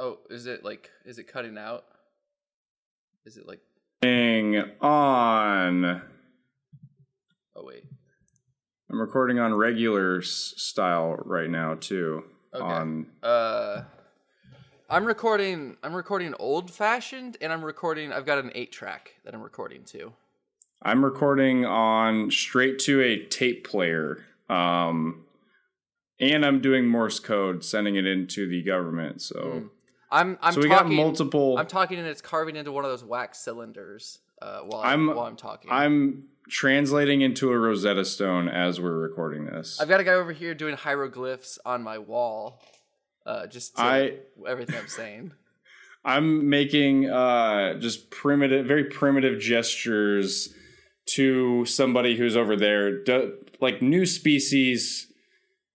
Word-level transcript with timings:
Oh, 0.00 0.18
is 0.30 0.46
it 0.46 0.64
like 0.64 0.88
is 1.04 1.18
it 1.18 1.24
cutting 1.24 1.58
out? 1.58 1.84
Is 3.26 3.36
it 3.36 3.46
like 3.46 3.60
Hang 4.02 4.56
on. 4.80 5.84
oh 7.54 7.64
wait. 7.64 7.84
I'm 8.90 8.98
recording 8.98 9.38
on 9.38 9.52
regular 9.52 10.20
s- 10.20 10.54
style 10.56 11.16
right 11.26 11.50
now 11.50 11.74
too. 11.74 12.24
Okay. 12.54 12.64
On 12.64 13.06
Uh 13.22 13.82
I'm 14.88 15.04
recording 15.04 15.76
I'm 15.82 15.92
recording 15.94 16.34
old 16.38 16.70
fashioned 16.70 17.36
and 17.42 17.52
I'm 17.52 17.62
recording 17.62 18.10
I've 18.10 18.24
got 18.24 18.38
an 18.38 18.50
8 18.54 18.72
track 18.72 19.16
that 19.26 19.34
I'm 19.34 19.42
recording 19.42 19.84
to. 19.88 20.14
I'm 20.82 21.04
recording 21.04 21.66
on 21.66 22.30
straight 22.30 22.78
to 22.80 23.02
a 23.02 23.22
tape 23.26 23.68
player. 23.68 24.24
Um 24.48 25.26
and 26.18 26.44
I'm 26.46 26.60
doing 26.62 26.86
Morse 26.88 27.18
code, 27.18 27.64
sending 27.64 27.96
it 27.96 28.06
into 28.06 28.46
the 28.48 28.62
government. 28.62 29.20
So, 29.22 29.70
I'm 30.12 30.38
I'm 30.42 30.52
so 30.54 30.60
we 30.60 30.68
talking 30.68 30.96
got 30.96 31.02
multiple. 31.02 31.58
I'm 31.58 31.66
talking 31.66 31.98
and 31.98 32.06
it's 32.08 32.20
carving 32.20 32.56
into 32.56 32.72
one 32.72 32.84
of 32.84 32.90
those 32.90 33.04
wax 33.04 33.38
cylinders 33.38 34.18
uh 34.42 34.60
while 34.60 34.82
I'm, 34.82 35.08
I'm- 35.08 35.16
while 35.16 35.26
I'm 35.26 35.36
talking. 35.36 35.70
I'm 35.70 36.24
translating 36.48 37.20
into 37.20 37.50
a 37.52 37.58
Rosetta 37.58 38.04
Stone 38.04 38.48
as 38.48 38.80
we're 38.80 38.98
recording 38.98 39.46
this. 39.46 39.80
I've 39.80 39.88
got 39.88 40.00
a 40.00 40.04
guy 40.04 40.14
over 40.14 40.32
here 40.32 40.54
doing 40.54 40.76
hieroglyphs 40.76 41.58
on 41.64 41.82
my 41.82 41.98
wall. 41.98 42.62
Uh 43.24 43.46
just 43.46 43.76
to 43.76 43.82
I- 43.82 44.14
everything 44.48 44.76
I'm 44.76 44.88
saying. 44.88 45.32
I'm 46.04 46.48
making 46.48 47.10
uh, 47.10 47.74
just 47.78 48.08
primitive, 48.10 48.64
very 48.64 48.84
primitive 48.84 49.38
gestures 49.38 50.54
to 51.08 51.66
somebody 51.66 52.16
who's 52.16 52.38
over 52.38 52.56
there, 52.56 53.04
do, 53.04 53.34
like 53.60 53.82
new 53.82 54.06
species, 54.06 55.08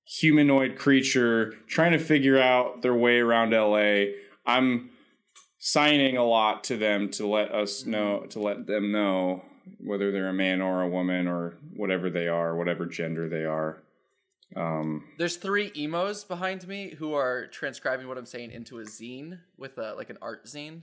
humanoid 0.03 0.77
creature, 0.77 1.53
trying 1.67 1.91
to 1.91 1.99
figure 1.99 2.39
out 2.41 2.81
their 2.81 2.95
way 2.95 3.20
around 3.20 3.52
LA. 3.52 4.05
I'm 4.45 4.91
signing 5.59 6.17
a 6.17 6.23
lot 6.23 6.64
to 6.66 6.78
them 6.78 7.09
to 7.11 7.28
let 7.28 7.52
us 7.52 7.86
know, 7.86 8.25
to 8.30 8.39
let 8.39 8.67
them 8.67 8.92
know 8.92 9.44
whether 9.80 10.11
they're 10.11 10.30
a 10.30 10.33
man 10.33 10.61
or 10.61 10.83
a 10.83 10.89
woman 10.89 11.28
or 11.28 11.56
whatever 11.75 12.09
they 12.09 12.28
are, 12.28 12.55
whatever 12.55 12.86
gender 12.86 13.28
they 13.28 13.45
are. 13.45 13.81
Um, 14.55 15.05
There's 15.17 15.38
three 15.38 15.72
emos 15.75 16.23
behind 16.23 16.67
me 16.67 16.95
who 16.97 17.14
are 17.14 17.47
transcribing 17.47 18.08
what 18.08 18.17
I'm 18.17 18.25
saying 18.25 18.52
into 18.52 18.80
a 18.80 18.83
zine 18.83 19.39
with 19.58 19.78
a, 19.78 19.94
like 19.95 20.09
an 20.09 20.17
art 20.22 20.45
zine. 20.45 20.81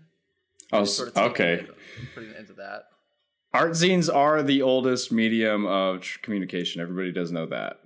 oh, 0.72 0.84
sort 0.84 1.11
of 1.11 1.17
okay. 1.31 1.55
it, 1.55 1.75
putting 2.15 2.31
it 2.31 2.37
into 2.37 2.55
that. 2.55 2.87
Art 3.55 3.72
zines 3.72 4.12
are 4.12 4.42
the 4.42 4.62
oldest 4.62 5.12
medium 5.12 5.67
of 5.67 6.00
tr- 6.00 6.19
communication. 6.22 6.81
Everybody 6.81 7.12
does 7.12 7.31
know 7.31 7.47
that. 7.47 7.78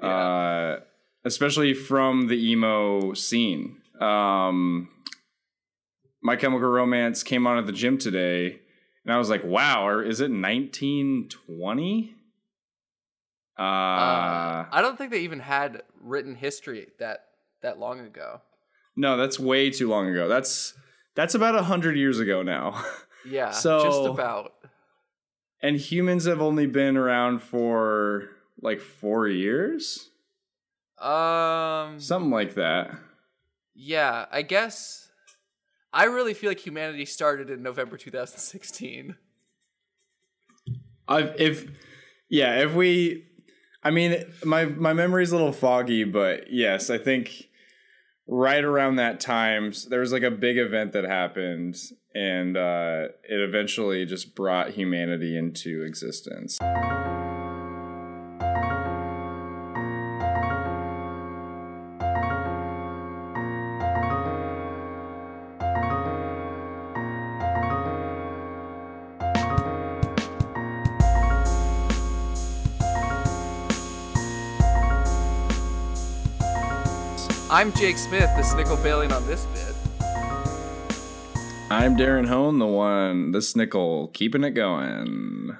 Uh, 0.00 0.80
especially 1.24 1.74
from 1.74 2.28
the 2.28 2.52
emo 2.52 3.14
scene. 3.14 3.78
Um, 4.00 4.90
My 6.26 6.34
Chemical 6.34 6.68
Romance 6.68 7.22
came 7.22 7.46
on 7.46 7.56
at 7.56 7.66
the 7.66 7.72
gym 7.72 7.98
today, 7.98 8.58
and 9.04 9.14
I 9.14 9.16
was 9.18 9.30
like, 9.30 9.44
wow, 9.44 9.86
or 9.86 10.02
is 10.02 10.20
it 10.20 10.24
1920? 10.30 12.14
Uh, 13.56 13.62
Uh, 13.62 14.66
I 14.72 14.80
don't 14.82 14.98
think 14.98 15.12
they 15.12 15.20
even 15.20 15.38
had 15.38 15.82
written 16.00 16.34
history 16.34 16.88
that 16.98 17.26
that 17.62 17.78
long 17.78 18.00
ago. 18.00 18.40
no, 18.96 19.16
that's 19.16 19.38
way 19.38 19.70
too 19.70 19.88
long 19.88 20.08
ago. 20.08 20.26
That's 20.26 20.74
that's 21.14 21.34
about 21.36 21.54
100 21.54 21.96
years 21.96 22.18
ago 22.18 22.42
now. 22.42 22.82
Yeah, 23.28 23.50
So- 23.50 23.82
just 23.82 24.04
about. 24.06 24.52
and 25.60 25.76
humans 25.76 26.26
have 26.26 26.40
only 26.40 26.66
been 26.66 26.96
around 26.96 27.40
for 27.42 28.28
like 28.62 28.80
four 28.80 29.26
years? 29.26 30.10
Um, 30.98 31.98
Something 31.98 32.30
like 32.30 32.54
that. 32.54 32.94
yeah, 33.74 34.26
I 34.30 34.42
guess. 34.42 35.05
I 35.96 36.04
really 36.04 36.34
feel 36.34 36.50
like 36.50 36.60
humanity 36.60 37.06
started 37.06 37.48
in 37.48 37.62
November 37.62 37.96
2016. 37.96 39.16
I've, 41.08 41.40
if 41.40 41.66
yeah, 42.28 42.58
if 42.58 42.74
we, 42.74 43.24
I 43.82 43.90
mean, 43.90 44.22
my 44.44 44.66
my 44.66 44.92
memory's 44.92 45.32
a 45.32 45.36
little 45.36 45.52
foggy, 45.52 46.04
but 46.04 46.52
yes, 46.52 46.90
I 46.90 46.98
think 46.98 47.48
right 48.28 48.62
around 48.62 48.96
that 48.96 49.20
time 49.20 49.72
there 49.88 50.00
was 50.00 50.12
like 50.12 50.22
a 50.22 50.30
big 50.30 50.58
event 50.58 50.92
that 50.92 51.04
happened, 51.04 51.76
and 52.14 52.58
uh, 52.58 53.08
it 53.24 53.40
eventually 53.40 54.04
just 54.04 54.34
brought 54.34 54.72
humanity 54.72 55.34
into 55.34 55.82
existence. 55.82 56.58
I'm 77.56 77.72
Jake 77.72 77.96
Smith, 77.96 78.28
the 78.36 78.42
snickle 78.42 78.82
bailing 78.82 79.10
on 79.14 79.26
this 79.26 79.46
bit. 79.46 79.74
I'm 81.70 81.96
Darren 81.96 82.26
Hone, 82.26 82.58
the 82.58 82.66
one, 82.66 83.32
the 83.32 83.38
snickle, 83.38 84.12
keeping 84.12 84.44
it 84.44 84.50
going. 84.50 85.56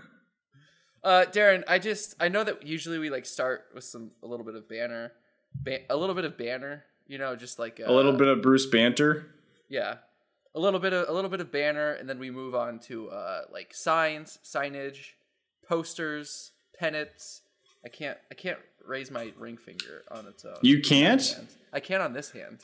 Uh, 1.02 1.24
Darren, 1.32 1.64
I 1.66 1.78
just 1.78 2.14
I 2.20 2.28
know 2.28 2.44
that 2.44 2.66
usually 2.66 2.98
we 2.98 3.08
like 3.08 3.24
start 3.24 3.68
with 3.74 3.84
some 3.84 4.10
a 4.22 4.26
little 4.26 4.44
bit 4.44 4.56
of 4.56 4.68
banner, 4.68 5.12
ba- 5.54 5.90
a 5.90 5.96
little 5.96 6.14
bit 6.14 6.26
of 6.26 6.36
banner, 6.36 6.84
you 7.06 7.16
know, 7.16 7.34
just 7.34 7.58
like 7.58 7.80
uh, 7.80 7.90
A 7.90 7.94
little 7.94 8.12
bit 8.12 8.28
of 8.28 8.42
Bruce 8.42 8.66
banter. 8.66 9.28
yeah, 9.70 9.94
a 10.54 10.60
little 10.60 10.80
bit 10.80 10.92
of 10.92 11.08
a 11.08 11.12
little 11.14 11.30
bit 11.30 11.40
of 11.40 11.50
banner, 11.50 11.92
and 11.92 12.06
then 12.06 12.18
we 12.18 12.30
move 12.30 12.54
on 12.54 12.78
to 12.80 13.08
uh 13.08 13.40
like 13.50 13.72
signs, 13.72 14.38
signage, 14.44 15.12
posters, 15.66 16.50
pennants. 16.78 17.40
I 17.86 17.88
can't 17.88 18.18
I 18.30 18.34
can't 18.34 18.58
raise 18.86 19.10
my 19.10 19.32
ring 19.38 19.56
finger 19.56 20.04
on 20.10 20.26
its 20.26 20.44
own. 20.44 20.56
You 20.62 20.80
can't. 20.80 21.38
I 21.72 21.80
can 21.80 22.00
on 22.00 22.12
this 22.12 22.30
hand. 22.30 22.60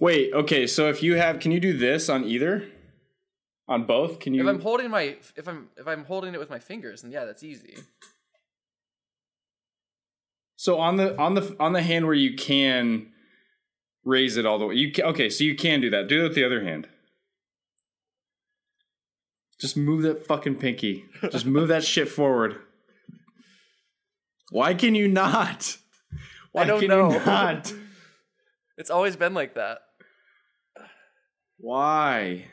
Wait, 0.00 0.32
okay, 0.32 0.66
so 0.66 0.88
if 0.88 1.02
you 1.02 1.14
have, 1.16 1.38
can 1.38 1.52
you 1.52 1.60
do 1.60 1.76
this 1.76 2.08
on 2.08 2.24
either? 2.24 2.68
On 3.68 3.84
both? 3.86 4.18
Can 4.18 4.34
you? 4.34 4.42
If 4.42 4.48
I'm 4.48 4.60
holding 4.60 4.90
my 4.90 5.16
if 5.36 5.48
I'm 5.48 5.68
if 5.76 5.86
I'm 5.86 6.04
holding 6.04 6.34
it 6.34 6.40
with 6.40 6.50
my 6.50 6.58
fingers, 6.58 7.02
then 7.02 7.10
yeah, 7.10 7.24
that's 7.24 7.42
easy. 7.42 7.76
So 10.56 10.78
on 10.78 10.96
the 10.96 11.18
on 11.18 11.34
the 11.34 11.56
on 11.58 11.72
the 11.72 11.82
hand 11.82 12.04
where 12.04 12.14
you 12.14 12.36
can 12.36 13.08
raise 14.04 14.36
it 14.36 14.44
all 14.44 14.58
the 14.58 14.66
way, 14.66 14.74
you 14.74 14.92
can, 14.92 15.06
okay? 15.06 15.30
So 15.30 15.44
you 15.44 15.54
can 15.54 15.80
do 15.80 15.88
that. 15.90 16.08
Do 16.08 16.20
it 16.20 16.22
with 16.24 16.34
the 16.34 16.44
other 16.44 16.62
hand. 16.62 16.88
Just 19.58 19.76
move 19.76 20.02
that 20.02 20.26
fucking 20.26 20.56
pinky. 20.56 21.06
Just 21.30 21.46
move 21.46 21.68
that 21.68 21.84
shit 21.84 22.08
forward. 22.08 22.56
Why 24.54 24.74
can 24.74 24.94
you 24.94 25.08
not? 25.08 25.78
Why 26.52 26.62
don't 26.62 26.78
can 26.78 26.88
know. 26.88 27.10
you 27.12 27.18
not? 27.26 27.72
It's 28.78 28.90
always 28.90 29.16
been 29.16 29.34
like 29.34 29.54
that. 29.54 29.78
Why? 31.58 32.46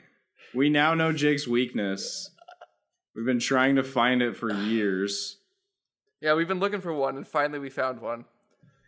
We 0.55 0.69
now 0.69 0.95
know 0.95 1.11
Jake's 1.13 1.47
weakness. 1.47 2.31
We've 3.15 3.25
been 3.25 3.39
trying 3.39 3.75
to 3.75 3.83
find 3.83 4.23
it 4.23 4.35
for 4.35 4.51
years. 4.51 5.37
Yeah, 6.21 6.33
we've 6.33 6.47
been 6.47 6.59
looking 6.59 6.81
for 6.81 6.91
one, 6.93 7.17
and 7.17 7.27
finally 7.27 7.59
we 7.59 7.69
found 7.69 8.01
one. 8.01 8.25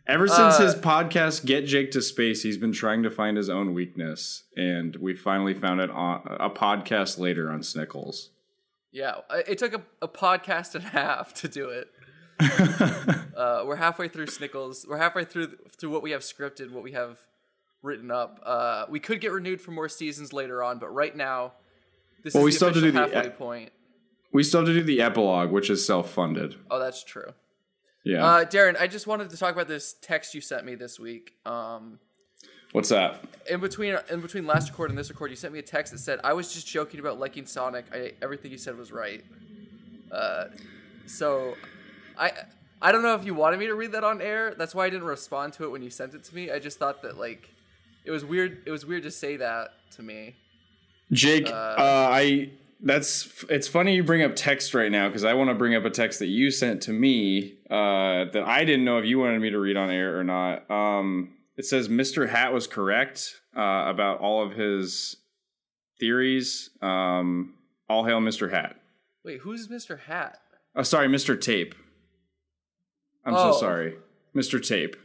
Ever 0.08 0.26
since 0.26 0.58
Uh, 0.58 0.62
his 0.62 0.74
podcast 0.74 1.44
"Get 1.46 1.66
Jake 1.66 1.92
to 1.92 2.02
Space," 2.02 2.42
he's 2.42 2.58
been 2.58 2.72
trying 2.72 3.04
to 3.04 3.10
find 3.10 3.36
his 3.36 3.48
own 3.48 3.74
weakness, 3.74 4.44
and 4.56 4.96
we 4.96 5.14
finally 5.14 5.54
found 5.54 5.80
it 5.80 5.90
on 5.90 6.20
a 6.40 6.50
podcast 6.50 7.18
later 7.18 7.48
on 7.50 7.60
Snickles. 7.60 8.30
Yeah, 8.90 9.18
it 9.48 9.58
took 9.58 9.74
a, 9.74 9.82
a 10.02 10.08
podcast 10.08 10.74
and 10.74 10.84
a 10.84 10.88
half 10.88 11.32
to 11.34 11.48
do 11.48 11.68
it. 11.68 11.88
Uh, 13.36 13.64
we're 13.66 13.74
halfway 13.76 14.06
through 14.06 14.26
Snickles. 14.26 14.86
We're 14.86 14.96
halfway 14.96 15.24
through 15.24 15.56
through 15.76 15.90
what 15.90 16.02
we 16.02 16.12
have 16.12 16.22
scripted, 16.22 16.70
what 16.70 16.84
we 16.84 16.92
have 16.92 17.18
written 17.82 18.10
up. 18.12 18.38
Uh, 18.44 18.86
we 18.88 19.00
could 19.00 19.20
get 19.20 19.32
renewed 19.32 19.60
for 19.60 19.72
more 19.72 19.88
seasons 19.88 20.32
later 20.32 20.62
on, 20.62 20.78
but 20.78 20.88
right 20.94 21.14
now, 21.16 21.52
this 22.22 22.32
Well, 22.32 22.42
is 22.42 22.44
we 22.44 22.50
the 22.52 22.56
still 22.56 22.68
have 22.68 22.74
to 22.76 22.80
do 22.80 22.90
the- 22.92 22.98
halfway 23.00 23.30
point. 23.30 23.72
we 24.32 24.44
still 24.44 24.60
have 24.60 24.68
to 24.68 24.74
do 24.74 24.82
the 24.84 25.02
epilogue, 25.02 25.50
which 25.50 25.68
is 25.68 25.84
self-funded. 25.84 26.54
Oh, 26.70 26.78
that's 26.78 27.02
true. 27.02 27.32
Yeah. 28.04 28.24
Uh, 28.24 28.44
Darren, 28.44 28.80
I 28.80 28.86
just 28.86 29.06
wanted 29.08 29.30
to 29.30 29.36
talk 29.36 29.52
about 29.52 29.66
this 29.68 29.94
text 30.00 30.32
you 30.34 30.40
sent 30.40 30.64
me 30.64 30.76
this 30.76 31.00
week. 31.00 31.34
Um, 31.44 31.98
What's 32.70 32.88
that? 32.90 33.24
in 33.50 33.58
between 33.60 33.96
in 34.10 34.20
between 34.20 34.46
last 34.46 34.70
record 34.70 34.90
and 34.90 34.98
this 34.98 35.10
record, 35.10 35.30
you 35.30 35.36
sent 35.36 35.52
me 35.52 35.58
a 35.58 35.62
text 35.62 35.92
that 35.92 35.98
said, 35.98 36.20
"I 36.22 36.34
was 36.34 36.54
just 36.54 36.68
joking 36.68 37.00
about 37.00 37.18
liking 37.18 37.46
Sonic. 37.46 37.86
I, 37.92 38.12
everything 38.22 38.52
you 38.52 38.58
said 38.58 38.76
was 38.78 38.92
right." 38.92 39.24
Uh, 40.12 40.44
so, 41.06 41.54
I 42.18 42.32
I 42.82 42.92
don't 42.92 43.02
know 43.02 43.14
if 43.14 43.24
you 43.24 43.34
wanted 43.34 43.58
me 43.58 43.66
to 43.66 43.74
read 43.74 43.92
that 43.92 44.04
on 44.04 44.20
air. 44.20 44.54
That's 44.56 44.74
why 44.74 44.86
I 44.86 44.90
didn't 44.90 45.06
respond 45.06 45.52
to 45.54 45.64
it 45.64 45.70
when 45.70 45.82
you 45.82 45.90
sent 45.90 46.14
it 46.14 46.24
to 46.24 46.34
me. 46.34 46.50
I 46.50 46.58
just 46.58 46.78
thought 46.78 47.02
that 47.02 47.18
like 47.18 47.48
it 48.04 48.10
was 48.10 48.24
weird. 48.24 48.62
It 48.66 48.70
was 48.70 48.84
weird 48.84 49.02
to 49.04 49.10
say 49.10 49.36
that 49.36 49.70
to 49.92 50.02
me. 50.02 50.36
Jake, 51.12 51.46
Uh, 51.46 51.50
uh, 51.52 52.08
I 52.12 52.50
that's 52.80 53.44
it's 53.48 53.68
funny 53.68 53.94
you 53.94 54.02
bring 54.04 54.22
up 54.22 54.34
text 54.36 54.74
right 54.74 54.90
now 54.90 55.08
because 55.08 55.24
I 55.24 55.32
want 55.34 55.48
to 55.50 55.54
bring 55.54 55.74
up 55.74 55.84
a 55.84 55.90
text 55.90 56.18
that 56.18 56.26
you 56.26 56.50
sent 56.50 56.82
to 56.82 56.92
me 56.92 57.58
uh, 57.70 58.24
that 58.32 58.42
I 58.44 58.64
didn't 58.64 58.84
know 58.84 58.98
if 58.98 59.04
you 59.04 59.18
wanted 59.18 59.40
me 59.40 59.50
to 59.50 59.58
read 59.58 59.76
on 59.76 59.90
air 59.90 60.18
or 60.18 60.24
not. 60.24 60.70
Um, 60.70 61.34
it 61.56 61.64
says 61.64 61.88
Mr. 61.88 62.28
Hat 62.28 62.52
was 62.52 62.66
correct. 62.66 63.40
uh, 63.56 63.84
about 63.86 64.18
all 64.18 64.44
of 64.44 64.52
his 64.52 65.16
theories. 66.00 66.70
Um, 66.82 67.54
all 67.88 68.04
hail 68.04 68.20
Mr. 68.20 68.50
Hat. 68.50 68.76
Wait, 69.24 69.40
who's 69.40 69.68
Mr. 69.68 70.00
Hat? 70.00 70.38
Oh, 70.74 70.82
sorry, 70.82 71.06
Mr. 71.08 71.40
Tape. 71.40 71.74
I'm 73.24 73.34
Oh. 73.34 73.52
so 73.52 73.58
sorry, 73.60 73.96
Mr. 74.34 74.64
Tape. 74.66 74.96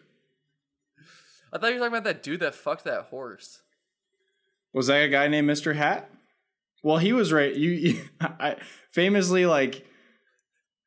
I 1.51 1.57
thought 1.57 1.68
you 1.68 1.74
were 1.75 1.80
talking 1.80 1.94
about 1.98 2.04
that 2.04 2.21
dude 2.24 2.42
that 2.42 2.54
fucked 2.56 2.83
that 2.83 3.06
horse. 3.06 3.62
Was 4.74 4.88
that 4.88 5.04
a 5.04 5.10
guy 5.10 5.27
named 5.27 5.50
Mr. 5.50 5.75
Hat? 5.75 6.10
Well, 6.83 6.98
he 6.98 7.12
was 7.12 7.33
right. 7.33 7.54
You, 7.56 7.71
you 7.71 8.01
I, 8.21 8.57
famously 8.92 9.45
like 9.45 9.86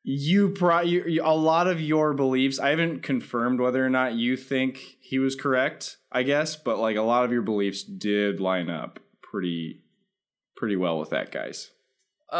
you, 0.03 0.49
pro, 0.49 0.81
you, 0.81 1.03
you. 1.05 1.21
A 1.23 1.35
lot 1.35 1.67
of 1.67 1.81
your 1.81 2.13
beliefs. 2.13 2.59
I 2.59 2.69
haven't 2.69 3.03
confirmed 3.03 3.59
whether 3.59 3.85
or 3.85 3.89
not 3.89 4.13
you 4.13 4.37
think 4.37 4.77
he 5.01 5.19
was 5.19 5.35
correct. 5.35 5.97
I 6.11 6.23
guess, 6.23 6.55
but 6.55 6.77
like 6.79 6.95
a 6.95 7.01
lot 7.01 7.25
of 7.25 7.31
your 7.31 7.41
beliefs 7.41 7.83
did 7.83 8.39
line 8.39 8.69
up 8.69 8.99
pretty, 9.21 9.81
pretty 10.55 10.75
well 10.75 10.99
with 10.99 11.09
that, 11.09 11.31
guys. 11.31 11.71
Uh, 12.31 12.35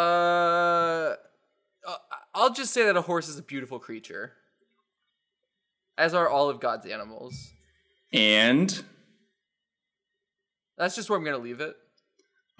uh, 1.88 1.96
I'll 2.34 2.54
just 2.54 2.74
say 2.74 2.86
that 2.86 2.96
a 2.98 3.02
horse 3.02 3.28
is 3.28 3.38
a 3.38 3.44
beautiful 3.44 3.80
creature, 3.80 4.34
as 5.98 6.14
are 6.14 6.28
all 6.30 6.50
of 6.50 6.60
God's 6.60 6.86
animals. 6.86 7.52
And 8.12 8.84
That's 10.78 10.96
just 10.96 11.10
where 11.10 11.18
I'm 11.18 11.26
gonna 11.26 11.38
leave 11.38 11.62
it. 11.62 11.76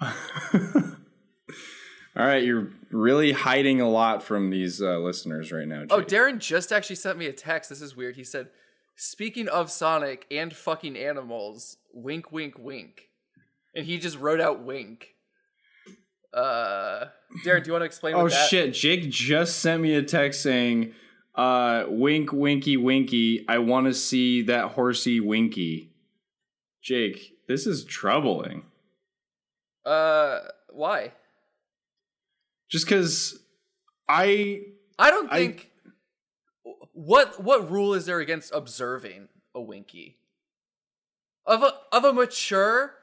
all 2.16 2.26
right, 2.26 2.42
you're 2.42 2.68
really 2.90 3.32
hiding 3.32 3.80
a 3.80 3.88
lot 3.88 4.22
from 4.22 4.50
these 4.50 4.82
uh, 4.82 4.98
listeners 4.98 5.52
right 5.52 5.66
now. 5.66 5.82
Jake. 5.82 5.92
Oh, 5.92 6.00
Darren 6.02 6.38
just 6.38 6.72
actually 6.72 6.96
sent 6.96 7.18
me 7.18 7.26
a 7.26 7.32
text. 7.32 7.70
This 7.70 7.80
is 7.80 7.96
weird. 7.96 8.16
He 8.16 8.24
said, 8.24 8.48
"Speaking 8.96 9.48
of 9.48 9.70
Sonic 9.70 10.26
and 10.30 10.54
fucking 10.54 10.96
animals, 10.96 11.76
wink, 11.92 12.32
wink, 12.32 12.58
wink," 12.58 13.08
and 13.74 13.86
he 13.86 13.98
just 13.98 14.18
wrote 14.18 14.40
out 14.40 14.62
"wink." 14.62 15.10
Uh, 16.32 17.06
Darren, 17.44 17.62
do 17.62 17.68
you 17.68 17.72
want 17.72 17.82
to 17.82 17.86
explain? 17.86 18.14
Oh 18.14 18.24
what 18.24 18.32
that- 18.32 18.48
shit! 18.48 18.74
Jake 18.74 19.08
just 19.10 19.60
sent 19.60 19.80
me 19.80 19.94
a 19.94 20.02
text 20.02 20.42
saying, 20.42 20.92
uh, 21.34 21.84
"Wink, 21.88 22.32
winky, 22.32 22.76
winky. 22.76 23.44
I 23.48 23.58
want 23.58 23.86
to 23.86 23.94
see 23.94 24.42
that 24.42 24.72
horsey 24.72 25.20
winky." 25.20 25.90
Jake, 26.82 27.38
this 27.48 27.66
is 27.66 27.84
troubling. 27.84 28.64
Uh, 29.84 30.40
why? 30.70 31.12
Just 32.70 32.86
because 32.86 33.38
I 34.08 34.62
I 34.98 35.10
don't 35.10 35.32
I- 35.32 35.38
think. 35.38 35.70
What 36.96 37.42
what 37.42 37.70
rule 37.70 37.94
is 37.94 38.06
there 38.06 38.20
against 38.20 38.54
observing 38.54 39.28
a 39.54 39.60
winky? 39.60 40.18
Of 41.44 41.62
a 41.62 41.74
of 41.92 42.04
a 42.04 42.12
mature, 42.12 42.94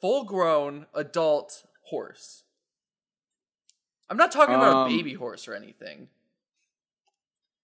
full 0.00 0.24
grown 0.24 0.86
adult 0.94 1.64
horse. 1.84 2.44
I'm 4.10 4.16
not 4.18 4.30
talking 4.32 4.54
about 4.54 4.86
Um, 4.86 4.86
a 4.92 4.96
baby 4.96 5.14
horse 5.14 5.48
or 5.48 5.54
anything. 5.54 6.08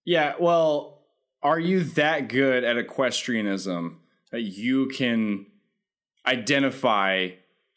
Yeah. 0.04 0.34
Well, 0.38 1.02
are 1.42 1.58
you 1.58 1.84
that 1.84 2.28
good 2.28 2.64
at 2.64 2.76
equestrianism 2.78 3.98
that 4.32 4.42
you 4.42 4.88
can 4.88 5.46
identify 6.26 7.28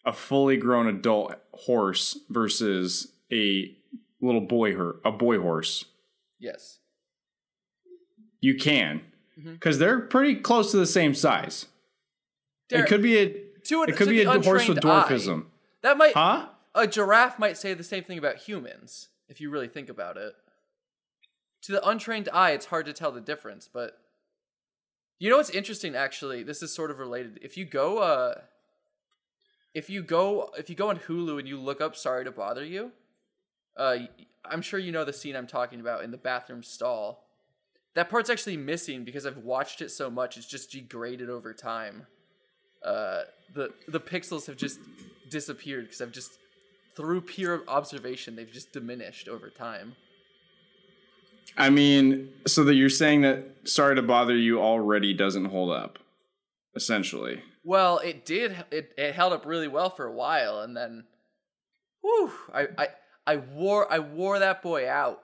a 0.06 0.13
fully 0.13 0.57
grown 0.57 0.88
adult 0.88 1.35
horse 1.51 2.18
versus 2.29 3.12
a 3.31 3.75
little 4.21 4.41
boy 4.41 4.74
her 4.75 4.95
a 5.03 5.12
boy 5.12 5.39
horse? 5.39 5.85
Yes. 6.39 6.79
You 8.39 8.56
can, 8.56 9.01
Mhm. 9.39 9.53
because 9.53 9.79
they're 9.79 10.00
pretty 10.00 10.35
close 10.35 10.71
to 10.71 10.77
the 10.77 10.85
same 10.85 11.13
size. 11.13 11.65
It 12.69 12.85
could 12.88 13.01
be 13.01 13.18
a 13.18 13.24
an- 13.25 13.89
it 13.89 13.95
could 13.97 14.09
be 14.09 14.21
a 14.21 14.31
horse 14.39 14.68
with 14.68 14.77
untrained 14.77 14.85
eye, 14.85 15.03
dwarfism, 15.09 15.45
That 15.81 15.97
might 15.97 16.13
huh? 16.13 16.50
a 16.75 16.88
giraffe 16.88 17.38
might 17.39 17.57
say 17.57 17.74
the 17.74 17.83
same 17.83 18.03
thing 18.03 18.18
about 18.18 18.38
humans 18.38 19.09
if 19.27 19.41
you 19.41 19.50
really 19.50 19.68
think 19.68 19.89
about 19.89 20.15
it. 20.18 20.35
To 21.63 21.71
the 21.71 21.88
untrained 21.88 22.30
eye, 22.31 22.51
it's 22.51 22.68
hard 22.68 22.86
to 22.86 22.94
tell 22.94 23.12
the 23.12 23.21
difference, 23.21 23.68
but 23.71 24.00
you 25.19 25.30
know 25.30 25.38
what's 25.38 25.50
interesting 25.50 25.95
actually? 25.95 26.44
This 26.44 26.62
is 26.62 26.74
sort 26.74 26.92
of 26.92 27.00
related. 27.00 27.39
If 27.42 27.57
you 27.57 27.65
go 27.65 28.00
uh 28.00 28.36
if 29.74 29.89
you 29.89 30.01
go 30.04 30.51
if 30.57 30.69
you 30.69 30.75
go 30.75 30.89
on 30.89 31.00
Hulu 31.00 31.39
and 31.39 31.48
you 31.48 31.59
look 31.59 31.81
up 31.81 31.95
Sorry 31.95 32.24
to 32.24 32.31
Bother 32.31 32.63
You, 32.63 32.92
uh 33.75 33.98
I'm 34.45 34.62
sure 34.62 34.80
you 34.80 34.92
know 34.92 35.04
the 35.04 35.13
scene 35.13 35.36
I'm 35.36 35.48
talking 35.48 35.80
about 35.80 36.04
in 36.04 36.12
the 36.12 36.18
bathroom 36.18 36.63
stall. 36.63 37.24
That 37.95 38.10
part's 38.10 38.30
actually 38.30 38.57
missing 38.57 39.03
because 39.03 39.25
I've 39.25 39.38
watched 39.38 39.81
it 39.81 39.89
so 39.89 40.10
much 40.12 40.38
it's 40.38 40.48
just 40.48 40.71
degraded 40.71 41.30
over 41.30 41.53
time. 41.53 42.06
Uh 42.83 43.24
the 43.56 43.74
the 43.88 44.00
pixels 44.00 44.45
have 44.45 44.57
just 44.57 44.80
disappeared 45.30 45.86
because 45.86 46.01
I've 46.01 46.12
just 46.12 46.31
through 46.95 47.21
pure 47.21 47.63
observation 47.68 48.36
they've 48.36 48.51
just 48.51 48.71
diminished 48.71 49.27
over 49.27 49.50
time. 49.50 49.95
I 51.56 51.70
mean, 51.70 52.30
so 52.46 52.64
that 52.66 52.76
you're 52.76 52.90
saying 52.90 53.22
that 53.22 53.44
sorry 53.66 53.96
to 53.96 54.02
bother 54.02 54.36
you 54.36 54.60
already 54.60 55.14
doesn't 55.14 55.46
hold 55.46 55.72
up, 55.72 56.00
essentially. 56.76 57.42
Well, 57.64 58.00
it 58.00 58.26
did. 58.26 58.66
It, 58.72 58.94
it 58.98 59.14
held 59.16 59.34
up 59.34 59.46
really 59.46 59.68
well 59.68 59.90
for 59.90 60.06
a 60.06 60.12
while, 60.12 60.60
and 60.62 60.76
then, 60.76 61.04
whew, 62.02 62.32
I 62.54 62.68
I 62.78 62.88
I 63.26 63.36
wore 63.38 63.92
I 63.92 64.00
wore 64.00 64.40
that 64.40 64.62
boy 64.62 64.90
out. 64.90 65.22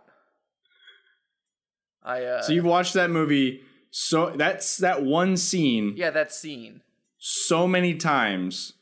I 2.04 2.24
uh, 2.24 2.42
So 2.42 2.54
you've 2.54 2.66
watched 2.66 2.94
that 2.96 3.10
movie 3.10 3.62
so 3.92 4.32
that's 4.32 4.78
that 4.80 5.04
one 5.04 5.38
scene 5.38 5.94
yeah 5.96 6.10
that 6.10 6.34
scene. 6.34 6.82
so 7.18 7.68
many 7.68 7.94
times 7.96 8.74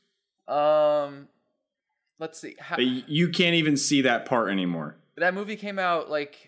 Um, 0.47 1.27
let's 2.17 2.39
see. 2.39 2.55
How, 2.59 2.77
you 2.79 3.29
can't 3.29 3.55
even 3.55 3.77
see 3.77 4.01
that 4.01 4.25
part 4.25 4.49
anymore. 4.49 4.95
that 5.17 5.33
movie 5.33 5.55
came 5.55 5.77
out 5.77 6.09
like 6.09 6.47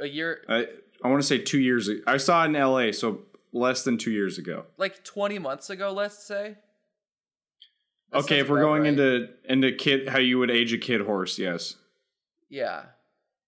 a 0.00 0.06
year, 0.06 0.42
I 0.48 0.66
I 1.02 1.08
want 1.08 1.20
to 1.22 1.26
say 1.26 1.38
two 1.38 1.58
years. 1.60 1.88
ago. 1.88 2.00
I 2.06 2.16
saw 2.16 2.44
it 2.44 2.46
in 2.46 2.56
L.A. 2.56 2.92
So 2.92 3.22
less 3.52 3.82
than 3.84 3.98
two 3.98 4.10
years 4.10 4.38
ago. 4.38 4.64
like 4.76 5.04
twenty 5.04 5.38
months 5.38 5.70
ago. 5.70 5.92
Let's 5.92 6.24
say. 6.24 6.56
That 8.10 8.18
okay, 8.18 8.40
if 8.40 8.48
we're 8.48 8.60
going 8.60 8.82
right. 8.82 8.88
into 8.88 9.28
into 9.44 9.72
kid 9.72 10.08
how 10.08 10.18
you 10.18 10.38
would 10.38 10.50
age 10.50 10.72
a 10.72 10.78
kid 10.78 11.00
horse, 11.00 11.38
yes. 11.38 11.76
Yeah. 12.48 12.82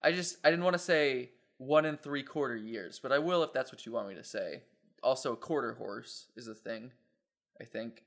I 0.02 0.12
just 0.12 0.38
I 0.44 0.50
didn't 0.50 0.64
want 0.64 0.74
to 0.74 0.82
say 0.82 1.30
one 1.58 1.84
and 1.84 2.00
three 2.00 2.22
quarter 2.22 2.56
years, 2.56 2.98
but 3.02 3.12
I 3.12 3.18
will 3.18 3.42
if 3.42 3.52
that's 3.52 3.72
what 3.72 3.86
you 3.86 3.92
want 3.92 4.08
me 4.08 4.14
to 4.14 4.24
say. 4.24 4.62
Also, 5.02 5.32
a 5.32 5.36
quarter 5.36 5.74
horse 5.74 6.26
is 6.36 6.48
a 6.48 6.54
thing, 6.54 6.92
I 7.60 7.64
think. 7.64 8.02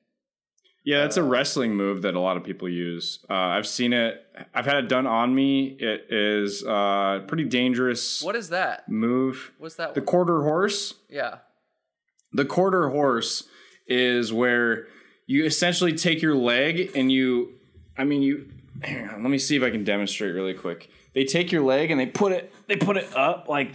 Yeah, 0.90 1.06
it's 1.06 1.18
a 1.18 1.22
Uh, 1.22 1.26
wrestling 1.28 1.76
move 1.76 2.02
that 2.02 2.16
a 2.16 2.20
lot 2.20 2.36
of 2.38 2.44
people 2.44 2.68
use. 2.68 3.20
Uh, 3.30 3.34
I've 3.56 3.68
seen 3.68 3.94
it. 3.94 4.26
I've 4.56 4.66
had 4.66 4.78
it 4.84 4.88
done 4.90 5.06
on 5.06 5.36
me. 5.36 5.78
It 5.80 6.08
is 6.10 6.64
uh, 6.66 7.20
pretty 7.28 7.44
dangerous 7.46 8.24
What 8.24 8.36
is 8.36 8.50
that? 8.50 8.90
move. 8.90 9.52
What's 9.60 9.76
that 9.76 9.94
The 9.94 10.02
one? 10.02 10.06
quarter 10.08 10.44
horse. 10.44 10.96
yeah. 11.10 11.40
The 12.34 12.46
quarter 12.46 12.90
horse 12.90 13.44
is 13.88 14.32
where 14.32 14.88
you 15.28 15.46
essentially 15.46 15.94
take 15.94 16.22
your 16.22 16.36
leg 16.36 16.92
and 16.96 17.12
you. 17.12 17.54
I 17.98 18.04
mean, 18.04 18.22
you. 18.22 18.34
Hang 18.84 19.10
on, 19.10 19.24
let 19.24 19.30
me 19.32 19.38
see 19.40 19.56
if 19.58 19.64
I 19.64 19.72
can 19.72 19.84
demonstrate 19.84 20.34
really 20.34 20.54
quick. 20.54 20.90
They 21.14 21.24
take 21.26 21.52
your 21.52 21.64
leg 21.64 21.92
and 21.92 22.00
they 22.00 22.06
put 22.06 22.32
it. 22.32 22.54
They 22.68 22.78
put 22.78 22.98
it 22.98 23.10
up 23.16 23.48
like 23.50 23.72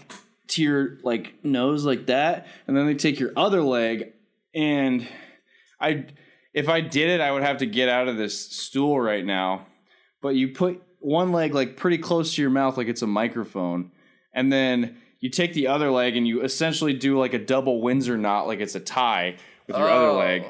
to 0.49 0.63
your 0.63 0.99
like 1.03 1.35
nose 1.45 1.85
like 1.85 2.07
that, 2.07 2.47
and 2.67 2.77
then 2.77 2.87
they 2.87 2.95
take 2.95 3.19
your 3.21 3.33
other 3.37 3.63
leg 3.63 4.13
and 4.55 5.07
I 5.81 6.07
if 6.55 6.69
I 6.69 6.81
did 6.81 7.09
it, 7.11 7.21
I 7.21 7.31
would 7.33 7.43
have 7.43 7.59
to 7.59 7.67
get 7.67 7.89
out 7.89 8.09
of 8.09 8.17
this 8.17 8.39
stool 8.51 8.99
right 9.01 9.25
now. 9.25 9.67
But 10.23 10.37
you 10.37 10.49
put 10.49 10.83
one 11.01 11.33
leg 11.33 11.53
like 11.53 11.77
pretty 11.77 11.99
close 11.99 12.35
to 12.37 12.41
your 12.43 12.51
mouth, 12.51 12.77
like 12.79 12.89
it's 12.89 13.03
a 13.03 13.07
microphone, 13.07 13.91
and 14.33 14.51
then 14.53 14.97
you 15.21 15.29
take 15.31 15.53
the 15.53 15.67
other 15.67 15.91
leg 15.91 16.17
and 16.17 16.27
you 16.29 16.43
essentially 16.43 16.93
do 16.95 17.19
like 17.19 17.35
a 17.35 17.39
double 17.39 17.83
Windsor 17.83 18.17
knot, 18.17 18.47
like 18.47 18.61
it's 18.61 18.75
a 18.75 18.81
tie 18.81 19.37
with 19.67 19.77
your 19.77 19.89
other 19.91 20.09
Oh. 20.09 20.19
leg, 20.19 20.45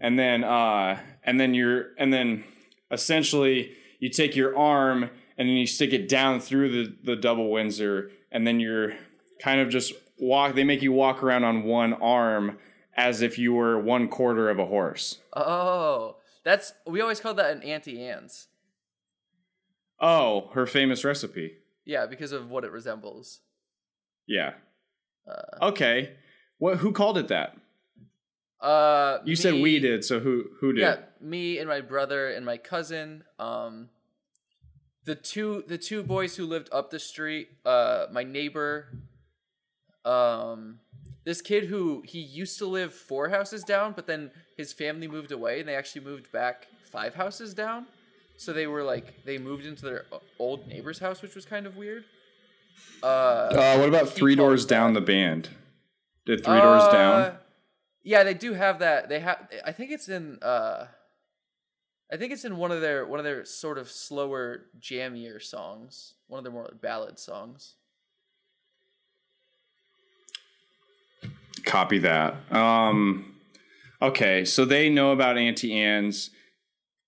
and 0.00 0.18
then 0.18 0.44
uh, 0.44 0.98
and 1.24 1.38
then 1.40 1.52
you're 1.54 1.88
and 1.98 2.12
then 2.12 2.44
essentially 2.90 3.72
you 3.98 4.08
take 4.08 4.34
your 4.36 4.56
arm 4.58 5.04
and 5.38 5.48
then 5.48 5.56
you 5.56 5.66
stick 5.66 5.92
it 5.92 6.08
down 6.08 6.40
through 6.40 6.70
the 6.70 6.96
the 7.04 7.16
double 7.16 7.50
Windsor, 7.50 8.10
and 8.32 8.46
then 8.46 8.60
you're 8.60 8.94
kind 9.42 9.60
of 9.60 9.68
just 9.68 9.92
walk. 10.18 10.54
They 10.54 10.64
make 10.64 10.82
you 10.82 10.92
walk 10.92 11.22
around 11.22 11.44
on 11.44 11.62
one 11.64 11.92
arm 11.94 12.58
as 12.96 13.22
if 13.22 13.38
you 13.38 13.52
were 13.52 13.78
one 13.78 14.08
quarter 14.08 14.48
of 14.50 14.58
a 14.58 14.66
horse. 14.66 15.18
Oh, 15.34 16.16
that's 16.44 16.72
we 16.86 17.00
always 17.00 17.20
called 17.20 17.36
that 17.38 17.50
an 17.56 17.62
Auntie 17.62 18.02
Anne's. 18.04 18.48
Oh, 20.00 20.48
her 20.54 20.66
famous 20.66 21.04
recipe. 21.04 21.54
Yeah, 21.84 22.06
because 22.06 22.32
of 22.32 22.50
what 22.50 22.64
it 22.64 22.72
resembles. 22.72 23.40
Yeah. 24.26 24.52
Uh, 25.28 25.66
Okay. 25.68 26.12
What? 26.58 26.78
Who 26.78 26.92
called 26.92 27.18
it 27.18 27.28
that? 27.28 27.56
uh 28.60 29.18
You 29.24 29.34
said 29.36 29.54
we 29.54 29.78
did. 29.78 30.04
So 30.04 30.20
who? 30.20 30.44
Who 30.60 30.72
did? 30.72 30.80
Yeah, 30.82 30.96
me 31.20 31.58
and 31.58 31.68
my 31.68 31.80
brother 31.80 32.28
and 32.30 32.44
my 32.44 32.56
cousin. 32.58 33.24
Um, 33.38 33.88
the 35.04 35.14
two 35.14 35.64
the 35.66 35.78
two 35.78 36.02
boys 36.02 36.36
who 36.36 36.46
lived 36.46 36.68
up 36.72 36.90
the 36.90 36.98
street. 36.98 37.48
Uh, 37.64 38.06
my 38.12 38.22
neighbor. 38.24 38.88
Um, 40.04 40.80
this 41.24 41.40
kid 41.42 41.64
who 41.64 42.02
he 42.06 42.18
used 42.20 42.58
to 42.58 42.66
live 42.66 42.94
four 42.94 43.28
houses 43.28 43.62
down, 43.64 43.92
but 43.92 44.06
then 44.06 44.30
his 44.56 44.72
family 44.72 45.06
moved 45.08 45.32
away 45.32 45.60
and 45.60 45.68
they 45.68 45.74
actually 45.74 46.02
moved 46.04 46.30
back 46.32 46.66
five 46.90 47.14
houses 47.14 47.54
down. 47.54 47.86
So 48.36 48.52
they 48.52 48.66
were 48.66 48.82
like 48.82 49.24
they 49.24 49.36
moved 49.38 49.66
into 49.66 49.84
their 49.84 50.06
old 50.38 50.66
neighbor's 50.66 50.98
house, 50.98 51.20
which 51.22 51.34
was 51.34 51.44
kind 51.44 51.66
of 51.66 51.76
weird. 51.76 52.04
Uh, 53.02 53.06
Uh, 53.06 53.76
what 53.78 53.88
about 53.88 54.08
Three 54.08 54.34
Doors 54.34 54.64
Down? 54.64 54.94
The 54.94 55.00
band 55.00 55.50
did 56.24 56.44
Three 56.44 56.60
Doors 56.60 56.82
Uh, 56.84 56.92
Down. 56.92 57.36
Yeah, 58.02 58.24
they 58.24 58.32
do 58.34 58.54
have 58.54 58.78
that. 58.78 59.08
They 59.10 59.20
have. 59.20 59.46
I 59.64 59.72
think 59.72 59.90
it's 59.90 60.08
in. 60.08 60.38
uh 60.42 60.86
I 62.12 62.16
think 62.16 62.32
it's 62.32 62.44
in 62.44 62.56
one 62.56 62.72
of 62.72 62.80
their 62.80 63.06
one 63.06 63.20
of 63.20 63.24
their 63.24 63.44
sort 63.44 63.76
of 63.78 63.90
slower, 63.90 64.66
jammier 64.80 65.40
songs. 65.40 66.14
One 66.26 66.38
of 66.38 66.44
their 66.44 66.52
more 66.52 66.70
ballad 66.80 67.18
songs. 67.18 67.74
Copy 71.64 71.98
that. 71.98 72.34
Um, 72.52 73.34
okay, 74.00 74.44
so 74.44 74.64
they 74.64 74.88
know 74.88 75.12
about 75.12 75.38
Auntie 75.38 75.78
Anne's. 75.78 76.30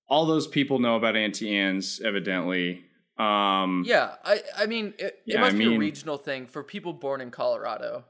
All 0.08 0.26
those 0.26 0.46
people 0.46 0.78
know 0.78 0.96
about 0.96 1.16
Auntie 1.16 1.56
Anne's, 1.56 2.00
evidently. 2.04 2.84
Um, 3.18 3.84
Yeah, 3.86 4.14
I 4.24 4.40
I 4.56 4.66
mean 4.66 4.94
it, 4.98 5.04
it 5.04 5.22
Yeah, 5.26 5.40
must 5.40 5.54
I 5.54 5.58
be 5.58 5.74
a 5.74 5.78
regional 5.78 6.18
thing 6.18 6.46
for 6.46 6.62
people 6.62 6.92
born 6.92 7.20
in 7.20 7.30
Colorado. 7.30 8.04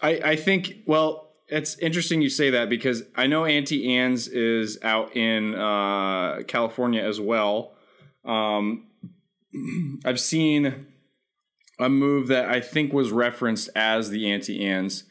I, 0.00 0.10
I 0.24 0.36
think, 0.36 0.78
well, 0.86 1.30
it's 1.48 1.78
interesting 1.78 2.22
you 2.22 2.28
say 2.28 2.50
that 2.50 2.68
because 2.68 3.04
I 3.14 3.26
know 3.28 3.44
Auntie 3.44 3.94
Anne's 3.96 4.26
is 4.26 4.78
out 4.82 5.16
in 5.16 5.54
uh, 5.54 6.42
California 6.48 7.02
as 7.02 7.20
well. 7.20 7.74
Um, 8.24 8.88
I've 10.04 10.20
seen 10.20 10.86
a 11.78 11.88
move 11.88 12.28
that 12.28 12.48
I 12.48 12.60
think 12.60 12.92
was 12.92 13.10
referenced 13.10 13.68
as 13.74 14.10
the 14.10 14.30
Auntie 14.30 14.64
Anne's. 14.64 15.04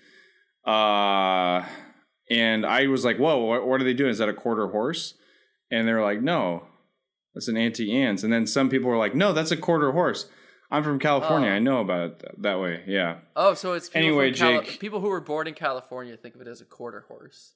Uh, 0.66 1.66
and 2.30 2.66
I 2.66 2.88
was 2.88 3.04
like, 3.04 3.18
whoa, 3.18 3.38
what, 3.44 3.68
what 3.68 3.82
are 3.82 3.84
they 3.84 3.94
doing? 3.94 4.10
Is 4.12 4.20
that 4.20 4.30
a 4.30 4.34
quarter 4.34 4.68
horse? 4.68 5.16
And 5.70 5.88
they're 5.88 6.02
like, 6.02 6.22
no, 6.22 6.66
that's 7.34 7.48
an 7.48 7.58
Auntie 7.58 7.96
Anne's. 7.96 8.24
And 8.24 8.32
then 8.32 8.46
some 8.48 8.70
people 8.70 8.90
were 8.90 8.98
like, 8.98 9.16
no, 9.16 9.34
that's 9.34 9.52
a 9.52 9.58
quarter 9.58 9.92
horse. 9.92 10.30
I'm 10.70 10.84
from 10.84 11.00
California. 11.00 11.50
Oh. 11.50 11.54
I 11.54 11.60
know 11.60 11.82
about 11.82 12.02
it 12.12 12.20
th- 12.20 12.32
that 12.40 12.60
way. 12.62 12.84
Yeah. 12.88 13.18
Oh, 13.36 13.54
so 13.54 13.74
it's 13.74 13.90
people 13.90 14.08
Anyway, 14.08 14.32
from 14.32 14.38
Cali- 14.40 14.66
Jake. 14.66 14.80
people 14.80 15.02
who 15.02 15.10
were 15.10 15.20
born 15.20 15.48
in 15.48 15.54
California 15.54 16.16
think 16.16 16.36
of 16.36 16.42
it 16.42 16.48
as 16.48 16.62
a 16.62 16.66
quarter 16.66 17.04
horse. 17.10 17.56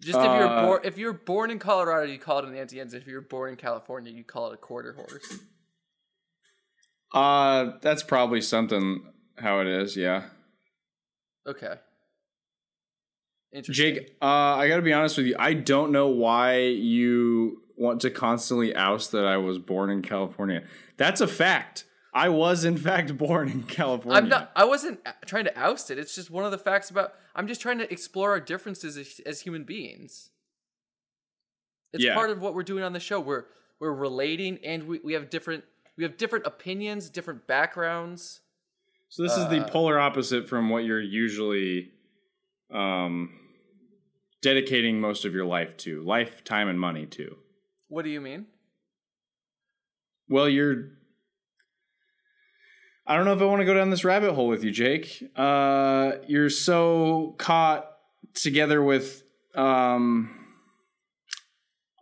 Just 0.00 0.18
if 0.18 0.24
you're 0.24 0.46
Uh, 0.48 0.66
born 0.66 0.80
if 0.84 0.98
you're 0.98 1.12
born 1.12 1.50
in 1.50 1.58
Colorado, 1.58 2.10
you 2.10 2.18
call 2.18 2.38
it 2.40 2.44
an 2.44 2.54
Auntie 2.56 2.80
Anne's. 2.80 2.92
If 2.94 3.06
you're 3.06 3.20
born 3.22 3.50
in 3.50 3.56
California, 3.56 4.12
you 4.12 4.24
call 4.24 4.50
it 4.50 4.54
a 4.54 4.58
quarter 4.58 4.92
horse. 4.92 5.38
Uh, 7.14 7.78
that's 7.80 8.02
probably 8.02 8.40
something 8.40 9.12
how 9.38 9.60
it 9.60 9.66
is. 9.66 9.96
Yeah, 9.96 10.24
Okay. 11.46 11.74
Interesting. 13.52 13.94
Jake. 13.94 14.16
Uh, 14.20 14.26
I 14.26 14.68
got 14.68 14.76
to 14.76 14.82
be 14.82 14.92
honest 14.92 15.16
with 15.16 15.26
you. 15.26 15.36
I 15.38 15.54
don't 15.54 15.92
know 15.92 16.08
why 16.08 16.58
you 16.58 17.62
want 17.76 18.00
to 18.02 18.10
constantly 18.10 18.74
oust 18.74 19.12
that 19.12 19.24
I 19.24 19.36
was 19.38 19.58
born 19.58 19.88
in 19.88 20.02
California. 20.02 20.64
That's 20.96 21.20
a 21.20 21.28
fact. 21.28 21.84
I 22.16 22.30
was 22.30 22.64
in 22.64 22.78
fact 22.78 23.14
born 23.18 23.50
in 23.50 23.62
California. 23.64 24.18
I'm 24.20 24.28
not. 24.30 24.50
I 24.56 24.64
wasn't 24.64 25.00
trying 25.26 25.44
to 25.44 25.58
oust 25.60 25.90
it. 25.90 25.98
It's 25.98 26.14
just 26.14 26.30
one 26.30 26.46
of 26.46 26.50
the 26.50 26.56
facts 26.58 26.88
about. 26.88 27.12
I'm 27.34 27.46
just 27.46 27.60
trying 27.60 27.76
to 27.78 27.92
explore 27.92 28.30
our 28.30 28.40
differences 28.40 28.96
as, 28.96 29.20
as 29.26 29.42
human 29.42 29.64
beings. 29.64 30.30
It's 31.92 32.02
Yeah. 32.02 32.14
part 32.14 32.30
of 32.30 32.40
what 32.40 32.54
we're 32.54 32.62
doing 32.62 32.82
on 32.82 32.94
the 32.94 33.00
show. 33.00 33.20
We're 33.20 33.44
we're 33.78 33.92
relating, 33.92 34.58
and 34.64 34.88
we, 34.88 34.98
we 35.04 35.12
have 35.12 35.28
different 35.28 35.64
we 35.98 36.04
have 36.04 36.16
different 36.16 36.46
opinions, 36.46 37.10
different 37.10 37.46
backgrounds. 37.46 38.40
So 39.10 39.22
this 39.22 39.36
is 39.36 39.48
the 39.48 39.64
uh, 39.64 39.68
polar 39.68 39.98
opposite 39.98 40.48
from 40.48 40.70
what 40.70 40.84
you're 40.84 41.00
usually 41.00 41.90
um 42.72 43.38
dedicating 44.40 45.00
most 45.00 45.26
of 45.26 45.34
your 45.34 45.44
life 45.44 45.76
to, 45.78 46.02
life, 46.02 46.44
time, 46.44 46.68
and 46.68 46.80
money 46.80 47.04
to. 47.06 47.36
What 47.88 48.04
do 48.06 48.10
you 48.10 48.22
mean? 48.22 48.46
Well, 50.30 50.48
you're. 50.48 50.92
I 53.06 53.16
don't 53.16 53.24
know 53.24 53.32
if 53.34 53.40
I 53.40 53.44
want 53.44 53.60
to 53.60 53.64
go 53.64 53.74
down 53.74 53.90
this 53.90 54.04
rabbit 54.04 54.32
hole 54.34 54.48
with 54.48 54.64
you, 54.64 54.72
Jake. 54.72 55.22
Uh, 55.36 56.12
you're 56.26 56.50
so 56.50 57.36
caught 57.38 57.88
together 58.34 58.82
with 58.82 59.22
um, 59.54 60.30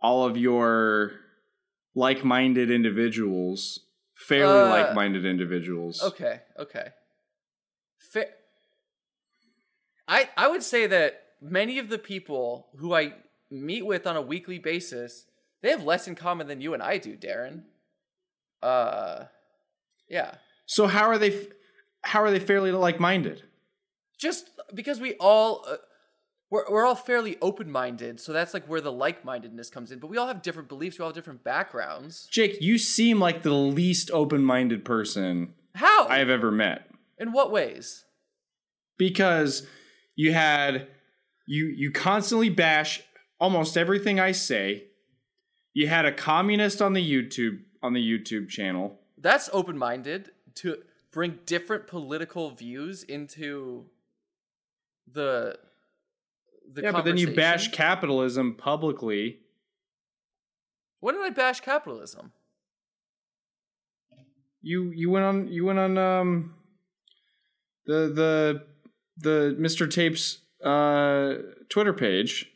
all 0.01 0.25
of 0.25 0.35
your 0.35 1.11
like-minded 1.93 2.71
individuals, 2.71 3.81
fairly 4.15 4.61
Uh, 4.61 4.69
like-minded 4.69 5.25
individuals. 5.25 6.01
Okay, 6.01 6.41
okay. 6.57 6.89
Fair. 7.99 8.27
I 10.07 10.29
I 10.35 10.47
would 10.47 10.63
say 10.63 10.87
that 10.87 11.21
many 11.39 11.77
of 11.77 11.89
the 11.89 11.99
people 11.99 12.69
who 12.77 12.95
I 12.95 13.13
meet 13.51 13.85
with 13.85 14.07
on 14.07 14.15
a 14.15 14.21
weekly 14.21 14.57
basis, 14.57 15.25
they 15.61 15.69
have 15.69 15.83
less 15.83 16.07
in 16.07 16.15
common 16.15 16.47
than 16.47 16.61
you 16.61 16.73
and 16.73 16.81
I 16.81 16.97
do, 16.97 17.15
Darren. 17.15 17.63
Uh, 18.61 19.25
yeah. 20.09 20.35
So 20.65 20.87
how 20.87 21.03
are 21.07 21.17
they? 21.17 21.47
How 22.03 22.21
are 22.21 22.31
they 22.31 22.39
fairly 22.39 22.71
like-minded? 22.71 23.43
Just 24.17 24.49
because 24.73 24.99
we 24.99 25.13
all 25.15 25.65
uh, 25.67 25.77
we're 26.49 26.63
we're 26.69 26.85
all 26.85 26.95
fairly 26.95 27.37
open-minded, 27.41 28.19
so 28.19 28.31
that's 28.33 28.53
like 28.53 28.65
where 28.67 28.81
the 28.81 28.91
like-mindedness 28.91 29.69
comes 29.69 29.91
in. 29.91 29.99
But 29.99 30.07
we 30.09 30.17
all 30.17 30.27
have 30.27 30.41
different 30.41 30.69
beliefs. 30.69 30.97
We 30.97 31.03
all 31.03 31.09
have 31.09 31.15
different 31.15 31.43
backgrounds. 31.43 32.27
Jake, 32.31 32.57
you 32.61 32.77
seem 32.77 33.19
like 33.19 33.41
the 33.43 33.53
least 33.53 34.09
open-minded 34.11 34.85
person 34.85 35.53
How? 35.75 36.07
I 36.07 36.17
have 36.19 36.29
ever 36.29 36.51
met. 36.51 36.89
in 37.17 37.31
what 37.31 37.51
ways? 37.51 38.05
because 38.97 39.67
you 40.15 40.31
had 40.33 40.87
you 41.47 41.65
you 41.65 41.91
constantly 41.91 42.49
bash 42.49 43.01
almost 43.39 43.77
everything 43.77 44.19
I 44.19 44.31
say. 44.31 44.85
You 45.73 45.87
had 45.87 46.05
a 46.05 46.11
communist 46.13 46.81
on 46.81 46.93
the 46.93 47.03
YouTube 47.11 47.59
on 47.83 47.93
the 47.93 48.01
YouTube 48.01 48.47
channel. 48.49 48.99
that's 49.17 49.49
open-minded 49.51 50.31
to 50.55 50.77
bring 51.11 51.39
different 51.45 51.87
political 51.87 52.51
views 52.51 53.03
into 53.03 53.85
the 55.11 55.57
the 56.71 56.81
yeah, 56.81 56.91
but 56.91 57.05
then 57.05 57.17
you 57.17 57.33
bash 57.33 57.69
capitalism 57.71 58.55
publicly. 58.55 59.39
when 60.99 61.15
did 61.15 61.23
i 61.23 61.29
bash 61.29 61.59
capitalism 61.61 62.31
You 64.61 64.91
you 64.95 65.11
went 65.11 65.25
on 65.25 65.47
you 65.47 65.63
went 65.65 65.77
on 65.77 65.97
um 65.97 66.55
the 67.85 68.11
the 68.19 68.63
the 69.17 69.55
Mr. 69.59 69.89
Tapes 69.89 70.39
uh 70.63 71.35
Twitter 71.69 71.93
page. 71.93 72.49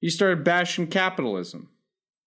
You 0.00 0.10
started 0.10 0.42
bashing 0.44 0.88
capitalism. 0.88 1.70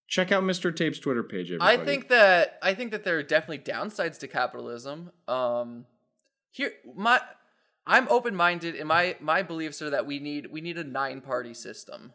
Check 0.09 0.31
out 0.31 0.43
Mr. 0.43 0.75
Tape's 0.75 0.99
Twitter 0.99 1.23
page. 1.23 1.51
Everybody. 1.51 1.81
i 1.81 1.85
think 1.85 2.09
that 2.09 2.57
i 2.63 2.73
think 2.73 2.91
that 2.91 3.03
there 3.03 3.17
are 3.17 3.23
definitely 3.23 3.59
downsides 3.59 4.17
to 4.19 4.27
capitalism 4.27 5.11
um 5.27 5.85
here 6.51 6.71
my 6.95 7.21
i'm 7.85 8.07
open-minded 8.09 8.75
and 8.75 8.87
my 8.87 9.15
my 9.19 9.41
beliefs 9.43 9.81
are 9.81 9.89
that 9.91 10.05
we 10.07 10.19
need 10.19 10.47
we 10.51 10.61
need 10.61 10.77
a 10.77 10.83
nine 10.83 11.21
party 11.21 11.53
system 11.53 12.11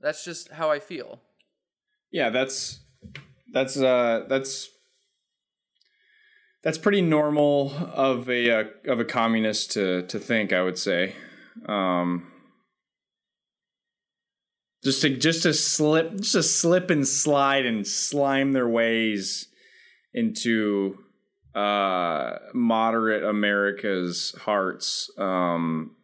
that's 0.00 0.24
just 0.24 0.52
how 0.52 0.70
i 0.70 0.78
feel 0.78 1.20
Yeah, 2.12 2.30
that's 2.30 2.80
that's 3.52 3.76
uh 3.76 4.24
that's 4.28 4.70
that's 6.62 6.78
pretty 6.78 7.02
normal 7.02 7.72
of 7.94 8.28
a 8.30 8.50
uh, 8.50 8.64
of 8.86 9.00
a 9.00 9.04
communist 9.04 9.72
to 9.72 10.02
to 10.06 10.18
think. 10.18 10.52
I 10.52 10.62
would 10.62 10.78
say, 10.78 11.14
um, 11.66 12.30
just 14.88 15.02
to 15.02 15.10
just 15.10 15.42
to 15.42 15.52
slip 15.52 16.14
just 16.16 16.32
to 16.32 16.42
slip 16.42 16.88
and 16.88 17.06
slide 17.06 17.66
and 17.66 17.86
slime 17.86 18.52
their 18.52 18.66
ways 18.68 19.48
into 20.14 20.96
uh 21.54 22.36
moderate 22.54 23.22
America's 23.22 24.34
hearts 24.46 25.10
um 25.18 25.94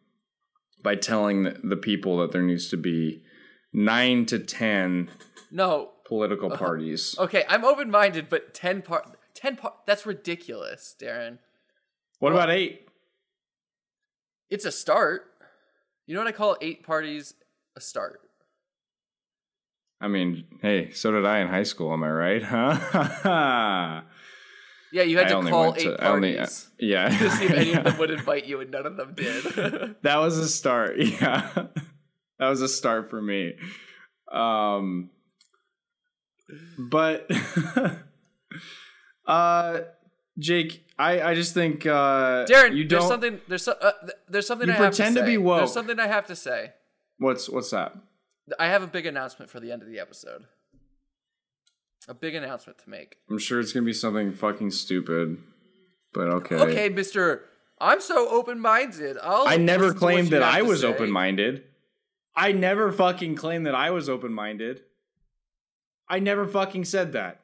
by 0.83 0.95
telling 0.95 1.45
the, 1.63 1.77
people 1.77 2.19
that 2.19 2.31
there 2.33 2.43
needs 2.43 2.69
to 2.69 2.77
be 2.77 3.23
nine 3.73 4.27
to 4.27 4.39
ten 4.39 5.09
no 5.51 5.93
political 6.07 6.51
parties. 6.51 7.15
okay 7.19 7.45
i'm 7.49 7.65
open-minded 7.65 8.29
but 8.29 8.53
10 8.53 8.83
part 8.83 9.17
10 9.35 9.57
part 9.57 9.75
that's 9.87 10.05
ridiculous 10.05 10.95
darren 11.01 11.39
What 12.19 12.35
well- 12.35 12.43
about 12.43 12.55
eight? 12.55 12.83
It's 14.51 14.67
a 14.67 14.71
start. 14.71 15.23
You 16.07 16.15
know 16.15 16.21
what 16.21 16.29
I 16.29 16.33
call 16.33 16.57
eight 16.61 16.85
parties 16.87 17.33
a 17.77 17.81
start? 17.81 18.21
I 20.05 20.09
mean, 20.09 20.45
hey, 20.61 20.91
so 20.91 21.11
did 21.13 21.25
I 21.25 21.39
in 21.41 21.49
high 21.49 21.63
school. 21.63 21.93
Am 21.93 22.03
I 22.05 22.11
right? 22.11 22.43
Huh? 22.53 24.03
Yeah, 24.93 25.03
you 25.03 25.17
had 25.19 25.33
I 25.33 25.41
to 25.41 25.49
call 25.51 25.75
eight 25.77 25.85
to- 25.85 26.05
I 26.05 26.09
only- 26.11 26.35
parties 26.37 26.71
yeah. 26.79 27.09
to 27.09 27.31
see 27.31 27.47
if 27.47 27.51
any 27.53 27.73
of 27.73 27.83
them 27.85 27.99
would 27.99 28.11
invite 28.19 28.45
you, 28.45 28.61
and 28.61 28.71
none 28.71 28.87
of 28.87 28.97
them 28.97 29.15
did. 29.15 29.43
that 30.03 30.17
was 30.19 30.39
a 30.39 30.49
start. 30.49 30.99
Yeah, 30.99 31.51
that 32.39 32.49
was 32.49 32.61
a 32.61 32.69
start 32.69 33.11
for 33.11 33.21
me. 33.21 33.55
Um, 34.31 35.11
but 36.79 37.29
uh 39.27 39.81
Jake, 40.39 40.85
I 40.99 41.23
I 41.23 41.35
just 41.35 41.55
think 41.55 41.87
uh 41.87 42.45
Darren, 42.47 42.77
you 42.77 42.87
there's 42.87 43.01
don't 43.03 43.09
something. 43.09 43.41
There's 43.49 43.65
so, 43.65 43.73
uh, 43.73 43.93
there's 44.29 44.47
something 44.47 44.69
You 44.69 44.75
I 44.75 44.77
have 44.77 44.93
pretend 44.93 45.15
to, 45.17 45.21
to 45.23 45.27
say. 45.27 45.33
be 45.33 45.39
woke. 45.39 45.59
There's 45.61 45.73
something 45.73 45.99
I 45.99 46.07
have 46.07 46.27
to 46.27 46.37
say. 46.37 46.73
What's 47.19 47.49
what's 47.49 47.71
that? 47.71 47.97
I 48.59 48.67
have 48.69 48.83
a 48.83 48.87
big 48.87 49.07
announcement 49.07 49.51
for 49.51 49.61
the 49.61 49.73
end 49.73 49.83
of 49.83 49.89
the 49.89 49.99
episode. 49.99 50.45
A 52.09 52.15
big 52.15 52.35
announcement 52.35 52.79
to 52.81 52.91
make. 52.91 53.17
I'm 53.31 53.39
sure 53.39 53.61
it's 53.61 53.73
going 53.73 53.85
to 53.85 53.87
be 53.87 53.95
something 53.95 54.33
fucking 54.35 54.71
stupid. 54.73 55.39
But 56.13 56.29
okay. 56.29 56.57
Okay, 56.57 56.89
Mister. 56.91 57.45
I'm 57.81 58.01
so 58.01 58.29
open-minded. 58.29 59.17
I'll 59.23 59.49
I 59.49 59.57
never 59.57 59.85
listen 59.87 59.99
to 59.99 60.05
what 60.05 60.13
claimed 60.13 60.31
that 60.31 60.43
I 60.43 60.63
was 60.63 60.85
open-minded. 60.85 61.65
I 62.37 62.53
never 62.53 62.93
fucking 62.93 63.35
claimed 63.35 63.67
that 63.67 63.75
I 63.75 63.91
was 63.91 64.09
open-minded. 64.09 64.83
I 66.09 66.19
never 66.21 66.47
fucking 66.47 66.85
said 66.85 67.13
that. 67.15 67.41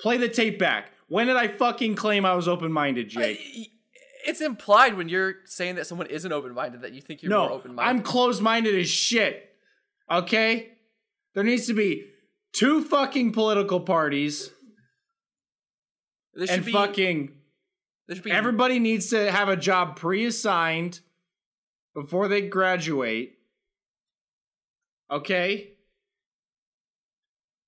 Play 0.00 0.16
the 0.18 0.28
tape 0.28 0.58
back. 0.58 0.90
When 1.08 1.28
did 1.28 1.36
I 1.36 1.48
fucking 1.48 1.94
claim 1.94 2.24
I 2.24 2.34
was 2.34 2.46
open-minded, 2.48 3.06
uh, 3.06 3.08
Jake? 3.08 3.38
I- 3.40 3.66
It's 4.26 4.40
implied 4.42 4.96
when 4.96 5.08
you're 5.08 5.36
saying 5.46 5.76
that 5.76 5.86
someone 5.86 6.08
isn't 6.08 6.30
open-minded 6.30 6.82
that 6.82 6.92
you 6.92 7.00
think 7.00 7.22
you're 7.22 7.30
more 7.36 7.50
open-minded. 7.52 7.88
I'm 7.88 8.02
closed-minded 8.02 8.74
as 8.74 8.88
shit. 8.88 9.49
Okay? 10.10 10.72
There 11.34 11.44
needs 11.44 11.66
to 11.66 11.74
be 11.74 12.06
two 12.52 12.82
fucking 12.84 13.32
political 13.32 13.80
parties 13.80 14.50
and 16.48 16.64
be, 16.64 16.72
fucking 16.72 17.32
be 18.08 18.30
everybody 18.30 18.78
needs 18.78 19.10
to 19.10 19.30
have 19.30 19.48
a 19.48 19.56
job 19.56 19.96
pre-assigned 19.96 21.00
before 21.94 22.28
they 22.28 22.42
graduate. 22.42 23.38
Okay? 25.10 25.72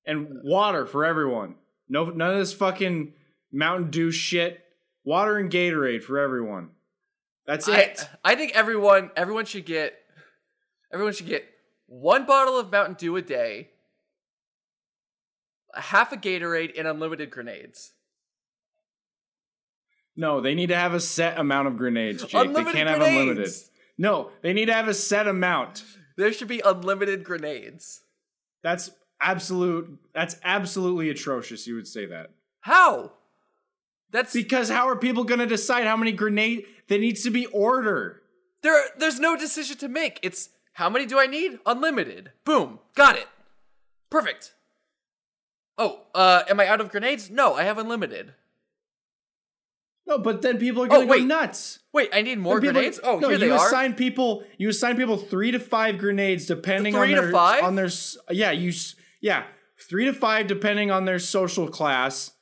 And 0.04 0.40
water 0.42 0.86
for 0.86 1.04
everyone. 1.04 1.56
No 1.88 2.06
none 2.06 2.30
of 2.30 2.38
this 2.38 2.52
fucking 2.52 3.12
Mountain 3.52 3.90
Dew 3.90 4.10
shit. 4.10 4.60
Water 5.04 5.36
and 5.36 5.50
Gatorade 5.50 6.02
for 6.02 6.18
everyone. 6.18 6.70
That's 7.46 7.68
I, 7.68 7.78
it. 7.78 8.08
I 8.24 8.34
think 8.34 8.52
everyone 8.54 9.10
everyone 9.16 9.44
should 9.44 9.66
get 9.66 9.94
everyone 10.92 11.12
should 11.12 11.26
get 11.26 11.44
one 11.92 12.24
bottle 12.24 12.58
of 12.58 12.72
Mountain 12.72 12.94
Dew 12.98 13.16
a 13.16 13.22
day, 13.22 13.68
a 15.74 15.80
half 15.80 16.10
a 16.12 16.16
Gatorade, 16.16 16.72
and 16.78 16.88
unlimited 16.88 17.30
grenades. 17.30 17.92
no, 20.16 20.40
they 20.40 20.54
need 20.54 20.68
to 20.68 20.76
have 20.76 20.94
a 20.94 21.00
set 21.00 21.38
amount 21.38 21.68
of 21.68 21.76
grenades, 21.76 22.22
Jake. 22.24 22.34
unlimited 22.34 22.66
they 22.68 22.72
can't 22.78 22.88
have 22.88 22.98
grenades. 22.98 23.20
unlimited. 23.30 23.54
No, 23.98 24.30
they 24.42 24.52
need 24.52 24.66
to 24.66 24.72
have 24.74 24.88
a 24.88 24.94
set 24.94 25.26
amount. 25.28 25.84
There 26.16 26.32
should 26.32 26.48
be 26.48 26.60
unlimited 26.64 27.24
grenades. 27.24 28.00
That's 28.62 28.90
absolute 29.20 29.98
that's 30.14 30.36
absolutely 30.44 31.10
atrocious, 31.10 31.66
you 31.66 31.74
would 31.74 31.86
say 31.86 32.06
that. 32.06 32.30
How? 32.60 33.12
That's 34.10 34.32
Because 34.32 34.68
how 34.68 34.88
are 34.88 34.96
people 34.96 35.24
going 35.24 35.40
to 35.40 35.46
decide 35.46 35.86
how 35.86 35.96
many 35.96 36.12
grenade? 36.12 36.64
There 36.88 36.98
needs 36.98 37.22
to 37.24 37.30
be 37.30 37.46
order. 37.46 38.22
there. 38.62 38.82
There's 38.98 39.18
no 39.18 39.36
decision 39.36 39.76
to 39.78 39.88
make. 39.88 40.18
It's 40.22 40.50
how 40.72 40.88
many 40.90 41.06
do 41.06 41.18
I 41.18 41.26
need? 41.26 41.58
Unlimited. 41.66 42.32
Boom. 42.44 42.78
Got 42.94 43.16
it. 43.16 43.28
Perfect. 44.10 44.52
Oh, 45.78 46.02
uh, 46.14 46.42
am 46.48 46.60
I 46.60 46.66
out 46.68 46.80
of 46.80 46.90
grenades? 46.90 47.30
No, 47.30 47.54
I 47.54 47.62
have 47.64 47.78
unlimited. 47.78 48.34
No, 50.06 50.18
but 50.18 50.42
then 50.42 50.58
people 50.58 50.82
are 50.82 50.88
going 50.88 51.08
Oh, 51.08 51.12
to 51.14 51.20
go 51.20 51.24
nuts. 51.24 51.78
Wait, 51.92 52.10
I 52.12 52.22
need 52.22 52.38
more 52.38 52.60
People- 52.60 52.74
grenades. 52.74 52.98
Oh, 53.02 53.18
no, 53.18 53.28
here 53.28 53.38
you 53.38 53.44
they 53.46 53.50
are. 53.50 53.66
assign 53.66 53.94
people. 53.94 54.44
You 54.58 54.68
assign 54.68 54.96
people 54.96 55.16
three 55.16 55.50
to 55.52 55.60
five 55.60 55.98
grenades 55.98 56.46
depending 56.46 56.92
Three 56.92 57.14
on 57.14 57.16
to 57.16 57.22
their 57.22 57.30
five? 57.32 57.62
on 57.62 57.76
their 57.76 57.88
yeah 58.30 58.50
you 58.50 58.72
yeah 59.20 59.44
three 59.88 60.04
to 60.06 60.12
five 60.12 60.48
depending 60.48 60.90
on 60.90 61.04
their 61.04 61.18
social 61.20 61.68
class 61.68 62.32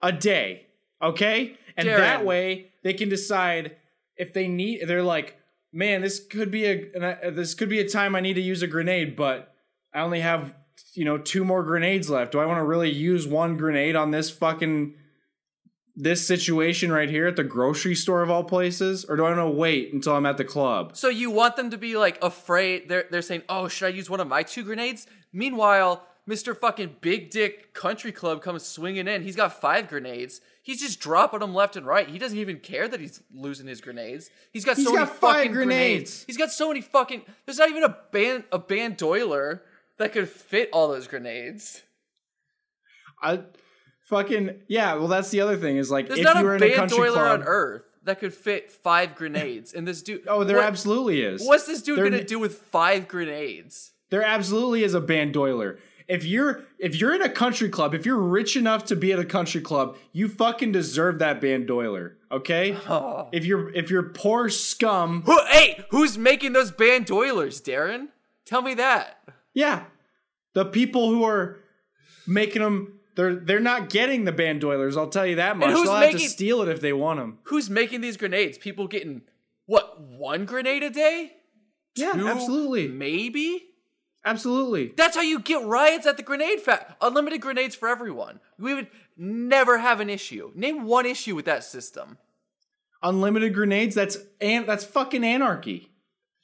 a 0.00 0.12
day. 0.12 0.66
Okay, 1.02 1.56
and 1.76 1.88
that 1.88 2.24
way 2.24 2.70
they 2.84 2.92
can 2.94 3.08
decide 3.08 3.76
if 4.16 4.32
they 4.32 4.46
need. 4.46 4.86
They're 4.86 5.02
like, 5.02 5.36
man, 5.72 6.02
this 6.02 6.24
could 6.24 6.50
be 6.50 6.64
a 6.66 6.90
uh, 7.00 7.30
this 7.30 7.54
could 7.54 7.68
be 7.68 7.80
a 7.80 7.88
time 7.88 8.14
I 8.14 8.20
need 8.20 8.34
to 8.34 8.40
use 8.40 8.62
a 8.62 8.66
grenade, 8.66 9.16
but 9.16 9.54
I 9.94 10.00
only 10.00 10.20
have 10.20 10.54
you 10.94 11.04
know 11.04 11.18
two 11.18 11.44
more 11.44 11.62
grenades 11.62 12.10
left. 12.10 12.32
Do 12.32 12.40
I 12.40 12.46
want 12.46 12.58
to 12.58 12.64
really 12.64 12.90
use 12.90 13.26
one 13.26 13.56
grenade 13.56 13.96
on 13.96 14.10
this 14.10 14.30
fucking 14.30 14.94
this 15.96 16.26
situation 16.26 16.90
right 16.90 17.10
here 17.10 17.26
at 17.26 17.36
the 17.36 17.44
grocery 17.44 17.94
store 17.94 18.22
of 18.22 18.30
all 18.30 18.44
places, 18.44 19.04
or 19.04 19.16
do 19.16 19.24
I 19.24 19.34
want 19.34 19.40
to 19.40 19.58
wait 19.58 19.92
until 19.92 20.14
I'm 20.14 20.26
at 20.26 20.38
the 20.38 20.44
club? 20.44 20.96
So 20.96 21.08
you 21.08 21.30
want 21.30 21.56
them 21.56 21.70
to 21.70 21.78
be 21.78 21.96
like 21.96 22.18
afraid? 22.22 22.88
They're 22.88 23.06
they're 23.10 23.22
saying, 23.22 23.42
"Oh, 23.48 23.68
should 23.68 23.86
I 23.86 23.90
use 23.90 24.08
one 24.08 24.20
of 24.20 24.28
my 24.28 24.42
two 24.42 24.62
grenades?" 24.62 25.06
Meanwhile, 25.32 26.06
Mister 26.26 26.54
Fucking 26.54 26.96
Big 27.00 27.30
Dick 27.30 27.74
Country 27.74 28.12
Club 28.12 28.42
comes 28.42 28.64
swinging 28.64 29.08
in. 29.08 29.22
He's 29.22 29.36
got 29.36 29.60
five 29.60 29.88
grenades. 29.88 30.40
He's 30.70 30.80
just 30.80 31.00
dropping 31.00 31.40
them 31.40 31.52
left 31.52 31.74
and 31.74 31.84
right. 31.84 32.08
He 32.08 32.16
doesn't 32.16 32.38
even 32.38 32.60
care 32.60 32.86
that 32.86 33.00
he's 33.00 33.20
losing 33.34 33.66
his 33.66 33.80
grenades. 33.80 34.30
He's 34.52 34.64
got 34.64 34.76
He's 34.76 34.86
so 34.86 34.92
many 34.92 35.04
got 35.04 35.16
five 35.16 35.34
fucking 35.38 35.52
grenades. 35.52 36.22
He's 36.28 36.36
got 36.36 36.52
so 36.52 36.68
many 36.68 36.80
fucking. 36.80 37.22
There's 37.44 37.58
not 37.58 37.70
even 37.70 37.82
a 37.82 37.96
band 38.12 38.44
a 38.52 38.60
bandoiler 38.60 39.62
that 39.98 40.12
could 40.12 40.28
fit 40.28 40.68
all 40.72 40.86
those 40.86 41.08
grenades. 41.08 41.82
I 43.20 43.40
fucking 44.08 44.60
yeah. 44.68 44.94
Well, 44.94 45.08
that's 45.08 45.30
the 45.30 45.40
other 45.40 45.56
thing 45.56 45.76
is 45.76 45.90
like 45.90 46.06
There's 46.06 46.20
if 46.20 46.24
not 46.24 46.36
you 46.36 46.42
a 46.42 46.44
were 46.44 46.54
in 46.54 46.62
a 46.62 46.74
country 46.76 47.08
club. 47.10 47.40
on 47.40 47.42
Earth 47.42 47.82
that 48.04 48.20
could 48.20 48.32
fit 48.32 48.70
five 48.70 49.16
grenades. 49.16 49.74
And 49.74 49.88
this 49.88 50.02
dude. 50.04 50.22
Oh, 50.28 50.44
there 50.44 50.58
what- 50.58 50.66
absolutely 50.66 51.20
is. 51.20 51.44
What's 51.44 51.66
this 51.66 51.82
dude 51.82 51.98
There- 51.98 52.08
gonna 52.08 52.22
do 52.22 52.38
with 52.38 52.58
five 52.58 53.08
grenades? 53.08 53.90
There 54.10 54.22
absolutely 54.22 54.84
is 54.84 54.94
a 54.94 55.00
bandoiler. 55.00 55.78
If 56.10 56.24
you're 56.24 56.64
if 56.78 57.00
you're 57.00 57.14
in 57.14 57.22
a 57.22 57.28
country 57.28 57.68
club, 57.68 57.94
if 57.94 58.04
you're 58.04 58.18
rich 58.18 58.56
enough 58.56 58.84
to 58.86 58.96
be 58.96 59.12
at 59.12 59.18
a 59.20 59.24
country 59.24 59.60
club, 59.60 59.96
you 60.12 60.28
fucking 60.28 60.72
deserve 60.72 61.20
that 61.20 61.40
bandoiler. 61.40 62.14
Okay? 62.32 62.76
Oh. 62.88 63.28
If 63.32 63.44
you're 63.44 63.70
if 63.74 63.90
you're 63.90 64.02
poor 64.02 64.48
scum, 64.48 65.22
Who, 65.22 65.38
hey, 65.50 65.84
who's 65.90 66.18
making 66.18 66.52
those 66.52 66.72
bandoilers, 66.72 67.62
Darren? 67.62 68.08
Tell 68.44 68.60
me 68.60 68.74
that. 68.74 69.22
yeah, 69.54 69.84
the 70.54 70.64
people 70.64 71.10
who 71.10 71.22
are 71.24 71.58
making 72.26 72.62
them, 72.62 72.98
they're 73.14 73.36
they're 73.36 73.60
not 73.60 73.88
getting 73.88 74.24
the 74.24 74.32
bandoilers. 74.32 74.96
I'll 74.96 75.08
tell 75.08 75.26
you 75.26 75.36
that 75.36 75.56
much. 75.56 75.68
They'll 75.68 75.94
have 75.94 76.10
to 76.10 76.18
steal 76.18 76.62
it 76.62 76.68
if 76.68 76.80
they 76.80 76.92
want 76.92 77.20
them. 77.20 77.38
Who's 77.44 77.70
making 77.70 78.00
these 78.00 78.16
grenades? 78.16 78.58
People 78.58 78.88
getting 78.88 79.22
what? 79.66 80.00
One 80.00 80.44
grenade 80.44 80.82
a 80.82 80.90
day? 80.90 81.34
Yeah, 81.94 82.12
Two, 82.12 82.28
absolutely, 82.28 82.88
Maybe. 82.88 83.69
Absolutely. 84.24 84.92
That's 84.96 85.16
how 85.16 85.22
you 85.22 85.40
get 85.40 85.64
riots 85.64 86.06
at 86.06 86.16
the 86.16 86.22
grenade 86.22 86.60
fact. 86.60 86.92
Unlimited 87.00 87.40
grenades 87.40 87.74
for 87.74 87.88
everyone. 87.88 88.40
We 88.58 88.74
would 88.74 88.88
never 89.16 89.78
have 89.78 90.00
an 90.00 90.10
issue. 90.10 90.52
Name 90.54 90.84
one 90.84 91.06
issue 91.06 91.34
with 91.34 91.44
that 91.46 91.64
system. 91.64 92.18
Unlimited 93.02 93.54
grenades. 93.54 93.94
That's 93.94 94.18
and 94.40 94.66
that's 94.66 94.84
fucking 94.84 95.24
anarchy. 95.24 95.90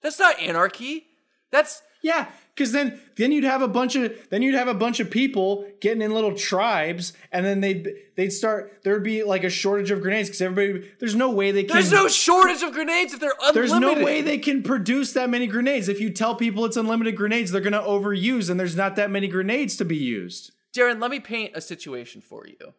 That's 0.03 0.19
not 0.19 0.41
anarchy. 0.41 1.07
That's 1.51 1.83
Yeah, 2.07 2.29
because 2.55 2.71
then 2.71 3.01
then 3.17 3.33
you'd 3.33 3.43
have 3.43 3.63
a 3.63 3.67
bunch 3.69 3.97
of 3.97 4.17
then 4.31 4.41
you'd 4.41 4.55
have 4.55 4.69
a 4.69 4.75
bunch 4.75 5.01
of 5.01 5.11
people 5.11 5.67
getting 5.81 6.01
in 6.01 6.15
little 6.15 6.35
tribes, 6.35 7.13
and 7.33 7.45
then 7.45 7.61
they'd 7.61 7.93
they'd 8.15 8.31
start 8.31 8.79
there'd 8.85 9.03
be 9.03 9.25
like 9.25 9.43
a 9.43 9.51
shortage 9.51 9.91
of 9.91 10.03
grenades 10.03 10.29
because 10.29 10.41
everybody 10.41 10.89
there's 11.01 11.17
no 11.17 11.33
way 11.33 11.51
they 11.51 11.65
can 11.65 11.75
there's 11.75 11.91
no 11.91 12.07
shortage 12.07 12.63
of 12.63 12.73
grenades 12.73 13.13
if 13.13 13.19
they're 13.19 13.35
unlimited. 13.41 13.55
there's 13.57 13.81
no 13.81 14.05
way 14.05 14.23
they 14.23 14.39
can 14.39 14.63
produce 14.63 15.15
that 15.15 15.29
many 15.29 15.49
grenades. 15.49 15.89
If 15.89 16.01
you 16.01 16.11
tell 16.11 16.37
people 16.37 16.65
it's 16.65 16.77
unlimited 16.77 17.17
grenades, 17.17 17.51
they're 17.51 17.61
gonna 17.61 17.83
overuse, 17.83 18.49
and 18.49 18.61
there's 18.61 18.77
not 18.77 18.95
that 18.95 19.11
many 19.11 19.27
grenades 19.27 19.75
to 19.79 19.85
be 19.85 19.97
used. 19.97 20.53
Darren, 20.73 21.01
let 21.01 21.11
me 21.11 21.19
paint 21.19 21.57
a 21.57 21.61
situation 21.61 22.21
for 22.21 22.47
you. 22.47 22.75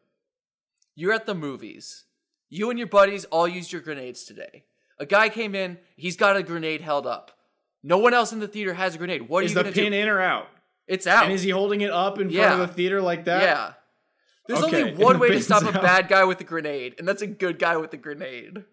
You're 0.96 1.12
at 1.12 1.26
the 1.26 1.36
movies. 1.36 2.06
You 2.50 2.70
and 2.70 2.80
your 2.80 2.88
buddies 2.88 3.26
all 3.26 3.46
used 3.46 3.74
your 3.74 3.82
grenades 3.82 4.24
today. 4.24 4.64
A 4.98 5.06
guy 5.06 5.28
came 5.28 5.54
in, 5.54 5.80
he's 5.98 6.16
got 6.16 6.38
a 6.38 6.44
grenade 6.44 6.80
held 6.80 7.06
up. 7.06 7.37
No 7.84 7.98
one 7.98 8.14
else 8.14 8.32
in 8.34 8.40
the 8.40 8.48
theater 8.48 8.74
has 8.74 8.96
a 8.96 8.98
grenade. 8.98 9.30
What 9.30 9.44
are 9.44 9.46
Is 9.46 9.54
the 9.54 9.64
pin 9.64 9.92
do? 9.92 9.98
in 9.98 10.08
or 10.10 10.20
out? 10.22 10.48
It's 10.88 11.06
out. 11.08 11.26
And 11.26 11.34
is 11.34 11.44
he 11.44 11.50
holding 11.52 11.82
it 11.82 11.92
up 11.92 12.18
in 12.20 12.30
front 12.30 12.54
of 12.54 12.68
the 12.68 12.74
theater 12.74 13.02
like 13.02 13.26
that? 13.26 13.42
yeah. 13.44 13.74
There's 14.48 14.64
Okay, 14.64 14.92
only 14.92 15.04
one 15.04 15.20
way 15.20 15.30
to 15.30 15.42
stop 15.42 15.64
a 15.64 15.72
bad 15.74 16.08
guy 16.08 16.24
with 16.24 16.40
a 16.40 16.46
grenade, 16.46 16.96
and 16.98 17.06
that's 17.08 17.22
a 17.22 17.28
good 17.28 17.60
guy 17.60 17.76
with 17.78 17.92
a 17.94 17.98
grenade. 17.98 18.64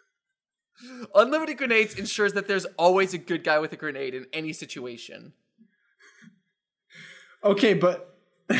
Unlimited 1.14 1.56
grenades 1.56 1.94
ensures 1.94 2.34
that 2.34 2.46
there's 2.46 2.66
always 2.78 3.14
a 3.14 3.18
good 3.18 3.42
guy 3.42 3.58
with 3.58 3.72
a 3.72 3.76
grenade 3.76 4.14
in 4.14 4.26
any 4.34 4.52
situation. 4.52 5.32
Okay, 7.42 7.72
but 7.72 8.18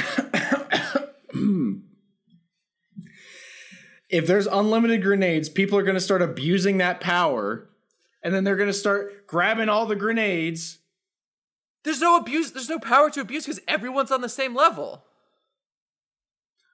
if 4.08 4.26
there's 4.26 4.46
unlimited 4.46 5.02
grenades, 5.02 5.48
people 5.48 5.78
are 5.78 5.82
going 5.82 5.94
to 5.96 6.00
start 6.00 6.22
abusing 6.22 6.78
that 6.78 7.00
power, 7.00 7.68
and 8.26 8.34
then 8.34 8.42
they're 8.42 8.56
going 8.56 8.68
to 8.68 8.72
start 8.72 9.28
grabbing 9.28 9.68
all 9.68 9.86
the 9.86 9.94
grenades. 9.94 10.80
There's 11.84 12.00
no 12.00 12.16
abuse, 12.16 12.50
there's 12.50 12.68
no 12.68 12.80
power 12.80 13.08
to 13.08 13.20
abuse 13.20 13.46
because 13.46 13.60
everyone's 13.68 14.10
on 14.10 14.20
the 14.20 14.28
same 14.28 14.52
level. 14.52 15.04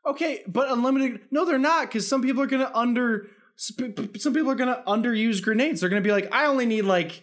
Okay, 0.06 0.44
but 0.48 0.70
unlimited? 0.70 1.20
No, 1.30 1.44
they're 1.44 1.58
not, 1.58 1.88
because 1.88 2.08
some 2.08 2.22
people 2.22 2.42
are 2.42 2.46
going 2.46 2.66
to 2.66 2.74
under. 2.74 3.26
Some 3.56 4.32
people 4.32 4.50
are 4.50 4.54
going 4.54 4.74
to 4.74 4.82
underuse 4.86 5.42
grenades. 5.42 5.80
They're 5.80 5.90
going 5.90 6.02
to 6.02 6.06
be 6.06 6.10
like, 6.10 6.32
I 6.32 6.46
only 6.46 6.64
need 6.64 6.82
like, 6.82 7.22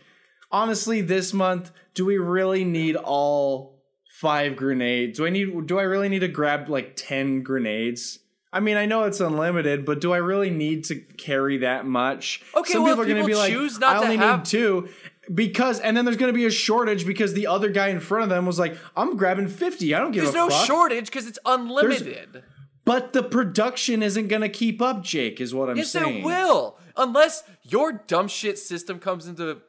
honestly, 0.52 1.02
this 1.02 1.34
month, 1.34 1.72
do 1.96 2.06
we 2.06 2.20
really 2.20 2.64
need 2.64 2.96
all 2.96 3.82
five 4.20 4.56
grenades. 4.56 5.18
Do 5.18 5.26
I 5.26 5.32
need? 5.32 5.66
Do 5.66 5.80
I 5.80 5.84
really 5.84 6.08
need 6.08 6.20
to 6.20 6.28
grab 6.28 6.70
like 6.70 6.96
ten 6.96 7.42
grenades? 7.42 8.20
I 8.52 8.60
mean, 8.60 8.78
I 8.78 8.86
know 8.86 9.04
it's 9.04 9.20
unlimited, 9.20 9.86
but 9.86 10.02
do 10.02 10.12
I 10.12 10.18
really 10.18 10.50
need 10.50 10.86
to 10.86 10.96
carry 10.96 11.60
that 11.60 11.86
much? 11.86 12.42
Okay, 12.56 12.74
Some 12.74 12.84
well, 12.84 12.94
people 12.94 13.04
are 13.04 13.08
going 13.08 13.22
to 13.22 13.28
be 13.28 13.36
like, 13.36 13.54
I 13.84 13.98
only 13.98 14.18
have- 14.18 14.40
need 14.40 14.46
two. 14.46 14.90
Because 15.32 15.80
and 15.80 15.96
then 15.96 16.06
there's 16.06 16.18
going 16.18 16.34
to 16.34 16.36
be 16.38 16.46
a 16.46 16.50
shortage 16.50 17.06
because 17.06 17.36
the 17.36 17.46
other 17.46 17.70
guy 17.70 17.90
in 17.90 18.00
front 18.00 18.24
of 18.24 18.30
them 18.30 18.48
was 18.48 18.58
like, 18.58 18.76
"I'm 18.98 19.16
grabbing 19.16 19.48
50. 19.48 19.94
I 19.94 20.00
don't 20.00 20.12
give 20.12 20.24
There's 20.24 20.34
no 20.34 20.50
fuck." 20.50 20.66
shortage 20.66 21.06
because 21.06 21.28
it's 21.28 21.38
unlimited. 21.46 22.44
But 22.84 23.14
the 23.14 23.22
production 23.22 24.02
isn't 24.02 24.28
going 24.28 24.42
to 24.42 24.50
keep 24.50 24.82
up, 24.82 25.04
Jake. 25.04 25.40
Is 25.40 25.54
what 25.54 25.70
I'm 25.70 25.78
yes, 25.78 25.92
saying. 25.92 26.22
it 26.22 26.26
will. 26.26 26.80
Unless 26.98 27.44
your 27.62 27.92
dumb 28.08 28.28
shit 28.28 28.58
system 28.58 28.98
comes 28.98 29.28
into 29.28 29.62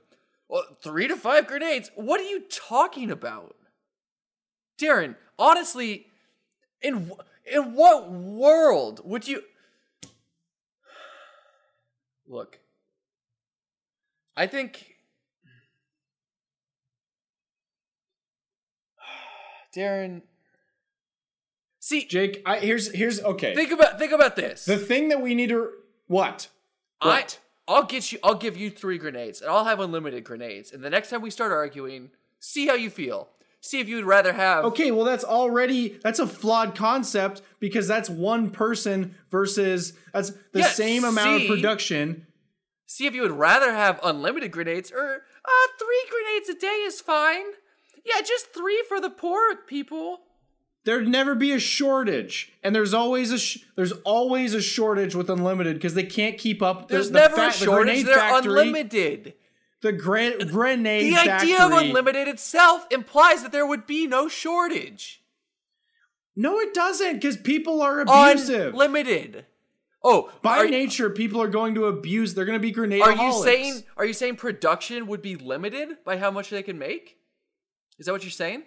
well, 0.49 0.65
three 0.83 1.07
to 1.07 1.17
five 1.17 1.47
grenades. 1.47 1.91
What 1.95 2.21
are 2.21 2.29
you 2.29 2.45
talking 2.49 3.11
about? 3.11 3.55
Darren, 4.81 5.17
honestly, 5.39 6.07
in 6.81 7.13
in 7.51 7.75
what 7.75 8.11
world 8.11 9.01
would 9.05 9.27
you 9.27 9.43
look? 12.27 12.61
I 14.37 14.47
think 14.47 14.97
Darren. 19.77 20.23
See, 21.81 22.05
Jake, 22.05 22.43
I, 22.47 22.59
here's 22.59 22.93
here's 22.93 23.21
okay. 23.21 23.55
think 23.55 23.73
about 23.73 23.99
think 23.99 24.13
about 24.13 24.37
this. 24.37 24.65
the 24.65 24.79
thing 24.79 25.09
that 25.09 25.21
we 25.21 25.35
need 25.35 25.49
to 25.49 25.71
what? 26.07 26.49
I 27.01 27.25
I'll 27.71 27.85
get 27.85 28.11
you. 28.11 28.19
I'll 28.25 28.35
give 28.35 28.57
you 28.57 28.69
three 28.69 28.99
grenades, 28.99 29.41
and 29.41 29.51
I'll 29.51 29.65
have 29.65 29.79
unlimited 29.79 30.25
grenades. 30.25 30.73
And 30.73 30.83
the 30.83 30.91
next 30.91 31.09
time 31.09 31.23
we 31.23 31.31
start 31.31 31.53
arguing, 31.53 32.11
see 32.41 32.67
how 32.67 32.75
you 32.75 32.91
feel. 32.91 33.29
See 33.63 33.79
if 33.79 33.89
you'd 33.89 34.05
rather 34.07 34.33
have. 34.33 34.65
Okay, 34.67 34.91
well 34.91 35.05
that's 35.05 35.25
already 35.25 35.99
that's 36.03 36.19
a 36.19 36.27
flawed 36.27 36.75
concept 36.75 37.43
because 37.59 37.87
that's 37.87 38.09
one 38.09 38.51
person 38.51 39.15
versus 39.31 39.93
that's 40.13 40.31
the 40.53 40.61
Yeah, 40.61 40.67
same 40.69 41.05
amount 41.05 41.43
of 41.43 41.49
production. 41.49 42.27
See 42.87 43.07
if 43.07 43.15
you 43.15 43.23
would 43.23 43.33
rather 43.33 43.73
have 43.73 44.01
unlimited 44.03 44.51
grenades 44.51 44.91
or 44.91 45.23
uh, 45.45 45.67
three 45.79 46.03
grenades 46.11 46.49
a 46.49 46.55
day 46.55 46.83
is 46.87 47.01
fine. 47.01 47.45
Yeah, 48.05 48.23
just 48.23 48.53
three 48.55 48.83
for 48.89 48.99
the 49.01 49.11
poor 49.11 49.55
people. 49.57 50.21
There'd 50.85 51.07
never 51.07 51.35
be 51.35 51.53
a 51.53 51.59
shortage, 51.59 52.53
and 52.65 52.75
there's 52.75 52.95
always 52.95 53.31
a 53.31 53.39
sh- 53.39 53.59
there's 53.77 53.93
always 54.05 54.55
a 54.55 54.63
shortage 54.63 55.15
with 55.15 55.29
unlimited 55.29 55.75
because 55.77 55.93
they 55.93 56.05
can't 56.05 56.39
keep 56.39 56.63
up. 56.63 56.89
The, 56.89 56.95
There's 56.95 57.11
the 57.11 57.19
never 57.19 57.37
fa- 57.37 57.49
a 57.49 57.53
shortage. 57.53 57.85
grenade 57.85 58.07
They're 58.07 58.15
factory, 58.15 58.51
unlimited. 58.53 59.35
The 59.83 59.93
gra- 59.93 60.45
grenade 60.45 61.13
The 61.13 61.17
factory. 61.17 61.53
idea 61.55 61.65
of 61.67 61.73
unlimited 61.73 62.29
itself 62.29 62.87
implies 62.91 63.43
that 63.43 63.51
there 63.53 63.67
would 63.67 63.87
be 63.87 64.07
no 64.07 64.29
shortage. 64.29 65.23
No, 66.37 66.59
it 66.59 66.75
doesn't 66.75 67.15
because 67.15 67.37
people 67.39 67.83
are 67.83 68.01
abusive. 68.01 68.73
Unlimited. 68.75 69.47
Oh, 70.03 70.33
By 70.43 70.67
nature, 70.67 71.11
people 71.11 71.43
are 71.43 71.49
going 71.49 71.75
to 71.75 71.85
abuse. 71.87 72.33
They're 72.35 72.47
going 72.47 72.59
to 72.59 72.63
be 72.63 72.71
grenade. 72.71 73.03
Are 73.03 73.13
you 73.15 73.33
saying 73.43 73.83
are 73.97 74.05
you 74.07 74.15
saying 74.15 74.37
production 74.37 75.07
would 75.09 75.21
be 75.23 75.37
limited 75.37 75.99
by 76.05 76.17
how 76.17 76.31
much 76.31 76.49
they 76.51 76.63
can 76.63 76.79
make? 76.79 77.19
Is 77.99 78.07
that 78.07 78.13
what 78.13 78.23
you're 78.23 78.31
saying? 78.31 78.63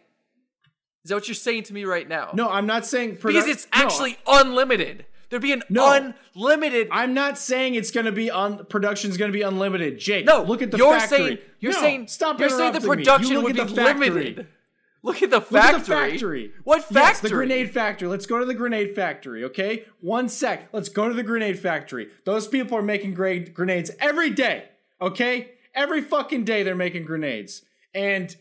Is 1.04 1.10
that 1.10 1.16
what 1.16 1.28
you're 1.28 1.36
saying 1.36 1.64
to 1.64 1.74
me 1.74 1.86
right 1.86 2.08
now? 2.08 2.30
No, 2.34 2.50
I'm 2.50 2.68
not 2.68 2.86
saying 2.86 3.18
produ- 3.18 3.28
because 3.34 3.48
it's 3.48 3.68
No, 3.76 3.82
actually 3.84 4.18
unlimited. 4.28 5.06
There'd 5.34 5.42
be 5.42 5.52
an 5.52 5.64
No. 5.68 6.14
unlimited. 6.36 6.90
I'm 6.92 7.16
not 7.16 7.40
saying 7.40 7.74
it's 7.74 7.90
going 7.90 8.06
to 8.06 8.12
be 8.12 8.30
on 8.30 8.66
production's 8.68 9.18
going 9.18 9.32
to 9.32 9.36
be 9.36 9.42
unlimited. 9.42 9.98
Jake, 9.98 10.26
no, 10.28 10.44
look 10.44 10.62
at 10.62 10.70
the 10.70 10.78
you're 10.78 10.94
factory. 11.00 11.18
saying 11.18 11.38
you're 11.60 11.72
No, 11.72 11.80
saying 11.80 12.08
stop. 12.08 12.40
You're 12.40 12.50
saying 12.50 12.74
the 12.74 12.78
interrupting 12.78 12.84
me. 12.84 13.02
You 13.02 13.06
production 13.06 13.36
look 13.38 13.44
would 13.46 13.56
be 13.56 13.76
factory. 13.76 14.10
limited. 14.10 14.48
Look 15.06 15.22
at 15.24 15.32
the 15.32 15.38
Look 15.40 15.48
factory. 15.50 15.76
at 15.76 15.86
the 15.86 15.92
factory. 16.12 16.52
What 16.64 16.82
factory? 16.84 17.02
Yes, 17.02 17.20
the 17.22 17.30
grenade 17.30 17.72
factory. 17.74 18.08
Let's 18.08 18.26
go 18.28 18.40
to 18.40 18.46
the 18.46 18.54
grenade 18.54 18.96
factory, 18.96 19.44
okay? 19.46 19.84
One 20.00 20.30
sec. 20.30 20.70
Let's 20.72 20.88
go 20.88 21.10
to 21.10 21.14
the 21.16 21.24
grenade 21.24 21.58
factory. 21.60 22.08
Those 22.26 22.48
people 22.48 22.78
are 22.78 22.82
making 22.84 23.14
great 23.16 23.54
grenades 23.56 23.90
every 24.00 24.30
day, 24.30 24.70
okay? 25.02 25.56
Every 25.76 26.00
fucking 26.02 26.46
day 26.46 26.64
they're 26.64 26.74
making 26.76 27.04
grenades. 27.04 27.64
And, 27.94 28.34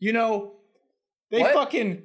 you 0.00 0.12
know, 0.12 0.54
they 1.30 1.40
What? 1.42 1.52
fucking. 1.54 2.02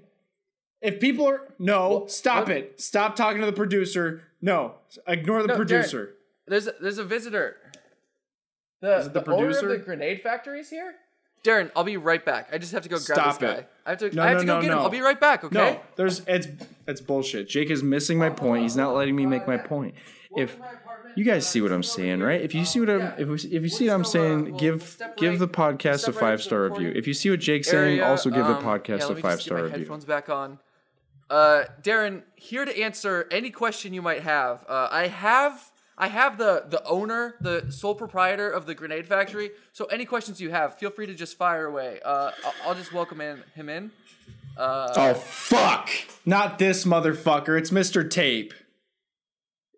If 0.79 0.99
people 0.99 1.25
are. 1.27 1.47
No, 1.57 1.89
What- 2.01 2.11
stop 2.11 2.49
what? 2.49 2.57
it. 2.57 2.81
Stop 2.81 3.15
talking 3.15 3.39
to 3.39 3.47
the 3.47 3.51
producer. 3.53 4.21
No, 4.43 4.75
ignore 5.07 5.41
the 5.41 5.47
No, 5.47 5.53
Darren. 5.53 5.57
producer. 5.57 6.15
There's 6.47 6.67
a, 6.67 6.73
there's 6.81 6.97
a 6.97 7.03
visitor. 7.05 7.55
The, 8.81 8.97
Is 8.97 9.07
it 9.07 9.13
the 9.13 9.21
the 9.21 9.31
owner 9.31 9.45
producer? 9.45 9.71
of 9.71 9.79
the 9.79 9.85
grenade 9.85 10.21
factory 10.21 10.59
is 10.59 10.69
here. 10.69 10.95
Darren, 11.45 11.71
I'll 11.75 11.85
be 11.85 11.95
right 11.97 12.23
back. 12.23 12.49
I 12.51 12.57
just 12.57 12.73
have 12.73 12.83
to 12.83 12.89
go 12.89 12.97
grab 12.97 13.17
Stop 13.17 13.39
this 13.39 13.49
guy. 13.49 13.55
it. 13.59 13.69
I 13.85 13.89
have 13.91 13.99
to. 13.99 14.11
No, 14.15 14.21
I 14.23 14.27
have 14.27 14.35
no, 14.35 14.39
to 14.41 14.45
go 14.45 14.55
no, 14.55 14.61
get 14.61 14.71
him. 14.71 14.77
no. 14.77 14.81
I'll 14.83 14.89
be 14.89 14.99
right 15.01 15.19
back. 15.19 15.43
Okay. 15.45 15.55
No, 15.55 15.79
there's 15.95 16.21
it's 16.27 16.47
it's 16.87 16.99
bullshit. 17.01 17.47
Jake 17.47 17.69
is 17.69 17.81
missing 17.83 18.17
my 18.17 18.29
point. 18.29 18.63
He's 18.63 18.75
not 18.75 18.93
letting 18.93 19.15
me 19.15 19.25
make 19.25 19.47
my 19.47 19.57
point. 19.57 19.95
If 20.35 20.57
you 21.15 21.23
guys 21.23 21.47
see 21.47 21.61
what 21.61 21.71
I'm 21.71 21.83
saying, 21.83 22.19
right? 22.21 22.41
If 22.41 22.53
you 22.55 22.65
see 22.65 22.79
what 22.81 22.89
I'm 22.89 23.13
if, 23.17 23.27
we- 23.29 23.49
if 23.55 23.63
you 23.63 23.69
see 23.69 23.87
what 23.87 23.93
I'm 23.93 24.03
saying, 24.05 24.57
give 24.57 24.97
give 25.17 25.39
the 25.39 25.47
podcast 25.47 26.07
a 26.07 26.13
five 26.13 26.41
star 26.41 26.63
review. 26.69 26.91
If 26.95 27.07
you 27.07 27.13
see 27.13 27.29
what 27.29 27.39
Jake's 27.39 27.69
saying, 27.69 27.99
area, 27.99 28.07
also 28.07 28.29
give 28.29 28.45
the 28.45 28.55
um, 28.57 28.63
podcast 28.63 28.99
yeah, 28.99 29.05
let 29.05 29.11
a 29.11 29.15
me 29.15 29.21
five 29.21 29.37
get 29.37 29.43
star 29.45 29.57
my 29.59 29.63
review. 29.65 29.79
Headphones 29.79 30.05
back 30.05 30.27
on. 30.29 30.59
Uh, 31.29 31.63
Darren, 31.81 32.23
here 32.35 32.65
to 32.65 32.79
answer 32.81 33.27
any 33.31 33.49
question 33.49 33.93
you 33.93 34.01
might 34.01 34.21
have. 34.21 34.65
Uh, 34.67 34.87
I 34.91 35.07
have 35.07 35.71
I 35.97 36.07
have 36.07 36.37
the 36.37 36.65
the 36.67 36.83
owner, 36.85 37.35
the 37.41 37.71
sole 37.71 37.95
proprietor 37.95 38.49
of 38.49 38.65
the 38.65 38.75
grenade 38.75 39.07
factory. 39.07 39.51
So 39.71 39.85
any 39.85 40.05
questions 40.05 40.41
you 40.41 40.49
have, 40.51 40.77
feel 40.77 40.89
free 40.89 41.05
to 41.07 41.13
just 41.15 41.37
fire 41.37 41.65
away. 41.65 41.99
Uh, 42.03 42.31
I'll, 42.45 42.53
I'll 42.65 42.75
just 42.75 42.93
welcome 42.93 43.21
in, 43.21 43.43
him 43.55 43.69
in. 43.69 43.91
Uh, 44.57 44.89
Oh 44.95 45.13
fuck! 45.15 45.89
Not 46.25 46.59
this 46.59 46.85
motherfucker. 46.85 47.57
It's 47.57 47.71
Mr. 47.71 48.07
Tape. 48.07 48.53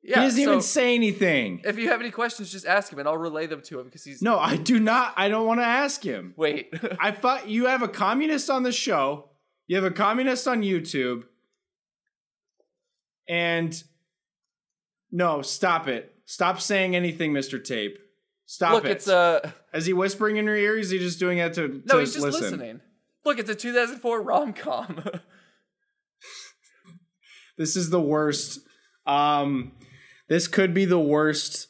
yeah. 0.03 0.19
he 0.19 0.25
doesn't 0.25 0.43
so 0.43 0.49
even 0.49 0.62
say 0.62 0.95
anything. 0.95 1.62
if 1.63 1.77
you 1.77 1.89
have 1.89 2.01
any 2.01 2.12
questions, 2.12 2.51
just 2.51 2.65
ask 2.65 2.91
him, 2.91 2.99
and 2.99 3.08
I'll 3.08 3.17
relay 3.17 3.47
them 3.47 3.62
to 3.63 3.79
him 3.79 3.86
because 3.86 4.03
he's. 4.03 4.21
No, 4.21 4.38
I 4.38 4.58
do 4.58 4.79
not. 4.79 5.13
I 5.15 5.29
don't 5.29 5.47
want 5.47 5.62
to 5.62 5.65
ask 5.65 6.03
him. 6.03 6.34
Wait. 6.36 6.73
I 6.99 7.12
thought 7.12 7.47
you 7.47 7.65
have 7.65 7.81
a 7.81 7.88
communist 7.88 8.49
on 8.49 8.63
the 8.63 8.71
show. 8.73 9.29
You 9.67 9.75
have 9.77 9.86
a 9.86 9.91
communist 9.91 10.47
on 10.47 10.62
YouTube. 10.62 11.23
And 13.27 13.81
no, 15.11 15.41
stop 15.41 15.88
it. 15.88 16.13
Stop 16.25 16.59
saying 16.61 16.95
anything, 16.95 17.33
Mr. 17.33 17.63
Tape. 17.63 17.97
Stop 18.47 18.73
Look, 18.73 18.85
it. 18.85 18.91
it's 18.91 19.07
uh 19.07 19.51
Is 19.73 19.85
he 19.85 19.93
whispering 19.93 20.38
in 20.38 20.45
your 20.45 20.55
ear? 20.55 20.77
Is 20.77 20.89
he 20.91 20.99
just 20.99 21.19
doing 21.19 21.38
that 21.39 21.53
to, 21.55 21.81
no, 21.85 21.95
to 21.95 21.99
he's 21.99 22.13
just 22.13 22.23
listen? 22.25 22.41
listening. 22.43 22.81
Look, 23.23 23.39
it's 23.39 23.49
a 23.49 23.55
2004 23.55 24.21
rom 24.21 24.53
com. 24.53 25.03
This 27.57 27.75
is 27.77 27.89
the 27.89 28.01
worst. 28.01 28.59
Um, 29.05 29.71
this 30.27 30.47
could 30.47 30.73
be 30.73 30.85
the 30.85 30.99
worst. 30.99 31.67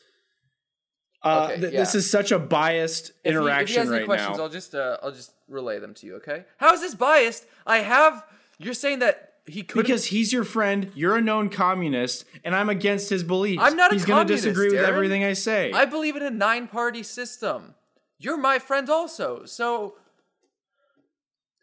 Uh, 1.21 1.49
Okay, 1.51 1.61
th- 1.61 1.73
yeah. 1.73 1.79
This 1.79 1.95
is 1.95 2.09
such 2.09 2.31
a 2.31 2.39
biased 2.39 3.09
If 3.23 3.31
interaction 3.31 3.67
if 3.67 3.69
he 3.69 3.75
has 3.79 3.87
any 3.89 3.97
right 3.99 4.05
questions, 4.05 4.37
now. 4.37 4.43
I'll 4.43 4.49
just 4.49 4.73
uh, 4.75 4.97
I'll 5.03 5.11
just 5.11 5.31
relay 5.47 5.79
them 5.79 5.93
to 5.95 6.07
you. 6.07 6.15
Okay? 6.15 6.45
How 6.57 6.73
is 6.73 6.81
this 6.81 6.95
biased? 6.95 7.45
I 7.67 7.77
have. 7.79 8.23
You're 8.57 8.73
saying 8.73 8.99
that 8.99 9.33
he 9.47 9.61
could 9.63 9.81
Because 9.83 10.05
he's 10.05 10.33
your 10.33 10.43
friend, 10.43 10.91
you're 10.95 11.15
a 11.15 11.21
known 11.21 11.49
communist, 11.49 12.25
and 12.43 12.55
I'm 12.55 12.69
against 12.69 13.09
his 13.09 13.23
beliefs. 13.23 13.61
I'm 13.63 13.75
not 13.75 13.91
a 13.91 13.95
He's 13.95 14.05
gonna 14.05 14.21
communist, 14.21 14.43
disagree 14.45 14.69
with 14.71 14.79
Darren. 14.79 14.87
everything 14.87 15.23
I 15.23 15.33
say. 15.33 15.71
I 15.71 15.85
believe 15.85 16.15
in 16.15 16.23
a 16.23 16.31
nine-party 16.31 17.03
system. 17.03 17.75
You're 18.17 18.37
my 18.37 18.57
friend 18.59 18.89
also. 18.89 19.45
So 19.45 19.97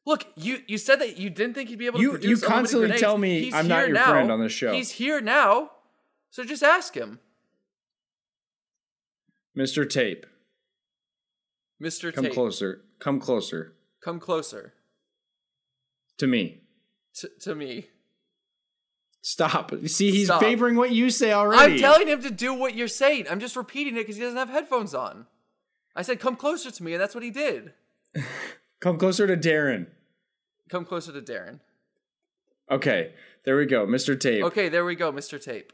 look, 0.07 0.27
you 0.37 0.63
you 0.69 0.79
said 0.79 1.01
that 1.01 1.17
you 1.19 1.29
didn't 1.31 1.55
think 1.55 1.71
he'd 1.71 1.79
be 1.79 1.87
able 1.87 2.01
You- 2.01 2.13
to 2.13 2.19
produce 2.19 2.41
you 2.43 2.47
constantly 2.47 2.87
grenades. 2.89 3.01
tell 3.03 3.19
me 3.19 3.43
He's 3.45 3.55
I'm 3.55 3.67
not 3.69 3.87
your 3.87 3.95
now. 3.95 4.11
friend 4.11 4.31
on 4.31 4.41
this 4.41 4.53
show. 4.53 4.73
He's 4.73 4.93
here 4.93 5.21
now. 5.21 5.73
So 6.31 6.45
just 6.45 6.63
ask 6.63 6.95
him, 6.95 7.19
Mr. 9.57 9.89
Tape, 9.89 10.25
Mr. 11.83 12.15
come 12.15 12.25
Tate. 12.25 12.33
closer. 12.33 12.83
Come 13.01 13.19
closer 13.21 13.75
Come 14.05 14.19
closer 14.21 14.75
to 16.19 16.27
me. 16.27 16.62
To, 17.17 17.31
to 17.41 17.55
me. 17.55 17.89
Stop. 19.23 19.71
You 19.73 19.87
See, 19.89 20.11
he's 20.11 20.27
Stop. 20.27 20.41
favoring 20.41 20.77
what 20.77 20.91
you 20.91 21.09
say 21.11 21.33
already. 21.33 21.75
I'm 21.75 21.79
telling 21.81 22.09
him 22.09 22.23
to 22.23 22.31
do 22.31 22.53
what 22.55 22.75
you're 22.75 22.89
saying. 22.89 23.27
I'm 23.31 23.39
just 23.41 23.55
repeating 23.55 23.95
it 23.95 24.01
because 24.01 24.17
he 24.17 24.23
doesn't 24.23 24.39
have 24.39 24.49
headphones 24.49 24.95
on. 24.95 25.27
I 25.95 26.03
said, 26.03 26.19
"Come 26.19 26.35
closer 26.37 26.71
to 26.71 26.83
me," 26.83 26.95
and 26.95 27.01
that's 27.01 27.15
what 27.15 27.23
he 27.23 27.31
did. 27.31 27.73
Come 28.81 28.99
closer 28.99 29.29
to 29.29 29.37
Darren. 29.37 29.87
Come 30.69 30.85
closer 30.85 31.13
to 31.13 31.21
Darren. 31.21 31.61
Okay, 32.69 33.13
there 33.45 33.57
we 33.57 33.67
go, 33.67 33.87
Mr. 33.87 34.19
Tape. 34.19 34.43
Okay, 34.43 34.69
there 34.69 34.85
we 34.85 34.97
go, 34.97 35.13
Mr. 35.13 35.41
Tape. 35.41 35.73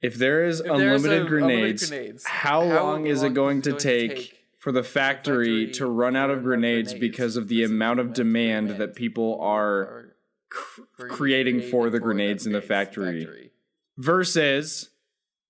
If 0.00 0.14
there 0.16 0.44
is 0.44 0.60
If 0.60 0.66
unlimited, 0.66 1.22
a- 1.22 1.28
grenades, 1.28 1.82
unlimited 1.84 1.88
grenades, 1.88 2.26
how, 2.26 2.68
how 2.68 2.84
long 2.84 3.06
is 3.06 3.22
it 3.22 3.26
long 3.26 3.34
going 3.34 3.58
is 3.58 3.64
to 3.64 3.70
it 3.70 3.72
going 3.72 4.08
to 4.08 4.08
take, 4.08 4.16
take 4.16 4.43
for 4.64 4.72
the 4.72 4.82
factory, 4.82 5.66
factory 5.66 5.72
to 5.72 5.86
run 5.86 6.16
out 6.16 6.30
of 6.30 6.38
to 6.38 6.48
run 6.48 6.56
out 6.58 6.60
of 6.60 6.62
grenades, 6.62 6.92
grenades 6.94 7.00
because 7.00 7.36
of 7.36 7.48
the 7.48 7.64
amount 7.64 8.00
of 8.00 8.14
demand 8.14 8.70
that 8.70 8.94
people 8.94 9.38
are 9.42 10.14
cre- 10.48 11.06
creating 11.08 11.60
for 11.60 11.90
the 11.90 12.00
grenades 12.00 12.46
in 12.46 12.52
the 12.52 12.62
factory. 12.62 13.50
versus 13.98 14.88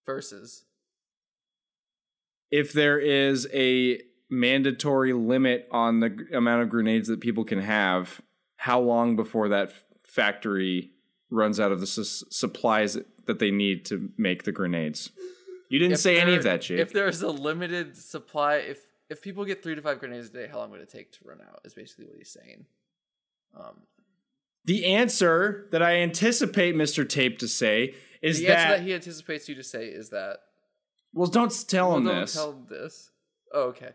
versus 0.05 0.65
if 2.51 2.73
there 2.73 2.99
is 2.99 3.47
a 3.55 4.01
mandatory 4.29 5.13
limit 5.13 5.69
on 5.71 6.01
the 6.01 6.11
g- 6.11 6.25
amount 6.33 6.63
of 6.65 6.69
grenades 6.69 7.07
that 7.07 7.21
people 7.21 7.45
can 7.45 7.61
have, 7.61 8.21
how 8.57 8.81
long 8.81 9.15
before 9.15 9.49
that 9.49 9.69
f- 9.69 9.85
factory 10.03 10.91
runs 11.31 11.61
out 11.61 11.71
of 11.71 11.79
the 11.79 11.87
s- 11.87 12.25
supplies 12.31 12.99
that 13.27 13.39
they 13.39 13.53
need 13.53 13.85
to 13.85 14.11
make 14.19 14.43
the 14.43 14.51
grenades? 14.51 15.11
You 15.69 15.79
didn't 15.79 15.93
If 15.95 16.01
say 16.01 16.21
any 16.21 16.35
of 16.35 16.43
that, 16.43 16.63
Jake. 16.63 16.81
If 16.81 16.93
there's 16.93 17.23
a 17.23 17.31
limited 17.31 17.97
supply, 17.97 18.57
if 18.57 18.81
if 19.11 19.21
people 19.23 19.45
get 19.45 19.63
three 19.63 19.75
to 19.75 19.83
five 19.83 19.99
grenades 20.01 20.29
a 20.29 20.33
day, 20.33 20.47
how 20.51 20.59
long 20.59 20.71
would 20.71 20.81
it 20.81 20.91
take 20.91 21.13
to 21.13 21.19
run 21.25 21.39
out? 21.41 21.61
Is 21.65 21.75
basically 21.75 22.07
what 22.07 22.17
he's 22.17 22.31
saying. 22.33 22.67
Um, 23.59 23.83
the 24.65 24.87
answer 24.87 25.69
that 25.73 25.83
I 25.83 25.97
anticipate 25.97 26.75
Mr. 26.75 27.07
Tape 27.09 27.39
to 27.39 27.49
say 27.49 27.95
is 28.23 28.41
the 28.41 28.47
that, 28.47 28.59
answer 28.59 28.79
that 28.79 28.87
he 28.87 28.95
anticipates 28.95 29.49
you 29.49 29.55
to 29.57 29.63
say 29.63 29.87
is 29.87 30.11
that. 30.11 30.39
well, 31.13 31.29
don't 31.29 31.53
tell 31.69 31.89
Well, 31.91 31.99
him 31.99 32.05
don't 32.07 32.21
this. 32.23 32.33
tell 32.35 32.53
him 32.53 32.67
this. 32.69 33.11
Oh, 33.53 33.63
okay. 33.69 33.91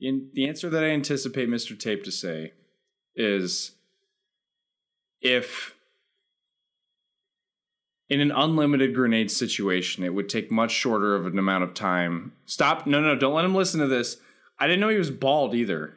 In, 0.00 0.30
the 0.32 0.48
answer 0.48 0.70
that 0.70 0.82
I 0.84 0.88
anticipate 0.88 1.48
Mr. 1.48 1.78
Tape 1.78 2.04
to 2.04 2.12
say 2.12 2.52
is 3.16 3.72
if 5.20 5.74
in 8.10 8.20
an 8.20 8.30
unlimited 8.30 8.94
grenade 8.94 9.30
situation, 9.30 10.02
it 10.04 10.14
would 10.14 10.28
take 10.28 10.50
much 10.50 10.70
shorter 10.72 11.14
of 11.14 11.26
an 11.26 11.38
amount 11.38 11.64
of 11.64 11.74
time. 11.74 12.32
Stop. 12.46 12.86
No, 12.86 13.00
no, 13.00 13.14
don't 13.14 13.34
let 13.34 13.44
him 13.44 13.54
listen 13.54 13.80
to 13.80 13.86
this. 13.86 14.16
I 14.58 14.66
didn't 14.66 14.80
know 14.80 14.88
he 14.88 14.96
was 14.98 15.10
bald 15.10 15.54
either. 15.54 15.94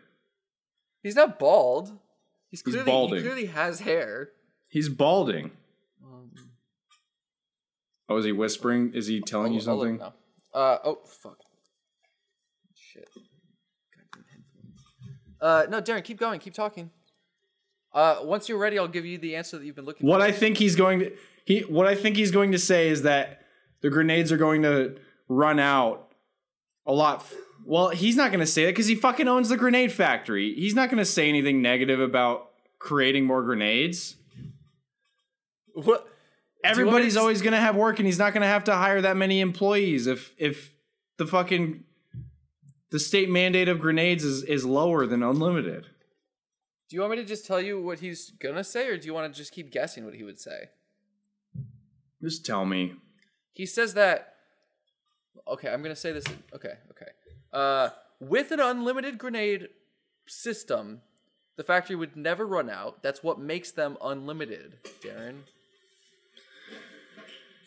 He's 1.03 1.15
not 1.15 1.39
bald. 1.39 1.87
He's 2.49 2.61
He's 2.61 2.73
clearly 2.73 2.85
balding. 2.91 3.15
he 3.17 3.21
clearly 3.23 3.45
has 3.45 3.79
hair. 3.79 4.29
He's 4.69 4.89
balding. 4.89 5.51
Um, 6.03 6.31
Oh, 8.09 8.17
is 8.17 8.25
he 8.25 8.31
whispering? 8.33 8.93
Is 8.93 9.07
he 9.07 9.21
telling 9.21 9.53
you 9.53 9.59
I'll- 9.61 9.69
I'll 9.69 9.79
something? 9.79 10.01
Uh 10.53 10.77
oh 10.83 10.99
fuck. 11.05 11.37
Shit. 12.75 13.07
Uh 15.39 15.65
no, 15.69 15.81
Darren, 15.81 16.03
keep 16.03 16.19
going, 16.19 16.39
keep 16.39 16.53
talking. 16.53 16.91
Uh 17.93 18.17
once 18.23 18.47
you're 18.49 18.57
ready, 18.57 18.77
I'll 18.77 18.87
give 18.87 19.05
you 19.05 19.17
the 19.17 19.35
answer 19.35 19.57
that 19.57 19.65
you've 19.65 19.75
been 19.75 19.85
looking 19.85 20.07
What 20.07 20.19
for. 20.19 20.25
I 20.27 20.31
think 20.31 20.57
he's 20.57 20.75
going 20.75 20.99
to 20.99 21.11
he 21.45 21.61
what 21.61 21.87
I 21.87 21.95
think 21.95 22.15
he's 22.15 22.31
going 22.31 22.51
to 22.51 22.59
say 22.59 22.87
is 22.89 23.01
that 23.03 23.41
the 23.81 23.89
grenades 23.89 24.31
are 24.31 24.37
going 24.37 24.61
to 24.63 24.97
run 25.27 25.59
out 25.59 26.11
a 26.85 26.93
lot. 26.93 27.21
f- 27.21 27.33
Well, 27.65 27.89
he's 27.89 28.15
not 28.15 28.31
going 28.31 28.39
to 28.41 28.45
say 28.45 28.65
that 28.65 28.71
because 28.71 28.87
he 28.87 28.95
fucking 28.95 29.27
owns 29.27 29.49
the 29.49 29.57
grenade 29.57 29.91
factory. 29.91 30.53
He's 30.55 30.75
not 30.75 30.89
going 30.89 30.97
to 30.99 31.05
say 31.05 31.27
anything 31.29 31.61
negative 31.61 31.99
about 31.99 32.49
creating 32.79 33.25
more 33.25 33.43
grenades. 33.43 34.15
What? 35.73 36.07
Everybody's 36.63 37.17
always 37.17 37.41
going 37.41 37.53
to 37.53 37.59
have 37.59 37.75
work, 37.75 37.97
and 37.97 38.05
he's 38.05 38.19
not 38.19 38.33
going 38.33 38.41
to 38.41 38.47
have 38.47 38.65
to 38.65 38.75
hire 38.75 39.01
that 39.01 39.17
many 39.17 39.39
employees 39.39 40.05
if 40.05 40.33
if 40.37 40.73
the 41.17 41.25
fucking 41.25 41.83
the 42.91 42.99
state 42.99 43.29
mandate 43.29 43.67
of 43.67 43.79
grenades 43.79 44.23
is 44.23 44.43
is 44.43 44.63
lower 44.65 45.07
than 45.07 45.23
unlimited. 45.23 45.85
Do 46.89 46.95
you 46.97 47.01
want 47.01 47.11
me 47.11 47.17
to 47.17 47.23
just 47.25 47.45
tell 47.47 47.59
you 47.61 47.81
what 47.81 47.99
he's 47.99 48.31
gonna 48.31 48.63
say, 48.63 48.87
or 48.89 48.97
do 48.97 49.07
you 49.07 49.13
want 49.13 49.33
to 49.33 49.37
just 49.37 49.53
keep 49.53 49.71
guessing 49.71 50.03
what 50.05 50.13
he 50.13 50.23
would 50.23 50.39
say? 50.39 50.69
Just 52.21 52.45
tell 52.45 52.65
me. 52.65 52.93
He 53.53 53.65
says 53.65 53.93
that. 53.95 54.35
Okay, 55.47 55.69
I'm 55.69 55.81
gonna 55.81 55.95
say 55.95 56.11
this. 56.11 56.25
Okay, 56.53 56.73
okay. 56.91 57.11
Uh, 57.51 57.89
with 58.19 58.51
an 58.51 58.59
unlimited 58.59 59.17
grenade 59.17 59.69
system, 60.27 61.01
the 61.57 61.63
factory 61.63 61.95
would 61.95 62.15
never 62.15 62.45
run 62.45 62.69
out. 62.69 63.01
That's 63.01 63.23
what 63.23 63.39
makes 63.39 63.71
them 63.71 63.97
unlimited, 64.03 64.77
Darren. 65.03 65.39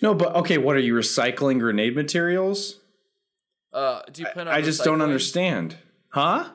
No, 0.01 0.15
but 0.15 0.35
okay, 0.37 0.59
what 0.59 0.77
are 0.77 0.81
you 0.81 0.95
recycling 0.95 1.59
grenade 1.59 1.95
materials? 1.97 2.81
Uh, 3.73 4.03
do 4.13 4.23
you 4.23 4.29
plan 4.29 4.49
on? 4.49 4.55
I 4.55 4.61
just 4.61 4.85
don't 4.85 5.01
understand. 5.01 5.79
Huh? 6.11 6.51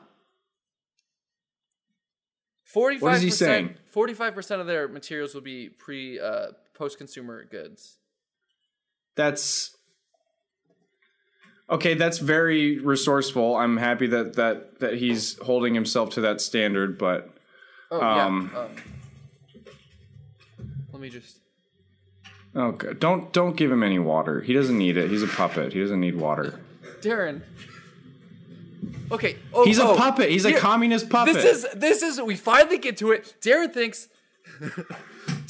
Forty-five. 2.64 3.02
What 3.02 3.14
is 3.14 3.22
he 3.22 3.30
saying? 3.30 3.74
Forty-five 3.92 4.34
percent 4.34 4.60
of 4.60 4.66
their 4.66 4.88
materials 4.88 5.34
will 5.34 5.42
be 5.42 5.68
pre, 5.68 6.18
uh, 6.20 6.52
post-consumer 6.80 7.44
goods. 7.44 7.98
That's 9.14 9.76
Okay, 11.68 11.92
that's 11.94 12.18
very 12.18 12.78
resourceful. 12.78 13.54
I'm 13.54 13.76
happy 13.76 14.06
that 14.06 14.34
that 14.36 14.80
that 14.80 14.94
he's 14.94 15.38
holding 15.40 15.74
himself 15.74 16.10
to 16.14 16.22
that 16.22 16.40
standard, 16.40 16.96
but 16.98 17.30
Oh 17.90 18.00
Um, 18.00 18.50
yeah. 18.52 18.60
Um, 18.60 18.76
let 20.92 21.02
me 21.02 21.10
just. 21.10 21.40
okay, 22.56 22.94
don't 22.94 23.30
don't 23.30 23.56
give 23.58 23.70
him 23.70 23.82
any 23.82 23.98
water. 23.98 24.40
He 24.40 24.54
doesn't 24.54 24.78
need 24.78 24.96
it. 24.96 25.10
He's 25.10 25.22
a 25.22 25.28
puppet. 25.28 25.74
He 25.74 25.80
doesn't 25.80 26.00
need 26.00 26.16
water. 26.16 26.60
Darren. 27.02 27.42
Okay. 29.12 29.36
Oh, 29.52 29.66
He's 29.66 29.78
a 29.78 29.86
oh, 29.86 29.96
puppet. 29.96 30.30
He's 30.30 30.46
a 30.46 30.54
communist 30.54 31.10
puppet. 31.10 31.34
This 31.34 31.44
is 31.44 31.66
this 31.74 32.02
is 32.02 32.22
we 32.22 32.36
finally 32.36 32.78
get 32.78 32.96
to 32.96 33.12
it. 33.12 33.36
Darren 33.42 33.70
thinks 33.70 34.08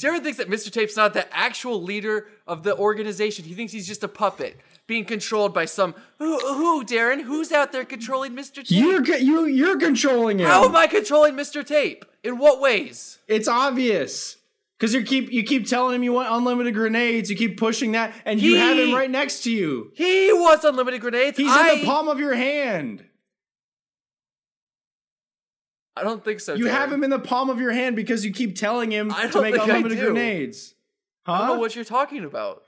Darren 0.01 0.23
thinks 0.23 0.37
that 0.39 0.49
Mr. 0.49 0.71
Tape's 0.71 0.97
not 0.97 1.13
the 1.13 1.31
actual 1.35 1.81
leader 1.81 2.27
of 2.47 2.63
the 2.63 2.75
organization. 2.75 3.45
He 3.45 3.53
thinks 3.53 3.71
he's 3.71 3.87
just 3.87 4.03
a 4.03 4.07
puppet 4.07 4.59
being 4.87 5.05
controlled 5.05 5.53
by 5.53 5.65
some 5.65 5.93
who 6.17 6.37
who 6.39 6.83
Darren? 6.83 7.21
Who's 7.21 7.51
out 7.51 7.71
there 7.71 7.85
controlling 7.85 8.33
Mr. 8.33 8.55
Tape? 8.55 8.71
you're 8.71 9.17
you 9.17 9.45
you're 9.45 9.79
controlling 9.79 10.39
him. 10.39 10.47
How 10.47 10.65
am 10.65 10.75
I 10.75 10.87
controlling 10.87 11.35
Mr. 11.35 11.65
Tape? 11.65 12.03
In 12.23 12.39
what 12.39 12.59
ways? 12.59 13.19
It's 13.27 13.47
obvious. 13.47 14.37
Cause 14.79 14.95
you 14.95 15.03
keep 15.03 15.31
you 15.31 15.43
keep 15.43 15.67
telling 15.67 15.93
him 15.93 16.01
you 16.01 16.11
want 16.11 16.27
unlimited 16.31 16.73
grenades. 16.73 17.29
You 17.29 17.37
keep 17.37 17.59
pushing 17.59 17.91
that, 17.91 18.15
and 18.25 18.41
you 18.41 18.57
have 18.57 18.77
him 18.79 18.95
right 18.95 19.11
next 19.11 19.43
to 19.43 19.51
you. 19.51 19.91
He 19.93 20.33
wants 20.33 20.63
unlimited 20.63 21.01
grenades. 21.01 21.37
He's 21.37 21.51
I, 21.51 21.73
in 21.73 21.79
the 21.79 21.85
palm 21.85 22.07
of 22.07 22.19
your 22.19 22.33
hand. 22.33 23.05
I 26.01 26.03
don't 26.03 26.25
think 26.25 26.39
so. 26.39 26.55
You 26.55 26.65
have 26.65 26.91
him 26.91 27.03
in 27.03 27.11
the 27.11 27.19
palm 27.19 27.51
of 27.51 27.59
your 27.59 27.71
hand 27.71 27.95
because 27.95 28.25
you 28.25 28.33
keep 28.33 28.55
telling 28.55 28.91
him 28.91 29.11
I 29.11 29.27
to 29.27 29.41
make 29.41 29.55
I 29.57 29.63
unlimited 29.65 29.99
grenades. 29.99 30.73
Huh? 31.27 31.33
I 31.33 31.37
don't 31.39 31.47
know 31.49 31.59
what 31.59 31.75
you're 31.75 31.85
talking 31.85 32.25
about. 32.25 32.63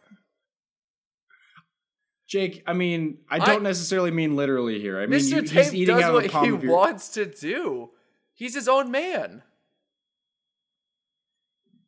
Jake, 2.27 2.61
I 2.67 2.73
mean, 2.73 3.17
I 3.29 3.37
I- 3.37 3.45
don't 3.45 3.63
necessarily 3.63 4.11
mean 4.11 4.35
literally 4.35 4.79
here. 4.79 4.99
I 5.01 5.07
mean, 5.07 5.19
Mr. 5.19 5.31
you, 5.31 5.41
he's 5.41 5.73
eating 5.73 5.95
does 5.95 6.03
out 6.03 6.09
of 6.09 6.13
what 6.13 6.23
the 6.25 6.29
palm 6.29 6.45
he 6.45 6.51
of 6.51 6.63
your. 6.63 6.75
wants 6.75 7.09
to 7.09 7.25
do. 7.25 7.89
He's 8.35 8.53
his 8.53 8.67
own 8.67 8.91
man. 8.91 9.41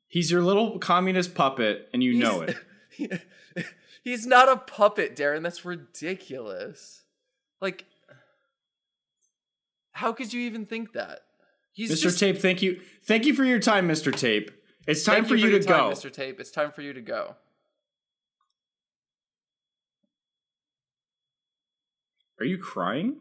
He's 0.07 0.31
your 0.31 0.41
little 0.41 0.79
communist 0.79 1.35
puppet, 1.35 1.89
and 1.93 2.03
you 2.03 2.15
know 2.15 2.41
it. 2.41 2.55
He's- 2.89 3.19
He's 4.03 4.27
not 4.27 4.47
a 4.49 4.57
puppet, 4.57 5.15
Darren. 5.15 5.41
That's 5.41 5.65
ridiculous. 5.65 7.01
Like, 7.59 7.85
how 9.93 10.13
could 10.13 10.31
you 10.31 10.41
even 10.41 10.67
think 10.67 10.93
that? 10.93 11.21
He's 11.75 11.91
Mr. 11.91 12.03
just, 12.03 12.19
Tape, 12.19 12.37
thank 12.37 12.61
you, 12.61 12.79
thank 13.03 13.25
you 13.25 13.33
for 13.33 13.43
your 13.43 13.59
time, 13.59 13.87
Mr. 13.87 14.15
Tape. 14.15 14.49
It's 14.87 15.03
time 15.03 15.15
Thank 15.15 15.27
for 15.27 15.35
you, 15.35 15.49
your 15.49 15.59
to 15.59 15.65
time, 15.65 15.89
go. 15.89 15.95
Mr. 15.95 16.11
Tape. 16.11 16.39
It's 16.39 16.51
time 16.51 16.71
for 16.71 16.81
you 16.81 16.93
to 16.93 17.01
go. 17.01 17.35
Are 22.39 22.45
you 22.45 22.57
crying? 22.57 23.17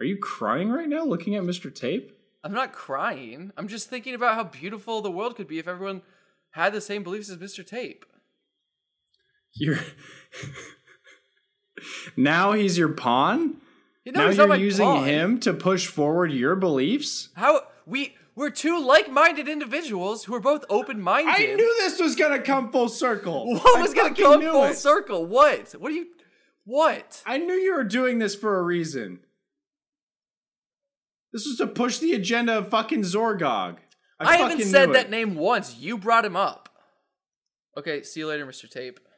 Are 0.00 0.06
you 0.06 0.16
crying 0.18 0.70
right 0.70 0.88
now, 0.88 1.04
looking 1.04 1.36
at 1.36 1.44
Mr. 1.44 1.72
Tape? 1.72 2.12
I'm 2.42 2.52
not 2.52 2.72
crying. 2.72 3.52
I'm 3.56 3.68
just 3.68 3.88
thinking 3.88 4.14
about 4.14 4.34
how 4.34 4.44
beautiful 4.44 5.00
the 5.00 5.12
world 5.12 5.36
could 5.36 5.46
be 5.48 5.58
if 5.60 5.68
everyone 5.68 6.02
had 6.50 6.72
the 6.72 6.80
same 6.80 7.04
beliefs 7.04 7.30
as 7.30 7.38
Mr. 7.38 7.64
Tape. 7.64 8.04
You're 9.54 9.78
now 12.16 12.52
he's 12.52 12.76
your 12.76 12.88
pawn. 12.88 13.60
You 14.04 14.12
know, 14.12 14.30
now 14.30 14.44
you're 14.44 14.56
using 14.56 14.84
pawn. 14.84 15.04
him 15.04 15.40
to 15.40 15.54
push 15.54 15.86
forward 15.86 16.30
your 16.30 16.56
beliefs. 16.56 17.30
How 17.34 17.62
we 17.86 18.14
we're 18.34 18.50
two 18.50 18.84
like-minded 18.84 19.48
individuals 19.48 20.24
who 20.24 20.34
are 20.34 20.40
both 20.40 20.64
open-minded. 20.68 21.32
I 21.32 21.54
knew 21.54 21.76
this 21.78 21.98
was 22.00 22.14
gonna 22.14 22.40
come 22.40 22.70
full 22.70 22.90
circle. 22.90 23.46
what 23.54 23.78
I 23.78 23.80
was 23.80 23.94
gonna 23.94 24.14
come 24.14 24.42
full 24.42 24.64
it. 24.64 24.76
circle. 24.76 25.24
What? 25.24 25.72
What 25.78 25.90
are 25.90 25.94
you? 25.94 26.08
What? 26.64 27.22
I 27.24 27.38
knew 27.38 27.54
you 27.54 27.74
were 27.74 27.84
doing 27.84 28.18
this 28.18 28.34
for 28.34 28.58
a 28.58 28.62
reason. 28.62 29.20
This 31.32 31.46
was 31.46 31.56
to 31.56 31.66
push 31.66 31.98
the 31.98 32.12
agenda 32.12 32.58
of 32.58 32.68
fucking 32.68 33.02
Zorgog. 33.02 33.78
I, 34.20 34.34
I, 34.34 34.36
haven't 34.36 34.62
said 34.62 34.92
that 34.92 35.10
name 35.10 35.34
once. 35.34 35.76
You 35.76 35.98
brought 35.98 36.24
him 36.24 36.36
up. 36.36 36.68
Okay, 37.76 38.02
see 38.02 38.20
you 38.20 38.28
later, 38.28 38.46
Mr. 38.46 38.70
Tape. 38.70 39.00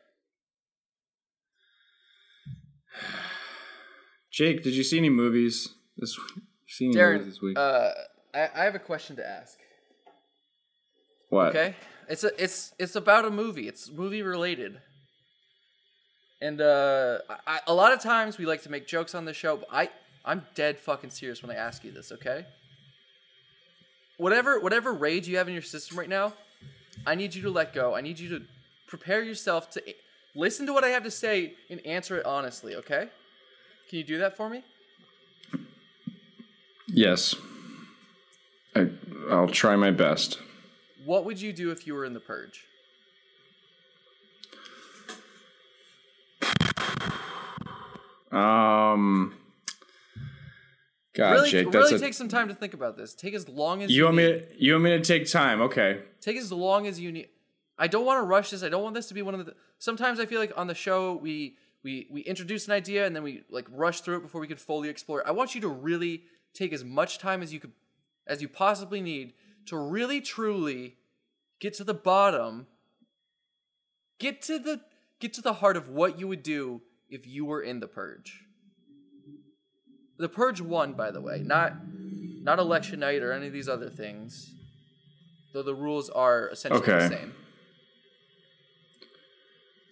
Jake, 4.37 4.63
did 4.63 4.75
you 4.75 4.85
see 4.85 4.99
any 4.99 5.09
movies 5.09 5.71
this 5.97 6.19
week? 6.19 6.45
See 6.69 6.85
any 6.85 6.95
movies 6.95 7.01
Darren, 7.23 7.25
this 7.25 7.41
week? 7.41 7.59
uh, 7.59 7.91
I, 8.35 8.51
I 8.55 8.65
have 8.65 8.75
a 8.75 8.79
question 8.79 9.17
to 9.17 9.27
ask. 9.27 9.57
what? 11.31 11.47
Okay, 11.49 11.75
it's 12.07 12.23
a 12.23 12.31
it's 12.43 12.75
it's 12.79 12.97
about 12.97 13.25
a 13.25 13.31
movie. 13.31 13.67
It's 13.67 13.91
movie 13.91 14.21
related. 14.21 14.79
And 16.43 16.61
uh, 16.61 17.21
I- 17.47 17.61
a 17.67 17.73
lot 17.73 17.95
of 17.95 18.01
times 18.01 18.37
we 18.37 18.45
like 18.45 18.63
to 18.65 18.71
make 18.71 18.87
jokes 18.87 19.15
on 19.15 19.25
the 19.25 19.33
show, 19.33 19.57
but 19.57 19.69
I 19.73 19.89
I'm 20.23 20.45
dead 20.55 20.79
fucking 20.79 21.11
serious 21.11 21.43
when 21.43 21.51
I 21.51 21.55
ask 21.59 21.83
you 21.83 21.91
this. 21.91 22.13
Okay. 22.13 22.45
Whatever 24.19 24.61
whatever 24.61 24.93
rage 24.93 25.27
you 25.29 25.39
have 25.39 25.49
in 25.49 25.55
your 25.55 25.63
system 25.63 25.99
right 25.99 26.11
now, 26.11 26.35
I 27.07 27.15
need 27.15 27.35
you 27.35 27.41
to 27.45 27.51
let 27.51 27.73
go. 27.73 27.95
I 27.95 28.03
need 28.03 28.19
you 28.19 28.29
to 28.39 28.43
prepare 28.87 29.23
yourself 29.23 29.71
to 29.71 29.83
listen 30.35 30.67
to 30.67 30.75
what 30.75 30.85
I 30.85 30.89
have 30.89 31.05
to 31.05 31.11
say 31.11 31.55
and 31.71 31.81
answer 31.87 32.19
it 32.19 32.27
honestly, 32.27 32.75
okay? 32.75 33.09
Can 33.89 33.99
you 33.99 34.05
do 34.05 34.19
that 34.19 34.37
for 34.37 34.51
me? 34.51 34.63
Yes. 36.89 37.35
I, 38.75 38.91
I'll 39.31 39.49
try 39.49 39.77
my 39.77 39.91
best. 39.91 40.39
What 41.05 41.25
would 41.25 41.41
you 41.41 41.53
do 41.53 41.71
if 41.71 41.87
you 41.87 41.95
were 41.95 42.05
in 42.05 42.15
the 42.15 42.21
purge? 42.21 42.65
Um. 48.33 49.35
God, 51.15 51.33
really, 51.33 51.51
Jake, 51.51 51.71
that's 51.71 51.91
really 51.93 51.97
a. 51.97 51.99
take 51.99 52.13
some 52.13 52.29
time 52.29 52.49
to 52.49 52.55
think 52.55 52.75
about 52.75 52.97
this. 52.97 53.15
Take 53.15 53.33
as 53.35 53.49
long 53.49 53.83
as 53.83 53.91
you 53.91 53.99
you, 53.99 54.05
want 54.05 54.17
need. 54.17 54.35
me? 54.35 54.39
To, 54.41 54.65
you 54.65 54.73
want 54.73 54.85
me 54.85 54.91
to 54.91 55.01
take 55.01 55.31
time? 55.31 55.63
Okay. 55.63 56.01
Take 56.21 56.37
as 56.37 56.53
long 56.53 56.87
as 56.87 57.01
you 57.01 57.11
need. 57.11 57.29
I 57.79 57.87
don't 57.87 58.05
want 58.05 58.19
to 58.19 58.23
rush 58.23 58.51
this. 58.51 58.63
I 58.63 58.69
don't 58.69 58.83
want 58.83 58.95
this 58.95 59.07
to 59.09 59.15
be 59.15 59.23
one 59.23 59.35
of 59.35 59.47
the. 59.47 59.55
Sometimes 59.79 60.21
I 60.21 60.27
feel 60.27 60.41
like 60.41 60.53
on 60.57 60.67
the 60.67 60.75
show 60.75 61.15
we 61.15 61.57
we 61.87 62.09
we 62.11 62.21
introduce 62.23 62.67
an 62.67 62.73
idea 62.73 63.07
and 63.07 63.15
then 63.15 63.23
we 63.23 63.45
like 63.49 63.69
rush 63.71 64.01
through 64.01 64.17
it 64.17 64.23
before 64.23 64.41
we 64.41 64.49
can 64.49 64.57
fully 64.57 64.89
explore 64.89 65.21
it. 65.21 65.27
I 65.29 65.31
want 65.31 65.55
you 65.55 65.61
to 65.61 65.69
really 65.69 66.25
take 66.53 66.73
as 66.73 66.83
much 66.83 67.19
time 67.21 67.43
as 67.43 67.53
you 67.53 67.61
could, 67.61 67.71
as 68.27 68.43
you 68.43 68.49
possibly 68.49 69.01
need 69.01 69.35
to 69.67 69.77
really 69.77 70.21
truly 70.21 70.97
get 71.61 71.75
to 71.75 71.85
the 71.85 71.95
bottom. 71.95 72.67
Get 74.19 74.43
to 74.43 74.59
the 74.59 74.81
get 75.21 75.33
to 75.35 75.41
the 75.41 75.53
heart 75.53 75.77
of 75.77 75.89
what 75.89 76.19
you 76.19 76.27
would 76.27 76.43
do 76.43 76.83
if 77.09 77.25
you 77.25 77.45
were 77.45 77.63
in 77.63 77.79
the 77.79 77.87
purge. 77.87 78.43
The 80.19 80.29
purge 80.29 80.61
won, 80.61 80.95
by 80.95 81.13
the 81.13 81.21
way, 81.21 81.41
not 81.45 81.75
not 82.43 82.59
election 82.59 82.99
night 82.99 83.23
or 83.23 83.31
any 83.31 83.47
of 83.47 83.53
these 83.53 83.69
other 83.69 83.91
things. 83.91 84.53
Though 85.55 85.63
the 85.63 85.75
rules 85.75 86.11
are 86.11 86.49
essentially 86.49 86.85
the 86.85 87.09
same. 87.09 87.35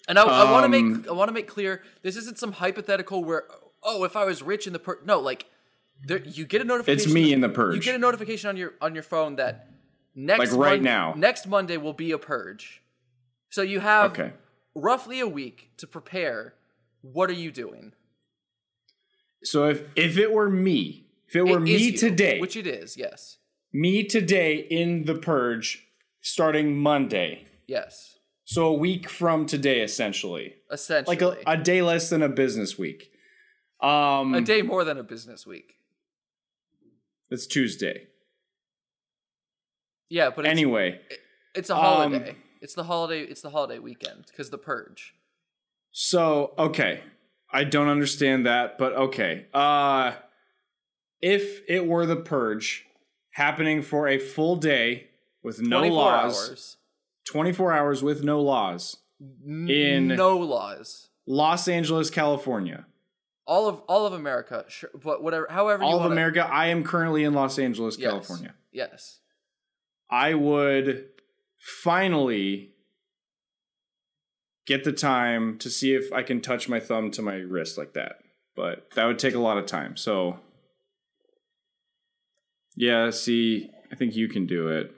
And 0.09 0.19
I, 0.19 0.23
I 0.25 0.51
want 0.53 0.71
to 0.71 0.79
Um, 0.79 0.93
make 1.01 1.09
I 1.09 1.13
want 1.13 1.29
to 1.29 1.33
make 1.33 1.49
clear 1.49 1.83
this 2.03 2.17
isn't 2.17 2.39
some 2.39 2.53
hypothetical 2.53 3.25
where 3.25 3.45
oh 3.83 4.05
if 4.05 4.17
I 4.17 4.25
was 4.25 4.43
rich 4.43 4.67
in 4.67 4.73
the 4.73 4.79
purge 4.79 5.05
no 5.07 5.19
like 5.21 5.47
there 6.03 6.23
you 6.23 6.45
get 6.47 6.61
a 6.61 6.65
notification 6.65 7.05
It's 7.11 7.15
me 7.15 7.33
in 7.33 7.41
the 7.41 7.49
purge. 7.49 7.75
you 7.75 7.81
get 7.81 7.95
a 7.95 7.99
notification 7.99 8.51
on 8.51 8.57
your 8.57 8.75
on 8.81 8.95
your 8.95 9.03
phone 9.03 9.37
that 9.37 9.69
next 10.15 10.53
Like 10.53 10.59
right 10.59 10.83
Mon- 10.83 10.85
now. 10.85 11.15
next 11.17 11.47
Monday 11.47 11.77
will 11.79 11.93
be 11.95 12.11
a 12.13 12.19
purge 12.19 12.83
so 13.51 13.63
you 13.63 13.81
have 13.81 14.11
Okay. 14.13 14.33
roughly 14.75 15.21
a 15.21 15.27
week 15.29 15.71
to 15.79 15.87
prepare 15.87 16.55
what 17.01 17.31
are 17.31 17.35
you 17.45 17.51
doing 17.51 17.93
So 19.43 19.69
if 19.69 19.83
if 19.97 20.17
it 20.19 20.33
were 20.33 20.51
me, 20.51 21.07
if 21.29 21.37
it 21.37 21.43
were 21.47 21.59
It 21.59 21.63
me 21.63 21.77
you, 21.77 21.97
today, 21.97 22.41
which 22.41 22.57
it 22.57 22.67
is 22.67 22.97
yes 22.97 23.39
me 23.73 24.05
today 24.05 24.57
in 24.71 25.05
the 25.05 25.15
purge, 25.15 25.87
starting 26.21 26.77
Monday. 26.77 27.47
yes 27.67 28.14
So 28.45 28.67
a 28.67 28.73
week 28.75 29.09
from 29.09 29.47
today, 29.47 29.81
essentially, 29.81 30.55
essentially 30.71 31.17
like 31.17 31.23
a, 31.23 31.39
a 31.47 31.57
day 31.57 31.81
less 31.81 32.11
than 32.11 32.23
a 32.23 32.29
business 32.29 32.79
week. 32.79 33.11
Um, 33.81 34.35
a 34.35 34.41
day 34.43 34.63
more 34.63 34.85
than 34.85 34.99
a 34.99 35.03
business 35.03 35.47
week. 35.47 35.77
It's 37.31 37.47
Tuesday. 37.47 38.07
yeah 40.11 40.31
but 40.31 40.45
it's, 40.45 40.53
Anyway, 40.53 41.01
it's 41.55 41.71
a 41.71 41.75
um, 41.75 41.81
holiday 41.81 42.37
it's 42.61 42.75
the 42.75 42.85
holiday 42.85 43.23
it's 43.23 43.41
the 43.41 43.51
holiday 43.51 43.79
weekend 43.79 44.27
because 44.27 44.51
the 44.51 44.59
purge. 44.59 45.15
So 45.91 46.53
okay, 46.59 47.03
I 47.51 47.65
don't 47.65 47.89
understand 47.89 48.47
that, 48.47 48.79
but 48.79 48.93
okay. 48.93 49.47
Uh, 49.55 50.13
if 51.23 51.63
it 51.69 51.87
were 51.87 52.05
the 52.05 52.17
purge 52.17 52.85
happening 53.31 53.81
for 53.81 54.07
a 54.07 54.19
full 54.19 54.57
day 54.57 55.09
with 55.43 55.61
no 55.61 55.83
laws, 55.83 56.51
hours 56.51 56.77
twenty 57.25 57.53
four 57.53 57.73
hours 57.73 58.03
with 58.03 58.23
no 58.25 58.41
laws, 58.41 58.97
in 59.21 60.09
no 60.09 60.37
laws 60.39 61.09
Los 61.27 61.69
Angeles, 61.69 62.11
California. 62.11 62.87
all 63.47 63.69
of 63.69 63.81
all 63.89 64.07
of 64.07 64.13
America, 64.13 64.65
sure, 64.69 64.91
but 65.03 65.23
whatever, 65.23 65.47
however, 65.51 65.83
you 65.83 65.89
All 65.89 65.97
of 65.97 66.01
wanna, 66.03 66.13
America. 66.15 66.47
I 66.51 66.67
am 66.69 66.85
currently 66.85 67.25
in 67.25 67.35
Los 67.35 67.59
Angeles, 67.59 67.99
Yes. 67.99 68.11
California. 68.11 68.55
Yes, 68.73 69.21
I 70.11 70.35
would 70.35 71.09
finally 71.59 72.71
get 74.67 74.85
the 74.85 74.93
time 74.93 75.59
to 75.59 75.69
see 75.71 75.95
if 75.95 76.13
I 76.13 76.23
can 76.23 76.41
touch 76.41 76.69
my 76.69 76.81
thumb 76.81 77.11
to 77.13 77.23
my 77.23 77.35
wrist 77.37 77.77
like 77.79 77.93
that. 77.95 78.17
But 78.57 78.91
that 78.95 79.05
would 79.07 79.19
take 79.19 79.35
a 79.35 79.39
lot 79.41 79.59
of 79.59 79.67
time. 79.67 79.97
So, 79.97 80.39
yeah, 82.77 83.11
see, 83.11 83.71
I 83.91 83.95
think 83.95 84.15
you 84.17 84.29
can 84.29 84.47
do 84.47 84.69
it. 84.69 84.93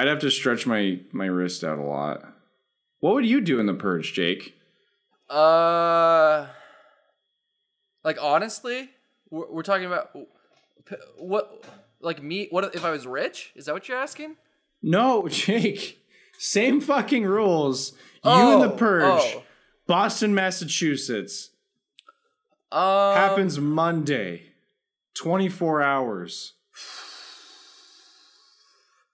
I'd 0.00 0.08
have 0.08 0.18
to 0.20 0.30
stretch 0.30 0.66
my 0.66 1.00
my 1.12 1.26
wrist 1.26 1.64
out 1.64 1.78
a 1.78 1.82
lot. 1.82 2.24
What 3.00 3.14
would 3.14 3.26
you 3.26 3.40
do 3.40 3.58
in 3.60 3.66
the 3.66 3.74
purge, 3.74 4.12
Jake? 4.12 4.54
uh, 5.30 6.46
like 8.04 8.18
honestly, 8.20 8.90
we're, 9.30 9.50
we're 9.50 9.62
talking 9.62 9.86
about 9.86 10.10
what, 11.18 11.64
like 12.00 12.22
me. 12.22 12.46
What 12.50 12.74
if 12.74 12.84
I 12.84 12.90
was 12.90 13.06
rich? 13.06 13.52
Is 13.56 13.66
that 13.66 13.74
what 13.74 13.88
you're 13.88 13.98
asking? 13.98 14.36
No, 14.82 15.26
Jake. 15.30 15.98
Same 16.38 16.80
fucking 16.80 17.24
rules. 17.24 17.92
you 18.24 18.52
in 18.52 18.60
the 18.60 18.70
Oh, 18.72 18.76
purge. 18.76 19.36
Boston, 19.86 20.34
Massachusetts. 20.34 21.50
oh. 22.70 23.10
Um, 23.12 23.16
happens 23.16 23.58
Monday. 23.58 24.42
24 25.14 25.80
hours. 25.82 26.52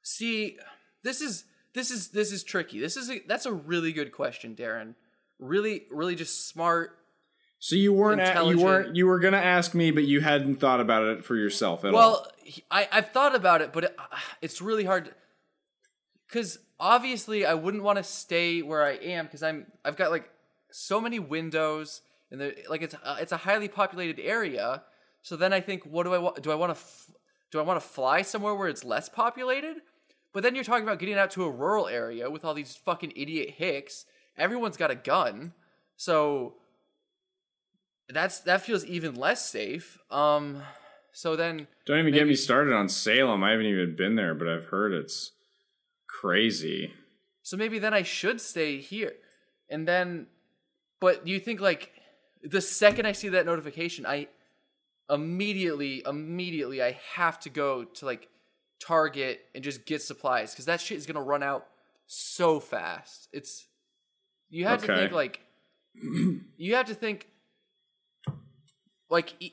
See, 0.03 0.59
this 1.02 1.20
is 1.20 1.44
this 1.74 1.90
is 1.90 2.08
this 2.08 2.32
is 2.32 2.42
tricky. 2.42 2.80
This 2.80 2.96
is 2.96 3.10
a, 3.10 3.20
that's 3.26 3.46
a 3.46 3.52
really 3.52 3.92
good 3.92 4.12
question, 4.12 4.54
Darren. 4.54 4.94
Really, 5.38 5.86
really, 5.90 6.14
just 6.14 6.48
smart. 6.48 6.98
So 7.58 7.76
you 7.76 7.92
weren't 7.92 8.20
at, 8.20 8.44
you 8.46 8.60
weren't 8.60 8.96
you 8.96 9.06
were 9.06 9.20
going 9.20 9.34
to 9.34 9.42
ask 9.42 9.72
me 9.72 9.92
but 9.92 10.02
you 10.02 10.20
hadn't 10.20 10.56
thought 10.56 10.80
about 10.80 11.04
it 11.04 11.24
for 11.24 11.36
yourself 11.36 11.84
at 11.84 11.94
all. 11.94 12.00
Well, 12.00 12.26
I 12.70 12.88
I've 12.90 13.10
thought 13.10 13.34
about 13.34 13.62
it, 13.62 13.72
but 13.72 13.84
it, 13.84 13.96
it's 14.42 14.60
really 14.60 14.84
hard 14.84 15.14
because 16.28 16.58
obviously 16.80 17.46
I 17.46 17.54
wouldn't 17.54 17.82
want 17.82 17.98
to 17.98 18.04
stay 18.04 18.62
where 18.62 18.84
I 18.84 18.92
am 18.92 19.26
because 19.26 19.42
I'm 19.42 19.66
I've 19.84 19.96
got 19.96 20.10
like 20.10 20.28
so 20.72 21.00
many 21.00 21.18
windows 21.18 22.00
and 22.32 22.40
the, 22.40 22.56
like 22.68 22.82
it's 22.82 22.94
uh, 22.94 23.16
it's 23.20 23.32
a 23.32 23.36
highly 23.36 23.68
populated 23.68 24.20
area. 24.20 24.82
So 25.20 25.36
then 25.36 25.52
I 25.52 25.60
think, 25.60 25.84
what 25.84 26.02
do 26.04 26.14
I 26.14 26.18
want? 26.18 26.42
Do 26.42 26.50
I 26.50 26.54
want 26.56 26.74
to 26.74 26.80
f- 26.80 27.10
do 27.52 27.60
I 27.60 27.62
want 27.62 27.80
to 27.80 27.86
fly 27.86 28.22
somewhere 28.22 28.54
where 28.54 28.68
it's 28.68 28.84
less 28.84 29.08
populated? 29.08 29.76
But 30.33 30.42
then 30.42 30.55
you're 30.55 30.64
talking 30.64 30.85
about 30.85 30.99
getting 30.99 31.16
out 31.16 31.31
to 31.33 31.45
a 31.45 31.51
rural 31.51 31.88
area 31.88 32.31
with 32.31 32.45
all 32.45 32.55
these 32.55 32.75
fucking 32.75 33.12
idiot 33.14 33.51
hicks. 33.57 34.07
Everyone's 34.37 34.77
got 34.79 34.90
a 34.90 34.95
gun, 34.95 35.53
so 35.97 36.55
that's 38.09 38.40
that 38.40 38.62
feels 38.62 38.85
even 38.87 39.14
less 39.14 39.47
safe. 39.49 39.99
Um, 40.11 40.62
so 41.12 41.37
then 41.37 41.66
Don't 41.85 41.99
even 41.99 42.14
get 42.14 42.27
me 42.27 42.35
started 42.35 42.73
on 42.73 42.88
Salem. 42.88 43.45
I 43.45 43.51
haven't 43.51 43.66
even 43.66 43.95
been 43.97 44.16
there, 44.16 44.35
but 44.35 44.49
I've 44.49 44.66
heard 44.66 44.92
it's 44.92 45.33
crazy. 46.07 46.95
So 47.42 47.57
maybe 47.57 47.79
then 47.79 47.92
I 47.92 48.03
should 48.03 48.40
stay 48.40 48.79
here. 48.79 49.14
And 49.68 49.87
then, 49.87 50.29
but 51.01 51.27
you 51.27 51.38
think 51.40 51.61
like 51.61 51.92
the 52.42 52.61
second 52.61 53.07
I 53.07 53.12
see 53.12 53.29
that 53.31 53.45
notification, 53.45 54.07
I 54.07 54.29
immediately, 55.11 56.03
immediately, 56.07 56.83
I 56.83 56.99
have 57.14 57.38
to 57.40 57.51
go 57.51 57.85
to 57.85 58.07
like 58.07 58.29
Target 58.83 59.40
and 59.55 59.62
just 59.62 59.87
get 59.87 60.03
supplies 60.03 60.53
because 60.53 60.64
that 60.66 60.81
shit 60.81 60.99
is 60.99 61.07
gonna 61.07 61.23
run 61.23 61.42
out 61.42 61.66
so 62.07 62.59
fast. 62.61 63.29
It's 63.33 63.66
you 64.51 64.64
have 64.66 64.81
to 64.85 64.95
think 64.97 65.12
like 65.12 65.40
you 66.57 66.75
have 66.75 66.87
to 66.87 66.95
think 66.95 67.29
like 69.11 69.35
e- 69.40 69.53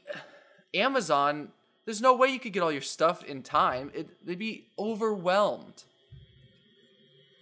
Amazon. 0.73 1.49
There's 1.85 2.01
no 2.01 2.15
way 2.15 2.27
you 2.29 2.39
could 2.39 2.53
get 2.53 2.61
all 2.61 2.71
your 2.71 2.81
stuff 2.81 3.23
in 3.23 3.41
time. 3.41 3.91
It, 3.95 4.25
they'd 4.25 4.37
be 4.37 4.67
overwhelmed. 4.77 5.83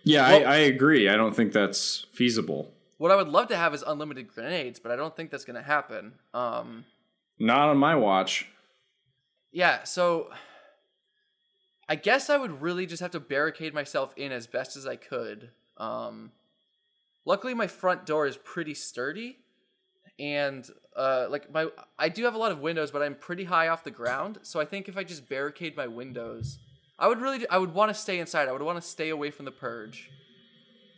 Yeah, 0.03 0.29
Well- 0.29 0.47
I, 0.47 0.53
I 0.53 0.57
agree. 0.57 1.09
I 1.09 1.15
don't 1.15 1.35
think 1.35 1.51
that's 1.51 2.05
feasible. 2.13 2.71
What 2.97 3.11
I 3.11 3.15
would 3.15 3.27
love 3.27 3.49
to 3.49 3.57
have 3.57 3.73
is 3.75 3.83
unlimited 3.85 4.27
grenades, 4.33 4.79
but 4.79 4.91
I 4.91 4.95
don't 4.95 5.15
think 5.15 5.29
that's 5.31 5.45
going 5.45 5.57
to 5.57 5.61
happen. 5.61 6.13
Um, 6.33 6.85
Not 7.37 7.69
on 7.69 7.77
my 7.77 7.93
watch. 7.95 8.47
yeah, 9.51 9.83
so 9.83 10.29
I 11.89 11.95
guess 11.95 12.29
I 12.29 12.37
would 12.37 12.61
really 12.61 12.85
just 12.85 13.01
have 13.01 13.11
to 13.11 13.19
barricade 13.19 13.73
myself 13.73 14.13
in 14.17 14.31
as 14.31 14.45
best 14.45 14.75
as 14.75 14.85
I 14.85 14.97
could. 14.97 15.51
Um, 15.77 16.31
luckily, 17.25 17.53
my 17.53 17.67
front 17.67 18.05
door 18.05 18.27
is 18.27 18.35
pretty 18.37 18.73
sturdy, 18.73 19.37
and 20.19 20.69
uh, 20.95 21.27
like 21.29 21.51
my 21.51 21.69
I 21.97 22.09
do 22.09 22.25
have 22.25 22.35
a 22.35 22.37
lot 22.37 22.51
of 22.51 22.59
windows, 22.59 22.91
but 22.91 23.01
I'm 23.01 23.15
pretty 23.15 23.45
high 23.45 23.69
off 23.69 23.83
the 23.83 23.91
ground. 23.91 24.39
So 24.41 24.59
I 24.59 24.65
think 24.65 24.89
if 24.89 24.97
I 24.97 25.03
just 25.03 25.29
barricade 25.29 25.77
my 25.77 25.87
windows, 25.87 26.59
I 26.99 27.07
would 27.07 27.21
really 27.21 27.47
I 27.47 27.57
would 27.57 27.73
want 27.73 27.89
to 27.89 27.95
stay 27.95 28.19
inside. 28.19 28.49
I 28.49 28.51
would 28.51 28.61
want 28.61 28.81
to 28.81 28.87
stay 28.87 29.09
away 29.09 29.31
from 29.31 29.45
the 29.45 29.51
purge 29.51 30.11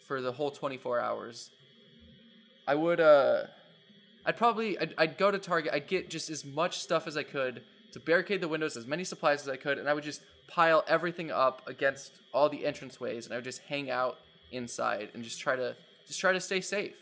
for 0.07 0.21
the 0.21 0.31
whole 0.31 0.49
24 0.49 0.99
hours. 0.99 1.51
I 2.67 2.73
would 2.73 2.99
uh 2.99 3.43
I'd 4.25 4.37
probably 4.37 4.79
I'd, 4.79 4.95
I'd 4.97 5.17
go 5.19 5.29
to 5.29 5.37
Target. 5.37 5.71
I'd 5.71 5.87
get 5.87 6.09
just 6.09 6.31
as 6.31 6.43
much 6.43 6.79
stuff 6.79 7.05
as 7.05 7.15
I 7.15 7.23
could 7.23 7.61
to 7.93 7.99
barricade 7.99 8.41
the 8.41 8.47
windows 8.47 8.77
as 8.77 8.85
many 8.85 9.03
supplies 9.03 9.41
as 9.41 9.49
I 9.49 9.57
could, 9.57 9.77
and 9.77 9.89
I 9.89 9.93
would 9.93 10.03
just 10.03 10.21
pile 10.47 10.83
everything 10.87 11.31
up 11.31 11.61
against 11.67 12.19
all 12.33 12.49
the 12.49 12.63
entranceways, 12.63 13.25
and 13.25 13.33
I 13.33 13.37
would 13.37 13.43
just 13.43 13.61
hang 13.61 13.89
out 13.89 14.17
inside 14.51 15.09
and 15.13 15.23
just 15.23 15.39
try 15.39 15.55
to 15.55 15.75
just 16.07 16.19
try 16.19 16.31
to 16.31 16.39
stay 16.39 16.61
safe. 16.61 16.95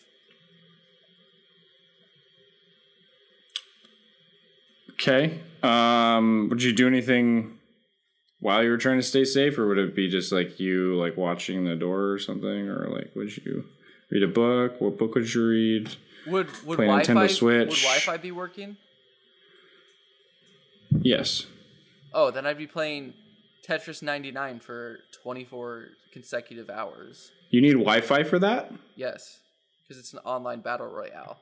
Okay. 4.91 5.39
Um, 5.61 6.47
would 6.49 6.63
you 6.63 6.73
do 6.73 6.87
anything 6.87 7.59
while 8.39 8.63
you 8.63 8.69
were 8.69 8.77
trying 8.77 8.97
to 8.97 9.03
stay 9.03 9.25
safe, 9.25 9.57
or 9.57 9.67
would 9.67 9.77
it 9.77 9.95
be 9.95 10.09
just 10.09 10.31
like 10.31 10.59
you 10.59 10.95
like 10.95 11.17
watching 11.17 11.65
the 11.65 11.75
door 11.75 12.11
or 12.11 12.19
something, 12.19 12.69
or 12.69 12.87
like 12.89 13.11
would 13.15 13.35
you 13.37 13.65
read 14.09 14.23
a 14.23 14.27
book? 14.27 14.81
What 14.81 14.97
book 14.97 15.15
would 15.15 15.33
you 15.33 15.47
read? 15.47 15.95
Would 16.25 16.47
would 16.65 16.75
Play 16.77 16.87
Wi-Fi, 16.87 17.13
Nintendo 17.13 17.29
Switch? 17.29 17.69
Would 17.69 17.81
Wi-Fi 17.81 18.17
be 18.17 18.31
working? 18.31 18.77
Yes. 21.07 21.45
Oh, 22.13 22.31
then 22.31 22.45
I'd 22.45 22.57
be 22.57 22.67
playing 22.67 23.13
Tetris 23.65 24.03
99 24.03 24.59
for 24.59 24.99
24 25.23 25.85
consecutive 26.11 26.69
hours. 26.69 27.31
You 27.49 27.61
need 27.61 27.73
Wi-Fi 27.73 28.23
for 28.23 28.39
that. 28.39 28.73
Yes, 28.95 29.39
because 29.81 29.97
it's 29.99 30.11
an 30.11 30.19
online 30.25 30.59
battle 30.59 30.87
royale. 30.87 31.39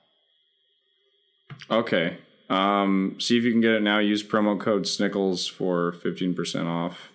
Okay. 1.72 2.18
Um, 2.48 3.18
see 3.20 3.40
if 3.40 3.44
you 3.44 3.52
can 3.52 3.62
get 3.62 3.72
it 3.72 3.82
now. 3.82 3.98
Use 3.98 4.24
promo 4.24 4.60
code 4.60 4.84
Snickles 4.84 5.50
for 5.50 5.94
fifteen 5.94 6.36
percent 6.36 6.68
off 6.68 7.12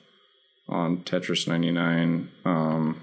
on 0.69 1.05
Tetris 1.05 1.47
ninety 1.47 1.71
nine. 1.71 2.31
Um, 2.45 3.01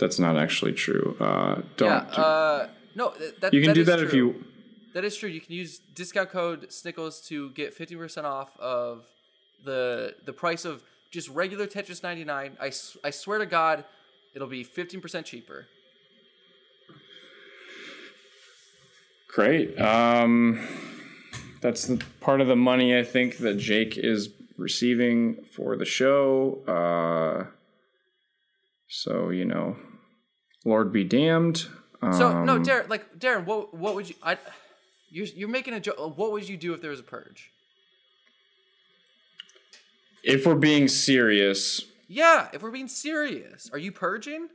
that's 0.00 0.18
not 0.18 0.36
actually 0.36 0.72
true. 0.72 1.16
Uh, 1.20 1.62
don't. 1.76 1.88
yeah. 1.88 2.20
Uh, 2.20 2.68
no, 2.96 3.10
th- 3.10 3.34
that, 3.40 3.54
you 3.54 3.60
can 3.60 3.68
that 3.68 3.74
do 3.74 3.84
that 3.84 4.00
if 4.00 4.12
you. 4.12 4.44
That 4.94 5.04
is 5.04 5.16
true. 5.16 5.28
You 5.28 5.40
can 5.40 5.52
use 5.52 5.78
discount 5.78 6.30
code 6.30 6.68
Snickles 6.70 7.26
to 7.26 7.50
get 7.50 7.76
50% 7.76 8.24
off 8.24 8.56
of 8.58 9.04
the 9.64 10.14
the 10.24 10.32
price 10.32 10.64
of 10.64 10.82
just 11.10 11.28
regular 11.28 11.66
Tetris 11.66 12.02
99. 12.02 12.56
I, 12.60 12.72
I 13.04 13.10
swear 13.10 13.38
to 13.38 13.46
God, 13.46 13.84
it'll 14.34 14.48
be 14.48 14.64
15% 14.64 15.24
cheaper. 15.24 15.66
Great. 19.28 19.78
Um, 19.80 20.64
that's 21.60 21.86
the 21.86 22.02
part 22.20 22.40
of 22.40 22.46
the 22.46 22.56
money 22.56 22.96
I 22.96 23.02
think 23.02 23.38
that 23.38 23.58
Jake 23.58 23.96
is 23.98 24.28
receiving 24.56 25.44
for 25.44 25.76
the 25.76 25.84
show. 25.84 26.62
Uh, 26.68 27.46
so 28.88 29.30
you 29.30 29.44
know, 29.44 29.76
Lord 30.64 30.92
be 30.92 31.02
damned. 31.02 31.66
So 32.00 32.44
no, 32.44 32.56
Um, 32.56 32.64
Darren, 32.64 32.88
like 32.88 33.18
Darren, 33.18 33.44
what 33.44 33.74
what 33.74 33.94
would 33.94 34.08
you? 34.08 34.14
I, 34.22 34.36
you're 35.14 35.26
you're 35.26 35.48
making 35.48 35.74
a 35.74 35.80
joke. 35.80 35.96
What 36.18 36.32
would 36.32 36.48
you 36.48 36.56
do 36.56 36.74
if 36.74 36.80
there 36.80 36.90
was 36.90 37.00
a 37.00 37.04
purge? 37.04 37.50
If 40.24 40.44
we're 40.44 40.54
being 40.56 40.88
serious, 40.88 41.84
Yeah, 42.08 42.48
if 42.52 42.62
we're 42.62 42.70
being 42.70 42.88
serious, 42.88 43.70
are 43.72 43.78
you 43.78 43.92
purging? 43.92 44.48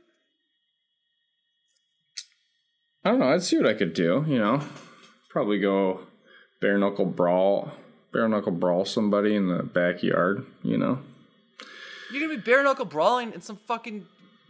I 3.04 3.10
don't 3.10 3.20
know. 3.20 3.32
I'd 3.32 3.42
see 3.42 3.56
what 3.56 3.66
I 3.66 3.74
could 3.74 3.94
do. 3.94 4.24
You 4.28 4.38
know, 4.38 4.60
probably 5.30 5.58
go 5.58 6.00
bare 6.60 6.76
knuckle 6.76 7.06
brawl, 7.06 7.72
bare 8.12 8.28
knuckle 8.28 8.52
brawl 8.52 8.84
somebody 8.84 9.34
in 9.34 9.48
the 9.48 9.62
backyard. 9.62 10.44
You 10.62 10.76
know. 10.76 10.98
You're 12.12 12.20
gonna 12.26 12.36
be 12.36 12.42
bare 12.42 12.62
knuckle 12.62 12.84
brawling, 12.84 13.32
and 13.32 13.42
some 13.42 13.56
fucking 13.56 14.06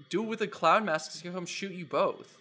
dude 0.08 0.26
with 0.26 0.40
a 0.40 0.48
clown 0.48 0.86
mask 0.86 1.14
is 1.14 1.22
gonna 1.22 1.36
come 1.36 1.46
shoot 1.46 1.72
you 1.72 1.84
both. 1.86 2.36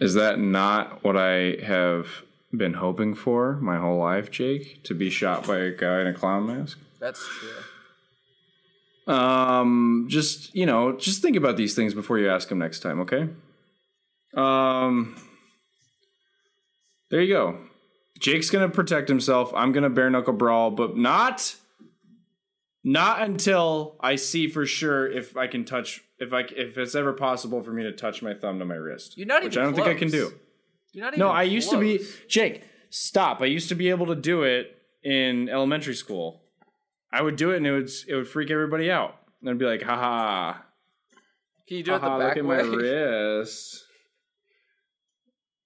Is 0.00 0.14
that 0.14 0.38
not 0.38 1.02
what 1.04 1.16
I 1.16 1.56
have 1.64 2.08
been 2.54 2.74
hoping 2.74 3.14
for 3.14 3.56
my 3.56 3.78
whole 3.78 3.98
life, 3.98 4.30
Jake? 4.30 4.82
To 4.84 4.94
be 4.94 5.10
shot 5.10 5.46
by 5.46 5.58
a 5.58 5.70
guy 5.70 6.00
in 6.00 6.06
a 6.06 6.14
clown 6.14 6.46
mask? 6.46 6.78
That's 7.00 7.26
true. 7.26 9.12
Um, 9.14 10.06
just 10.08 10.54
you 10.54 10.66
know, 10.66 10.96
just 10.96 11.22
think 11.22 11.36
about 11.36 11.56
these 11.56 11.74
things 11.74 11.94
before 11.94 12.18
you 12.18 12.28
ask 12.28 12.50
him 12.50 12.58
next 12.58 12.80
time, 12.80 13.00
okay? 13.00 13.28
Um, 14.34 15.16
there 17.10 17.20
you 17.20 17.32
go. 17.32 17.58
Jake's 18.18 18.50
gonna 18.50 18.68
protect 18.68 19.08
himself. 19.08 19.52
I'm 19.54 19.72
gonna 19.72 19.90
bare 19.90 20.10
knuckle 20.10 20.32
brawl, 20.32 20.70
but 20.70 20.96
not, 20.96 21.54
not 22.86 23.20
until 23.20 23.96
I 23.98 24.14
see 24.14 24.46
for 24.46 24.64
sure 24.64 25.10
if 25.10 25.36
I 25.36 25.48
can 25.48 25.64
touch, 25.64 26.04
if 26.20 26.32
I 26.32 26.42
if 26.56 26.78
it's 26.78 26.94
ever 26.94 27.12
possible 27.12 27.60
for 27.60 27.72
me 27.72 27.82
to 27.82 27.90
touch 27.90 28.22
my 28.22 28.32
thumb 28.32 28.60
to 28.60 28.64
my 28.64 28.76
wrist. 28.76 29.18
You're 29.18 29.26
not 29.26 29.42
which 29.42 29.54
even 29.54 29.62
I 29.62 29.66
don't 29.66 29.74
think 29.74 29.88
I 29.88 29.94
can 29.94 30.08
do. 30.08 30.32
You're 30.92 31.04
not 31.04 31.14
even. 31.14 31.18
No, 31.18 31.28
I 31.28 31.42
used 31.42 31.68
to 31.70 31.80
be. 31.80 32.00
Jake. 32.28 32.62
Stop! 32.88 33.42
I 33.42 33.46
used 33.46 33.68
to 33.70 33.74
be 33.74 33.90
able 33.90 34.06
to 34.06 34.14
do 34.14 34.44
it 34.44 34.78
in 35.02 35.48
elementary 35.48 35.96
school. 35.96 36.42
I 37.12 37.20
would 37.20 37.34
do 37.34 37.50
it, 37.50 37.56
and 37.56 37.66
it 37.66 37.72
would 37.72 37.90
it 38.06 38.14
would 38.14 38.28
freak 38.28 38.52
everybody 38.52 38.88
out. 38.88 39.16
And 39.40 39.50
I'd 39.50 39.58
be 39.58 39.66
like, 39.66 39.82
"Ha 39.82 39.96
ha! 39.96 40.64
Can 41.66 41.78
you 41.78 41.82
do 41.82 41.94
it 41.94 41.98
the 41.98 42.06
haha, 42.06 42.18
back 42.20 42.36
look 42.36 42.38
at 42.38 42.44
my 42.44 42.76
wrist." 42.76 43.84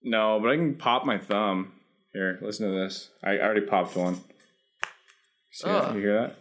No, 0.03 0.41
but 0.41 0.51
I 0.51 0.57
can 0.57 0.75
pop 0.75 1.05
my 1.05 1.19
thumb. 1.19 1.73
Here, 2.15 2.39
listen 2.41 2.67
to 2.67 2.75
this. 2.75 3.11
I 3.23 3.39
already 3.39 3.61
popped 3.61 3.95
one. 3.95 4.19
See 5.53 5.69
that? 5.69 5.95
You 5.95 6.01
hear 6.01 6.21
that? 6.23 6.37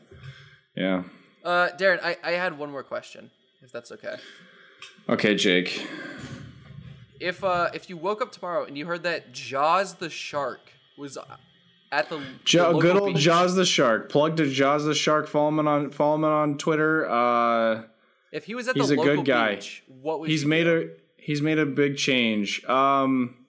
Yeah. 0.75 1.03
Uh, 1.43 1.69
Darren, 1.77 1.99
I, 2.03 2.17
I 2.23 2.31
had 2.31 2.57
one 2.57 2.71
more 2.71 2.83
question, 2.83 3.31
if 3.61 3.71
that's 3.71 3.91
okay. 3.91 4.15
Okay, 5.07 5.35
Jake. 5.35 5.85
If 7.19 7.43
uh 7.43 7.69
if 7.73 7.89
you 7.89 7.97
woke 7.97 8.21
up 8.21 8.31
tomorrow 8.31 8.63
and 8.65 8.77
you 8.77 8.85
heard 8.85 9.03
that 9.03 9.33
Jaws 9.33 9.95
the 9.95 10.09
shark 10.09 10.71
was 10.97 11.17
at 11.91 12.09
the, 12.09 12.17
the 12.17 12.25
Jo- 12.45 12.65
local 12.65 12.81
good 12.81 12.95
old 12.97 13.13
beach, 13.13 13.23
Jaws 13.23 13.55
the 13.55 13.65
Shark. 13.65 14.09
Plug 14.09 14.37
to 14.37 14.49
Jaws 14.49 14.85
the 14.85 14.95
Shark. 14.95 15.27
Follow 15.27 15.49
him 15.49 15.67
on 15.67 15.91
follow 15.91 16.15
him 16.15 16.23
on 16.25 16.57
Twitter. 16.57 17.09
Uh, 17.09 17.83
if 18.31 18.45
he 18.45 18.55
was 18.55 18.67
at 18.67 18.75
he's 18.75 18.89
the 18.89 18.99
a 18.99 19.03
good 19.03 19.25
guy. 19.25 19.55
beach, 19.55 19.83
what 19.87 20.19
would 20.19 20.29
he's 20.29 20.45
made 20.45 20.65
do? 20.65 20.91
a 20.95 21.21
he's 21.21 21.41
made 21.41 21.59
a 21.59 21.65
big 21.65 21.97
change. 21.97 22.63
Um, 22.65 23.45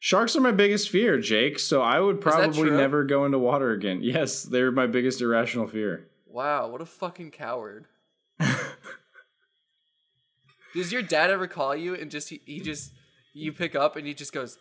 sharks 0.00 0.34
are 0.36 0.40
my 0.40 0.50
biggest 0.52 0.90
fear, 0.90 1.18
Jake. 1.20 1.58
So 1.58 1.82
I 1.82 2.00
would 2.00 2.20
probably 2.20 2.70
never 2.70 3.04
go 3.04 3.24
into 3.24 3.38
water 3.38 3.70
again. 3.70 4.00
Yes, 4.02 4.42
they're 4.42 4.72
my 4.72 4.86
biggest 4.86 5.20
irrational 5.20 5.66
fear. 5.66 6.08
Wow, 6.36 6.68
what 6.68 6.82
a 6.82 6.84
fucking 6.84 7.30
coward. 7.30 7.86
Does 10.74 10.92
your 10.92 11.00
dad 11.00 11.30
ever 11.30 11.46
call 11.46 11.74
you 11.74 11.94
and 11.94 12.10
just 12.10 12.28
he, 12.28 12.42
he 12.44 12.60
just 12.60 12.92
you 13.32 13.54
pick 13.54 13.74
up 13.74 13.96
and 13.96 14.06
he 14.06 14.12
just 14.12 14.34
goes 14.34 14.58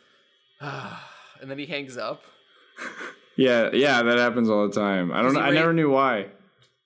ah, 0.61 1.05
and 1.41 1.51
then 1.51 1.59
he 1.59 1.65
hangs 1.65 1.97
up? 1.97 2.21
Yeah, 3.35 3.71
yeah, 3.73 4.03
that 4.03 4.17
happens 4.17 4.49
all 4.49 4.69
the 4.69 4.73
time. 4.73 5.11
I 5.11 5.21
don't. 5.21 5.33
Know. 5.33 5.41
I 5.41 5.49
never 5.49 5.73
knew 5.73 5.89
why. 5.89 6.27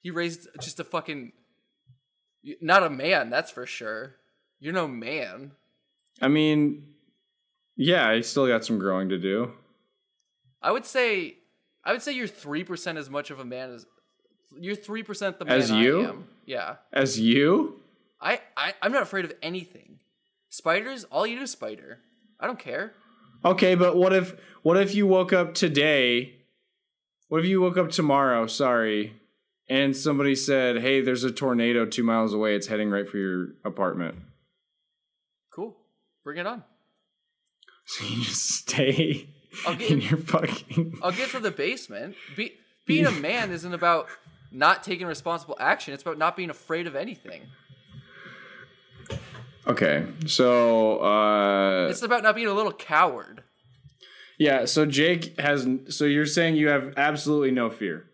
He 0.02 0.10
raised 0.10 0.48
just 0.60 0.80
a 0.80 0.84
fucking 0.84 1.34
not 2.60 2.82
a 2.82 2.90
man, 2.90 3.30
that's 3.30 3.52
for 3.52 3.68
sure. 3.68 4.16
You're 4.60 4.74
no 4.74 4.88
man. 4.88 5.52
I 6.20 6.30
mean, 6.30 6.96
yeah, 7.78 8.08
I 8.08 8.22
still 8.22 8.48
got 8.48 8.66
some 8.66 8.80
growing 8.80 9.10
to 9.10 9.20
do. 9.20 9.52
I 10.64 10.72
would 10.72 10.86
say 10.88 11.36
I 11.84 11.92
would 11.92 12.02
say 12.02 12.14
you're 12.14 12.26
three 12.26 12.64
percent 12.64 12.98
as 12.98 13.08
much 13.08 13.30
of 13.30 13.40
a 13.40 13.46
man 13.46 13.70
as 13.70 13.86
you're 14.58 14.76
three 14.76 15.04
percent 15.04 15.40
the 15.40 15.46
man 15.46 15.58
As 15.58 15.72
I 15.72 15.82
you? 15.82 16.06
am. 16.08 16.28
Yeah. 16.46 16.76
As 16.92 17.20
you, 17.20 17.80
I, 18.22 18.42
I 18.58 18.74
I'm 18.82 18.92
not 18.92 19.04
afraid 19.04 19.26
of 19.26 19.34
anything. 19.42 20.00
Spiders, 20.50 21.04
all 21.06 21.28
you 21.28 21.36
do 21.38 21.44
is 21.44 21.52
spider. 21.52 22.00
I 22.40 22.48
don't 22.48 22.60
care. 22.60 22.94
okay, 23.46 23.76
but 23.76 23.96
what 23.96 24.14
if 24.14 24.36
what 24.64 24.78
if 24.78 24.96
you 24.96 25.06
woke 25.08 25.32
up 25.34 25.54
today? 25.54 26.36
What 27.28 27.42
if 27.42 27.46
you 27.46 27.62
woke 27.62 27.78
up 27.78 27.92
tomorrow? 27.92 28.48
Sorry, 28.48 29.14
and 29.70 29.96
somebody 29.96 30.34
said, 30.36 30.80
"Hey, 30.82 31.02
there's 31.02 31.24
a 31.24 31.32
tornado 31.32 31.86
two 31.86 32.04
miles 32.04 32.34
away. 32.34 32.56
It's 32.56 32.68
heading 32.68 32.90
right 32.90 33.08
for 33.08 33.18
your 33.18 33.50
apartment." 33.64 34.16
Cool. 35.52 35.76
Bring 36.24 36.38
it 36.40 36.48
on. 36.48 36.64
So 37.92 38.06
you 38.06 38.22
just 38.24 38.48
stay 38.48 39.30
I'll 39.66 39.74
get 39.76 39.90
in 39.90 40.00
in- 40.02 40.08
your 40.10 40.18
fucking. 40.20 41.00
I'll 41.02 41.12
get 41.12 41.30
to 41.32 41.40
the 41.40 41.50
basement. 41.50 42.16
Be, 42.36 42.54
being 42.86 43.08
a 43.08 43.12
man 43.12 43.50
isn't 43.52 43.74
about 43.74 44.08
not 44.52 44.84
taking 44.84 45.08
responsible 45.08 45.56
action. 45.60 45.94
It's 45.94 46.04
about 46.04 46.18
not 46.18 46.36
being 46.36 46.50
afraid 46.50 46.88
of 46.88 46.96
anything. 46.96 47.44
Okay, 49.68 50.08
so 50.26 51.00
uh, 51.04 51.88
It's 51.90 52.02
about 52.02 52.24
not 52.24 52.34
being 52.36 52.48
a 52.48 52.54
little 52.54 52.72
coward. 52.72 53.44
yeah, 54.40 54.66
so 54.66 54.86
Jake 54.86 55.40
has. 55.40 55.68
So 55.90 56.06
you're 56.06 56.26
saying 56.26 56.56
you 56.56 56.70
have 56.70 56.94
absolutely 56.98 57.52
no 57.52 57.70
fear, 57.70 58.06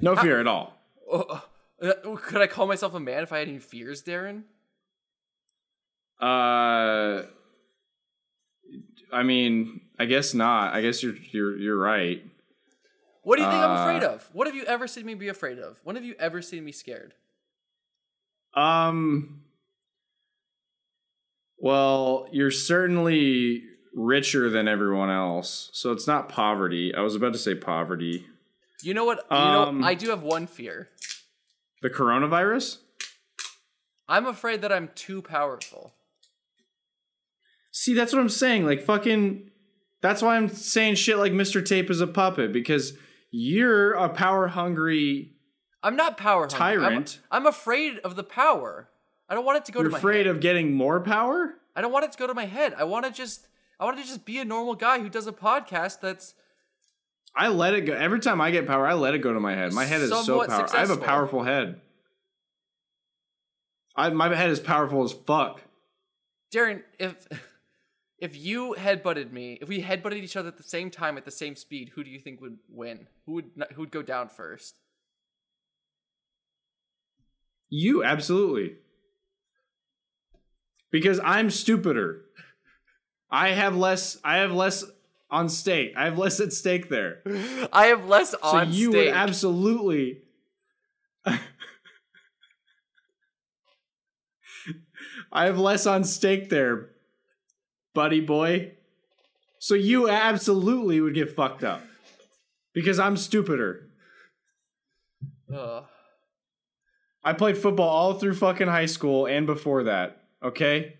no 0.00 0.16
fear 0.16 0.40
at 0.40 0.46
all. 0.46 0.78
Oh, 1.10 1.44
uh, 1.82 2.16
could 2.16 2.40
I 2.40 2.46
call 2.46 2.66
myself 2.66 2.94
a 2.94 3.00
man 3.00 3.22
if 3.24 3.32
I 3.32 3.40
had 3.40 3.48
any 3.48 3.58
fears, 3.58 4.02
Darren? 4.02 4.44
Uh, 6.20 7.24
I 9.12 9.22
mean, 9.22 9.82
I 9.98 10.06
guess 10.06 10.32
not. 10.32 10.72
I 10.72 10.80
guess 10.80 11.02
you're 11.02 11.16
you're 11.30 11.58
you're 11.58 11.78
right. 11.78 12.22
What 13.24 13.36
do 13.36 13.42
you 13.42 13.50
think 13.50 13.62
I'm 13.62 13.70
Uh, 13.70 13.82
afraid 13.82 14.02
of? 14.04 14.28
What 14.32 14.46
have 14.46 14.54
you 14.56 14.64
ever 14.64 14.86
seen 14.86 15.04
me 15.06 15.14
be 15.14 15.28
afraid 15.28 15.58
of? 15.58 15.80
When 15.82 15.96
have 15.96 16.04
you 16.04 16.14
ever 16.18 16.40
seen 16.42 16.64
me 16.64 16.72
scared? 16.72 17.14
Um. 18.54 19.40
Well, 21.58 22.28
you're 22.32 22.50
certainly 22.50 23.64
richer 23.94 24.50
than 24.50 24.68
everyone 24.68 25.10
else, 25.10 25.70
so 25.72 25.92
it's 25.92 26.06
not 26.06 26.28
poverty. 26.28 26.94
I 26.94 27.00
was 27.00 27.14
about 27.16 27.32
to 27.32 27.38
say 27.38 27.54
poverty. 27.54 28.26
You 28.82 28.92
know 28.92 29.04
what? 29.04 29.24
You 29.30 29.36
Um, 29.36 29.80
know, 29.80 29.86
I 29.86 29.94
do 29.94 30.10
have 30.10 30.22
one 30.22 30.46
fear. 30.46 30.90
The 31.80 31.88
coronavirus. 31.90 32.78
I'm 34.08 34.26
afraid 34.26 34.60
that 34.62 34.72
I'm 34.72 34.90
too 34.94 35.22
powerful. 35.22 35.94
See, 37.72 37.94
that's 37.94 38.12
what 38.12 38.20
I'm 38.20 38.28
saying. 38.28 38.66
Like 38.66 38.82
fucking 38.82 39.50
That's 40.02 40.20
why 40.20 40.36
I'm 40.36 40.50
saying 40.50 40.96
shit 40.96 41.16
like 41.16 41.32
Mr. 41.32 41.64
Tape 41.64 41.88
is 41.90 42.02
a 42.02 42.06
puppet 42.06 42.52
because 42.52 42.92
you're 43.36 43.94
a 43.94 44.08
power 44.08 44.46
hungry. 44.46 45.32
I'm 45.82 45.96
not 45.96 46.16
power 46.16 46.42
hungry. 46.48 46.84
I'm- 46.84 46.92
Tyrant. 46.92 47.20
I'm, 47.32 47.46
afraid 47.46 47.98
of 47.98 48.14
the 48.14 48.22
power. 48.22 48.88
I 49.28 49.34
don't 49.34 49.44
want 49.44 49.58
it 49.58 49.64
to 49.64 49.72
go 49.72 49.80
You're 49.80 49.88
to 49.88 49.92
my 49.92 49.98
afraid 49.98 50.26
head. 50.26 50.36
of 50.36 50.40
getting 50.40 50.72
more 50.74 51.00
power. 51.00 51.54
I 51.74 51.80
don't 51.80 51.90
want 51.90 52.04
it 52.04 52.12
to 52.12 52.18
go 52.18 52.28
to 52.28 52.34
my 52.34 52.46
head. 52.46 52.74
I 52.78 52.84
want 52.84 53.06
to 53.06 53.10
just 53.10 53.48
I 53.80 53.84
want 53.86 53.96
to 53.98 54.04
just 54.04 54.24
be 54.24 54.38
a 54.38 54.44
normal 54.44 54.76
guy 54.76 55.00
who 55.00 55.08
does 55.08 55.26
a 55.26 55.32
podcast 55.32 56.00
that's 56.00 56.34
I 57.34 57.48
let 57.48 57.74
it 57.74 57.80
go 57.80 57.94
every 57.94 58.20
time 58.20 58.40
I 58.40 58.52
get 58.52 58.68
power. 58.68 58.86
I 58.86 58.92
let 58.92 59.14
it 59.14 59.18
go 59.18 59.32
to 59.32 59.40
my 59.40 59.56
head. 59.56 59.72
My 59.72 59.84
head 59.84 60.00
is 60.02 60.10
so 60.10 60.46
powerful. 60.46 60.76
I 60.76 60.80
have 60.80 60.90
a 60.90 60.96
powerful 60.96 61.42
head. 61.42 61.80
I, 63.96 64.10
my 64.10 64.32
head 64.32 64.50
is 64.50 64.60
powerful 64.60 65.02
as 65.02 65.12
fuck. 65.12 65.60
Darren, 66.54 66.82
if 67.00 67.26
if 68.24 68.34
you 68.34 68.74
headbutted 68.78 69.32
me, 69.32 69.58
if 69.60 69.68
we 69.68 69.82
headbutted 69.82 70.14
each 70.22 70.34
other 70.34 70.48
at 70.48 70.56
the 70.56 70.62
same 70.62 70.90
time 70.90 71.18
at 71.18 71.26
the 71.26 71.30
same 71.30 71.54
speed, 71.54 71.90
who 71.94 72.02
do 72.02 72.08
you 72.08 72.18
think 72.18 72.40
would 72.40 72.56
win? 72.70 73.06
Who 73.26 73.32
would 73.32 73.50
who 73.74 73.82
would 73.82 73.90
go 73.90 74.00
down 74.00 74.30
first? 74.30 74.80
You 77.68 78.02
absolutely. 78.02 78.76
Because 80.90 81.20
I'm 81.22 81.50
stupider. 81.50 82.22
I 83.30 83.50
have 83.50 83.76
less. 83.76 84.16
I 84.24 84.38
have 84.38 84.52
less 84.52 84.84
on 85.30 85.50
stake. 85.50 85.92
I 85.94 86.06
have 86.06 86.16
less 86.16 86.40
at 86.40 86.54
stake 86.54 86.88
there. 86.88 87.20
I 87.74 87.86
have 87.88 88.06
less 88.06 88.32
on 88.32 88.68
So 88.68 88.72
you 88.72 88.90
stake. 88.90 89.08
would 89.08 89.14
absolutely. 89.14 90.22
I 95.30 95.44
have 95.44 95.58
less 95.58 95.84
on 95.84 96.04
stake 96.04 96.48
there, 96.48 96.90
buddy 97.94 98.20
boy. 98.20 98.72
So 99.58 99.74
you 99.74 100.08
absolutely 100.10 101.00
would 101.00 101.14
get 101.14 101.34
fucked 101.34 101.64
up 101.64 101.82
because 102.74 102.98
I'm 102.98 103.16
stupider. 103.16 103.88
Ugh. 105.52 105.84
I 107.24 107.32
played 107.32 107.56
football 107.56 107.88
all 107.88 108.14
through 108.14 108.34
fucking 108.34 108.68
high 108.68 108.86
school 108.86 109.26
and 109.26 109.46
before 109.46 109.84
that. 109.84 110.20
Okay, 110.42 110.96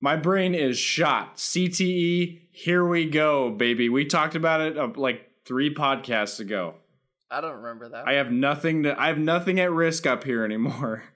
my 0.00 0.16
brain 0.16 0.54
is 0.54 0.78
shot. 0.78 1.38
CTE. 1.38 2.42
Here 2.52 2.86
we 2.86 3.08
go, 3.08 3.50
baby. 3.50 3.88
We 3.88 4.04
talked 4.04 4.36
about 4.36 4.60
it 4.60 4.78
uh, 4.78 4.88
like 4.94 5.30
three 5.44 5.74
podcasts 5.74 6.38
ago. 6.38 6.74
I 7.30 7.40
don't 7.40 7.56
remember 7.56 7.88
that. 7.88 8.06
I 8.06 8.12
have 8.12 8.30
nothing 8.30 8.84
to 8.84 9.00
I 9.00 9.08
have 9.08 9.18
nothing 9.18 9.58
at 9.58 9.72
risk 9.72 10.06
up 10.06 10.22
here 10.24 10.44
anymore. 10.44 11.04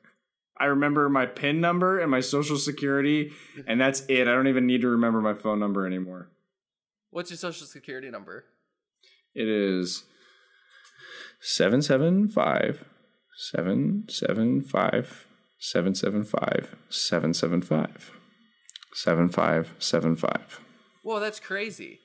I 0.61 0.67
remember 0.67 1.09
my 1.09 1.27
PIN 1.27 1.61
number 1.61 1.99
and 1.99 2.11
my 2.11 2.21
social 2.21 2.57
security, 2.57 3.27
mm-hmm. 3.27 3.61
and 3.67 3.81
that's 3.81 4.03
it. 4.09 4.29
I 4.29 4.33
don't 4.33 4.49
even 4.49 4.67
need 4.67 4.81
to 4.83 4.89
remember 4.89 5.21
my 5.21 5.35
phone 5.35 5.61
number 5.61 5.87
anymore. 5.87 6.31
What's 7.11 7.31
your 7.31 7.39
social 7.39 7.67
security 7.67 8.11
number? 8.11 8.45
It 9.35 9.49
is 9.49 10.05
775 11.41 12.85
775 13.37 15.27
775 15.61 16.77
775 16.89 18.13
7575. 18.93 20.61
Whoa, 21.03 21.21
that's 21.21 21.41
crazy. 21.41 22.01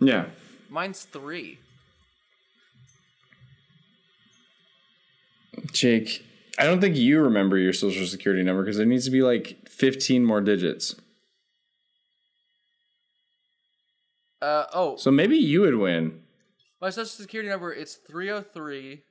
Yeah. 0.00 0.26
Mine's 0.68 1.04
three. 1.04 1.58
Jake, 5.72 6.24
I 6.58 6.64
don't 6.64 6.80
think 6.80 6.96
you 6.96 7.20
remember 7.20 7.56
your 7.58 7.72
social 7.72 8.06
security 8.06 8.42
number 8.42 8.62
because 8.62 8.78
it 8.78 8.86
needs 8.86 9.04
to 9.06 9.10
be 9.10 9.22
like 9.22 9.68
15 9.68 10.24
more 10.24 10.40
digits. 10.40 10.94
Uh 14.40 14.66
oh, 14.74 14.96
So 14.96 15.10
maybe 15.10 15.36
you 15.36 15.60
would 15.60 15.76
win. 15.76 16.20
my 16.80 16.90
social 16.90 17.06
security 17.06 17.48
number 17.48 17.72
it's 17.72 17.94
three 17.94 18.30
oh 18.30 18.40
three. 18.42 19.02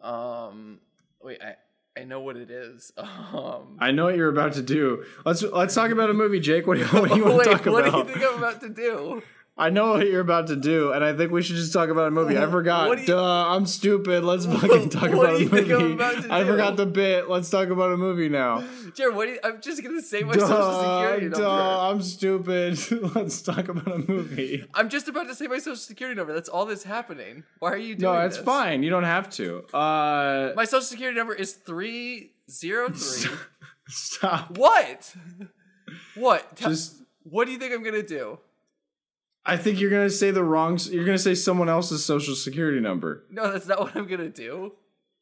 Um, 0.00 0.80
wait, 1.22 1.38
I 1.42 1.56
I 2.00 2.04
know 2.04 2.20
what 2.20 2.36
it 2.36 2.50
is. 2.50 2.92
Um, 3.34 3.76
I 3.80 3.90
know 3.90 4.04
what 4.04 4.16
you're 4.16 4.28
about 4.28 4.52
to 4.54 4.62
do. 4.62 5.04
Let's 5.24 5.42
let's 5.42 5.74
talk 5.74 5.90
about 5.90 6.08
a 6.08 6.14
movie, 6.14 6.38
Jake. 6.40 6.66
What 6.68 6.78
do 6.78 6.84
you, 6.84 6.86
what 6.88 7.10
do 7.10 7.16
you 7.16 7.24
want 7.26 7.42
to 7.44 7.50
talk 7.50 7.66
about? 7.66 7.92
what 7.92 8.06
do 8.06 8.12
you 8.12 8.18
think 8.18 8.32
I'm 8.32 8.38
about 8.38 8.60
to 8.60 8.68
do? 8.68 9.22
I 9.56 9.70
know 9.70 9.92
what 9.92 10.08
you're 10.08 10.20
about 10.20 10.48
to 10.48 10.56
do, 10.56 10.90
and 10.90 11.04
I 11.04 11.12
think 11.14 11.30
we 11.30 11.40
should 11.40 11.54
just 11.54 11.72
talk 11.72 11.88
about 11.88 12.08
a 12.08 12.10
movie. 12.10 12.36
I 12.36 12.44
forgot. 12.50 12.98
You- 12.98 13.06
Duh, 13.06 13.54
I'm 13.54 13.66
stupid. 13.66 14.24
Let's 14.24 14.46
fucking 14.46 14.88
talk 14.88 15.10
about 15.10 15.36
a 15.36 15.38
you 15.40 15.48
think 15.48 15.70
I'm 15.70 15.78
movie. 15.80 15.92
about 15.94 16.28
I 16.28 16.44
forgot 16.44 16.76
the 16.76 16.86
bit. 16.86 17.30
Let's 17.30 17.50
talk 17.50 17.68
about 17.68 17.92
a 17.92 17.96
movie 17.96 18.28
now. 18.28 18.64
Jared, 18.94 19.14
what 19.14 19.26
do 19.26 19.32
you, 19.34 19.38
I'm 19.44 19.60
just 19.60 19.80
gonna 19.84 20.02
say 20.02 20.22
my 20.24 20.32
social 20.32 20.48
Duh, 20.48 21.02
security 21.02 21.26
number. 21.26 21.38
duh, 21.46 21.88
I'm 21.90 22.02
stupid. 22.02 22.78
Let's 23.14 23.42
talk 23.42 23.68
about 23.68 23.86
a 23.94 23.98
movie. 23.98 24.66
I'm 24.74 24.88
just 24.88 25.06
about 25.06 25.28
to 25.28 25.36
say 25.36 25.46
my 25.46 25.58
social 25.58 25.76
security 25.76 26.16
number. 26.16 26.32
That's 26.32 26.48
all 26.48 26.66
that's 26.66 26.82
happening. 26.82 27.44
Why 27.60 27.70
are 27.70 27.76
you 27.76 27.94
doing 27.94 28.12
No, 28.12 28.20
it's 28.26 28.36
this? 28.38 28.44
fine. 28.44 28.82
You 28.82 28.90
don't 28.90 29.04
have 29.04 29.30
to. 29.36 29.62
Uh, 29.72 30.52
My 30.56 30.64
social 30.64 30.82
security 30.82 31.16
number 31.16 31.32
is 31.32 31.52
three 31.52 32.32
zero 32.50 32.88
three. 32.92 33.30
stop. 33.88 34.58
what? 34.58 35.14
What? 36.16 36.56
Just. 36.56 36.96
what 37.22 37.44
do 37.46 37.52
you 37.52 37.58
think 37.58 37.72
I'm 37.72 37.84
gonna 37.84 38.02
do? 38.02 38.38
I 39.46 39.56
think 39.56 39.78
you're 39.80 39.90
gonna 39.90 40.10
say 40.10 40.30
the 40.30 40.42
wrong. 40.44 40.78
You're 40.90 41.04
gonna 41.04 41.18
say 41.18 41.34
someone 41.34 41.68
else's 41.68 42.04
social 42.04 42.34
security 42.34 42.80
number. 42.80 43.24
No, 43.30 43.52
that's 43.52 43.66
not 43.66 43.80
what 43.80 43.94
I'm 43.96 44.06
gonna 44.06 44.30
do. 44.30 44.72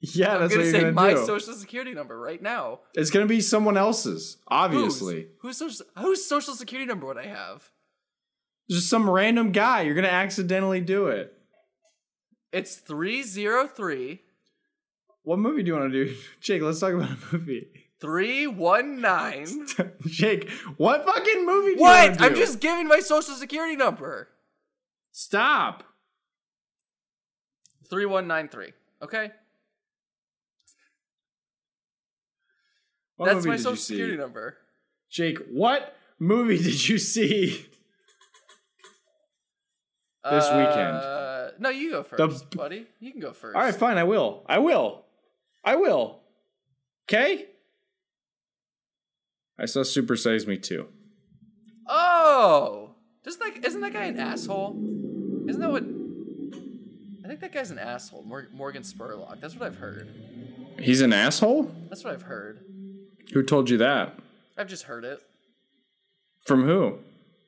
Yeah, 0.01 0.35
I'm 0.35 0.41
that's 0.43 0.55
gonna 0.55 0.67
what 0.67 0.73
say 0.73 0.81
you're 0.81 0.93
my 0.93 1.09
gonna 1.11 1.21
do. 1.21 1.27
social 1.27 1.55
security 1.55 1.93
number 1.93 2.19
right 2.19 2.41
now. 2.43 2.81
It's 2.95 3.11
gonna 3.11 3.27
be 3.27 3.41
someone 3.41 3.77
else's, 3.77 4.37
obviously. 4.49 5.29
Who's, 5.41 5.59
whose 5.59 5.79
social 5.79 5.87
whose 5.99 6.25
social 6.27 6.55
security 6.55 6.87
number 6.87 7.07
would 7.07 7.19
I 7.19 7.27
have? 7.27 7.71
Just 8.71 8.89
some 8.89 9.09
random 9.11 9.53
guy. 9.53 9.83
You're 9.83 9.95
gonna 9.95 10.09
accidentally 10.09 10.81
do 10.81 11.09
it. 11.09 11.33
It's 12.53 12.77
three 12.77 13.23
zero 13.23 13.67
three 13.67 14.23
What 15.23 15.39
movie 15.39 15.63
do 15.63 15.69
you 15.73 15.79
want 15.79 15.93
to 15.93 16.05
do, 16.05 16.15
Jake? 16.41 16.63
Let's 16.63 16.81
talk 16.81 16.93
about 16.95 17.11
a 17.11 17.17
movie. 17.37 17.69
Three 18.03 18.47
one 18.47 19.01
nine. 19.01 19.47
Jake, 20.07 20.51
what 20.77 21.07
fucking 21.07 21.47
movie? 21.47 21.81
What? 21.81 22.21
I'm 22.21 22.35
just 22.35 22.61
giving 22.61 22.87
my 22.89 23.01
social 23.01 23.35
security 23.35 23.77
number. 23.77 24.29
stop. 25.13 25.85
Three 27.89 28.05
one 28.07 28.27
nine 28.27 28.49
three. 28.49 28.73
Okay, 29.03 29.31
What 33.17 33.27
that's 33.33 33.47
my 33.47 33.57
social 33.57 33.77
security 33.77 34.17
number. 34.17 34.57
Jake, 35.11 35.39
what 35.51 35.95
movie 36.19 36.57
did 36.59 36.89
you 36.89 36.99
see? 36.99 37.67
This 40.25 40.45
weekend. 40.51 40.97
Uh, 40.97 41.51
no, 41.59 41.69
you 41.69 41.91
go 41.91 42.03
first, 42.05 42.51
The- 42.51 42.57
buddy. 42.57 42.87
You 43.01 43.11
can 43.13 43.21
go 43.21 43.33
first. 43.33 43.57
All 43.57 43.63
right, 43.63 43.75
fine. 43.75 43.99
I 43.99 44.05
will. 44.05 44.45
I 44.49 44.59
will. 44.59 45.05
I 45.65 45.77
will. 45.77 46.21
Okay. 47.11 47.47
I 49.59 49.67
saw 49.67 49.83
Super 49.83 50.17
Size 50.17 50.47
Me 50.47 50.57
too. 50.57 50.89
Oh, 51.87 52.95
does 53.25 53.39
isn't 53.65 53.81
that 53.81 53.93
guy 53.93 54.05
an 54.05 54.19
asshole? 54.19 54.77
Isn't 55.49 55.61
that 55.61 55.71
what? 55.71 55.85
I 57.25 57.29
think 57.29 57.41
that 57.41 57.53
guy's 57.53 57.71
an 57.71 57.79
asshole. 57.79 58.25
Morgan 58.53 58.83
Spurlock. 58.83 59.41
That's 59.41 59.55
what 59.55 59.67
I've 59.67 59.79
heard. 59.79 60.09
He's 60.79 61.01
an 61.01 61.13
asshole. 61.13 61.71
That's 61.89 62.03
what 62.05 62.13
I've 62.13 62.23
heard. 62.23 62.65
Who 63.33 63.43
told 63.43 63.71
you 63.71 63.79
that? 63.79 64.19
I've 64.57 64.69
just 64.69 64.85
heard 64.85 65.05
it. 65.05 65.21
From 66.45 66.65
who? 66.65 66.99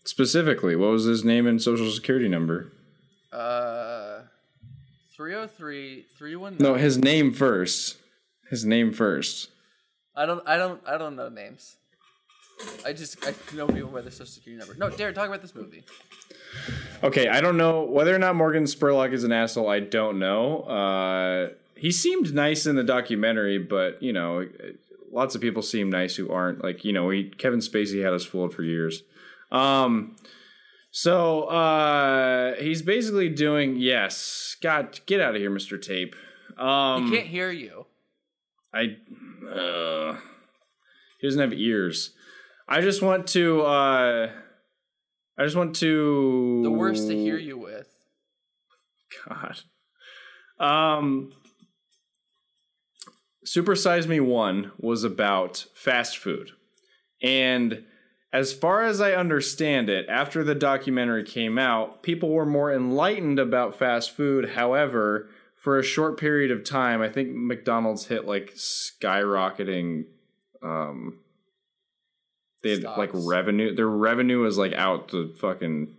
Specifically, 0.05 0.77
what 0.77 0.91
was 0.91 1.05
his 1.05 1.25
name 1.25 1.47
and 1.47 1.61
social 1.61 1.91
security 1.91 2.29
number? 2.29 2.73
Uh, 3.33 4.21
303 5.17 6.07
319. 6.17 6.63
No, 6.65 6.75
his 6.75 6.99
name 6.99 7.33
first. 7.33 7.97
His 8.51 8.65
name 8.65 8.93
first. 8.93 9.51
I 10.15 10.27
don't. 10.27 10.47
I 10.47 10.57
don't. 10.57 10.81
I 10.87 10.99
don't 10.99 11.17
know 11.17 11.29
names. 11.29 11.77
I 12.85 12.93
just 12.93 13.17
I 13.27 13.35
know 13.55 13.67
people 13.67 13.91
by 13.91 14.01
their 14.01 14.11
social 14.11 14.27
security 14.27 14.59
number. 14.59 14.75
No, 14.75 14.95
Darren, 14.95 15.15
talk 15.15 15.29
about 15.29 15.43
this 15.43 15.55
movie. 15.55 15.85
Okay, 17.03 17.29
I 17.29 17.41
don't 17.41 17.57
know 17.57 17.83
whether 17.83 18.15
or 18.15 18.19
not 18.19 18.37
Morgan 18.37 18.65
Spurlock 18.65 19.13
is 19.13 19.25
an 19.25 19.33
asshole. 19.33 19.69
I 19.69 19.81
don't 19.81 20.19
know. 20.19 20.61
Uh, 20.63 21.49
he 21.77 21.91
seemed 21.91 22.35
nice 22.35 22.67
in 22.67 22.77
the 22.77 22.85
documentary, 22.85 23.59
but 23.59 24.03
you 24.03 24.13
know, 24.13 24.47
lots 25.13 25.35
of 25.35 25.41
people 25.41 25.63
seem 25.63 25.91
nice 25.91 26.17
who 26.17 26.31
aren't. 26.31 26.63
Like 26.63 26.85
you 26.85 26.93
know, 26.93 27.11
he, 27.11 27.25
Kevin 27.25 27.61
Spacey 27.61 28.05
had 28.05 28.13
us 28.13 28.25
fooled 28.25 28.55
for 28.55 28.63
years. 28.63 29.03
Um, 29.51 30.17
so 30.91 31.45
uh, 31.45 32.55
he's 32.55 32.83
basically 32.83 33.29
doing 33.29 33.77
yes. 33.77 34.57
God, 34.61 35.01
get 35.07 35.21
out 35.21 35.35
of 35.35 35.41
here, 35.41 35.51
Mister 35.51 35.77
Tape. 35.77 36.15
Um, 36.57 37.11
He 37.11 37.17
can't 37.17 37.29
hear 37.29 37.51
you. 37.51 37.87
I 38.73 38.97
uh, 39.49 40.17
he 41.19 41.27
doesn't 41.27 41.41
have 41.41 41.53
ears. 41.53 42.11
I 42.67 42.81
just 42.81 43.03
want 43.03 43.27
to 43.29 43.63
uh 43.63 44.31
I 45.39 45.45
just 45.45 45.57
want 45.57 45.77
to 45.77 46.63
The 46.63 46.71
worst 46.71 47.09
to 47.09 47.17
hear 47.17 47.37
you 47.39 47.59
with. 47.59 47.89
God. 49.27 49.61
Um 50.59 51.33
Super 53.45 53.77
Size 53.77 54.09
Me 54.09 54.21
1 54.21 54.73
was 54.79 55.05
about 55.05 55.67
fast 55.75 56.17
food. 56.17 56.53
And 57.23 57.85
as 58.33 58.53
far 58.53 58.83
as 58.83 59.01
I 59.01 59.13
understand 59.13 59.89
it, 59.89 60.07
after 60.09 60.43
the 60.43 60.55
documentary 60.55 61.25
came 61.25 61.59
out, 61.59 62.03
people 62.03 62.31
were 62.31 62.47
more 62.47 62.73
enlightened 62.73 63.39
about 63.39 63.79
fast 63.79 64.11
food. 64.17 64.51
However, 64.51 65.29
for 65.55 65.79
a 65.79 65.85
short 65.85 66.19
period 66.19 66.51
of 66.51 66.65
time, 66.65 67.01
I 67.01 67.09
think 67.09 67.31
McDonald's 67.33 68.07
hit 68.07 68.27
like 68.27 68.55
skyrocketing. 68.55 70.07
Um, 70.63 71.21
they 72.65 72.71
had 72.71 72.83
like 72.83 73.11
revenue. 73.13 73.75
Their 73.75 73.89
revenue 73.89 74.41
was 74.41 74.59
like 74.59 74.73
out 74.73 75.09
the 75.13 75.33
fucking 75.41 75.95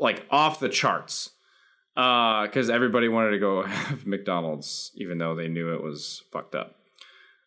like 0.00 0.24
off 0.30 0.58
the 0.58 0.68
charts 0.68 1.30
because 1.94 2.68
everybody 2.70 3.06
wanted 3.08 3.30
to 3.30 3.38
go 3.38 3.62
have 3.66 4.06
McDonald's, 4.06 4.90
even 4.96 5.18
though 5.18 5.34
they 5.36 5.46
knew 5.48 5.72
it 5.74 5.82
was 5.82 6.22
fucked 6.32 6.54
up. 6.56 6.74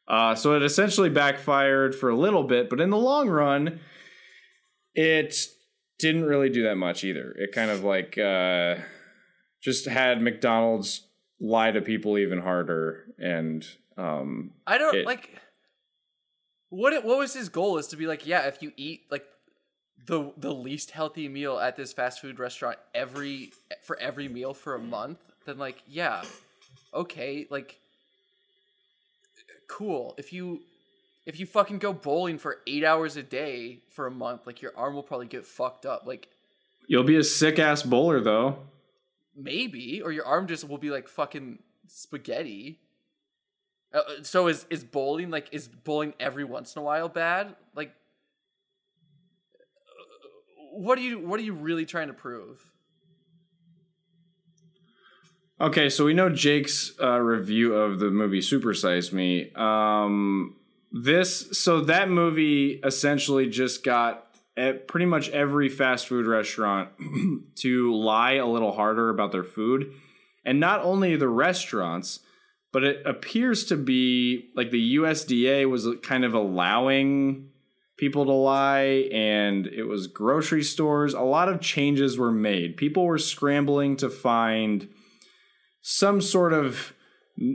Uh, 0.07 0.36
so 0.36 0.55
it 0.55 0.64
essentially 0.64 1.09
backfired 1.09 1.95
for 1.95 2.09
a 2.09 2.16
little 2.16 2.43
bit, 2.43 2.70
but 2.70 2.80
in 2.82 2.89
the 2.89 2.97
long 2.97 3.30
run, 3.30 3.80
it 4.93 5.36
didn't 5.99 6.26
really 6.26 6.49
do 6.49 6.64
that 6.64 6.76
much 6.76 7.03
either. 7.03 7.32
It 7.38 7.51
kind 7.53 7.72
of 7.72 7.84
like 7.84 8.18
uh, 8.18 8.76
just 9.61 9.86
had 9.88 10.22
McDonald's 10.22 11.07
lie 11.39 11.72
to 11.72 11.82
people 11.82 12.18
even 12.18 12.39
harder, 12.39 13.05
and 13.18 13.66
um, 13.97 14.51
I 14.68 14.78
don't 14.78 14.95
It- 14.95 15.05
like 15.05 15.30
what 16.74 16.91
it, 16.91 17.05
what 17.05 17.19
was 17.19 17.34
his 17.36 17.49
goal 17.49 17.78
is 17.78 17.86
to 17.88 17.97
be 17.97 18.07
like, 18.07 18.26
yeah, 18.26 18.47
if 18.47 18.61
you 18.63 18.71
eat 18.78 19.03
like 19.11 19.26
the 20.07 20.34
the 20.38 20.51
least 20.51 20.91
healthy 20.91 21.30
meal 21.30 21.59
at 21.59 21.76
this 21.76 21.93
fast 21.93 22.19
food 22.19 22.39
restaurant 22.39 22.78
every 22.95 23.51
for 23.84 23.97
every 23.99 24.28
meal 24.28 24.53
for 24.55 24.74
a 24.74 24.80
month, 24.80 25.19
then 25.45 25.59
like, 25.59 25.84
yeah, 25.88 26.24
okay, 26.93 27.45
like 27.51 27.80
cool. 29.67 30.15
If 30.17 30.34
you 30.34 30.61
if 31.26 31.39
you 31.39 31.45
fucking 31.45 31.78
go 31.78 31.93
bowling 31.93 32.38
for 32.38 32.57
8 32.67 32.84
hours 32.84 33.15
a 33.17 33.24
day 33.24 33.80
for 33.89 34.07
a 34.07 34.11
month, 34.11 34.45
like 34.47 34.61
your 34.61 34.74
arm 34.76 34.95
will 34.95 35.03
probably 35.03 35.28
get 35.28 35.45
fucked 35.45 35.86
up. 35.86 36.07
Like 36.07 36.28
you'll 36.88 37.03
be 37.03 37.15
a 37.17 37.24
sick 37.24 37.59
ass 37.59 37.84
bowler 37.84 38.19
though. 38.19 38.57
maybe 39.36 40.01
or 40.01 40.11
your 40.11 40.26
arm 40.26 40.47
just 40.47 40.67
will 40.67 40.78
be 40.78 40.89
like 40.89 41.07
fucking 41.07 41.59
spaghetti 41.88 42.80
uh, 43.94 43.98
uh, 43.98 44.24
so 44.24 44.48
is 44.48 44.66
is 44.70 44.84
bowling 44.84 45.30
like 45.30 45.50
is 45.52 45.68
bowling 45.68 46.14
every 46.20 46.44
once 46.44 46.76
in 46.76 46.82
a 46.82 46.84
while 46.84 47.10
bad 47.10 47.56
like 47.76 47.94
uh, 49.56 50.64
what 50.74 50.98
are 50.98 51.02
you 51.02 51.20
what 51.20 51.39
are 51.39 51.44
you 51.44 51.54
really 51.54 51.86
trying 51.86 52.08
to 52.08 52.14
prove 52.14 52.74
Okay, 55.62 55.88
so 55.88 56.04
we 56.04 56.14
know 56.14 56.30
Jake's 56.30 56.91
uh, 57.02 57.20
review 57.20 57.74
of 57.76 58.00
the 58.00 58.10
movie 58.10 58.41
Super 58.41 58.74
Size 58.74 59.14
Me. 59.14 59.50
Um, 59.56 60.58
this, 60.91 61.58
so 61.58 61.82
that 61.82 62.10
movie 62.10 62.82
essentially 62.84 63.48
just 63.48 63.82
got 63.82 64.28
at 64.58 64.88
pretty 64.88 65.06
much 65.06 65.30
every 65.30 65.70
fast 65.70 66.08
food 66.08 66.26
restaurant 66.26 66.89
to 67.56 67.96
lie 67.96 68.34
a 68.34 68.46
little 68.46 68.74
harder 68.74 69.10
about 69.10 69.32
their 69.32 69.44
food. 69.44 69.94
And 70.44 70.60
not 70.60 70.82
only 70.82 71.16
the 71.16 71.30
restaurants, 71.30 72.20
but 72.74 72.84
it 72.84 73.03
appears 73.05 73.63
to 73.65 73.78
be 73.78 74.49
like 74.55 74.71
the 74.71 74.95
USDA 74.95 75.69
was 75.69 75.88
kind 76.01 76.26
of 76.26 76.34
allowing 76.34 77.49
people 77.97 78.26
to 78.26 78.32
lie, 78.32 79.07
and 79.13 79.67
it 79.67 79.84
was 79.84 80.07
grocery 80.07 80.63
stores. 80.63 81.13
A 81.13 81.21
lot 81.21 81.47
of 81.47 81.61
changes 81.61 82.17
were 82.17 82.32
made. 82.32 82.76
People 82.76 83.05
were 83.05 83.19
scrambling 83.19 83.95
to 83.97 84.09
find 84.09 84.89
some 85.82 86.19
sort 86.19 86.51
of 86.51 86.93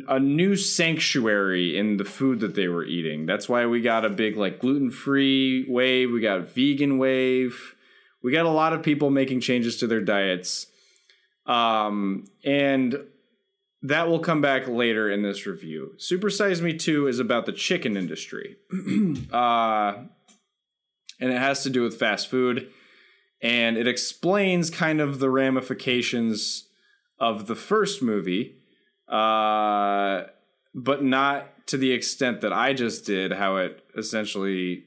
a 0.08 0.20
new 0.20 0.56
sanctuary 0.56 1.76
in 1.76 1.96
the 1.96 2.04
food 2.04 2.40
that 2.40 2.54
they 2.54 2.68
were 2.68 2.84
eating. 2.84 3.26
That's 3.26 3.48
why 3.48 3.66
we 3.66 3.80
got 3.80 4.04
a 4.04 4.10
big 4.10 4.36
like 4.36 4.60
gluten-free 4.60 5.66
wave, 5.68 6.10
we 6.12 6.20
got 6.20 6.48
vegan 6.48 6.98
wave. 6.98 7.74
We 8.22 8.32
got 8.32 8.46
a 8.46 8.50
lot 8.50 8.72
of 8.72 8.82
people 8.82 9.10
making 9.10 9.40
changes 9.40 9.76
to 9.78 9.86
their 9.86 10.00
diets. 10.00 10.66
Um 11.46 12.24
and 12.44 12.96
that 13.82 14.08
will 14.08 14.18
come 14.18 14.40
back 14.40 14.66
later 14.66 15.10
in 15.10 15.22
this 15.22 15.46
review. 15.46 15.94
Super 15.98 16.30
Size 16.30 16.60
Me 16.60 16.76
2 16.76 17.06
is 17.06 17.18
about 17.18 17.46
the 17.46 17.52
chicken 17.52 17.96
industry. 17.96 18.56
uh 19.32 19.94
and 21.20 21.32
it 21.32 21.38
has 21.38 21.64
to 21.64 21.70
do 21.70 21.82
with 21.82 21.98
fast 21.98 22.28
food 22.28 22.70
and 23.40 23.76
it 23.76 23.86
explains 23.86 24.70
kind 24.70 25.00
of 25.00 25.18
the 25.18 25.30
ramifications 25.30 26.68
of 27.20 27.46
the 27.46 27.54
first 27.54 28.02
movie, 28.02 28.56
uh, 29.08 30.24
but 30.74 31.02
not 31.02 31.66
to 31.68 31.76
the 31.76 31.92
extent 31.92 32.40
that 32.40 32.52
I 32.52 32.72
just 32.72 33.04
did. 33.04 33.32
How 33.32 33.56
it 33.56 33.84
essentially 33.96 34.84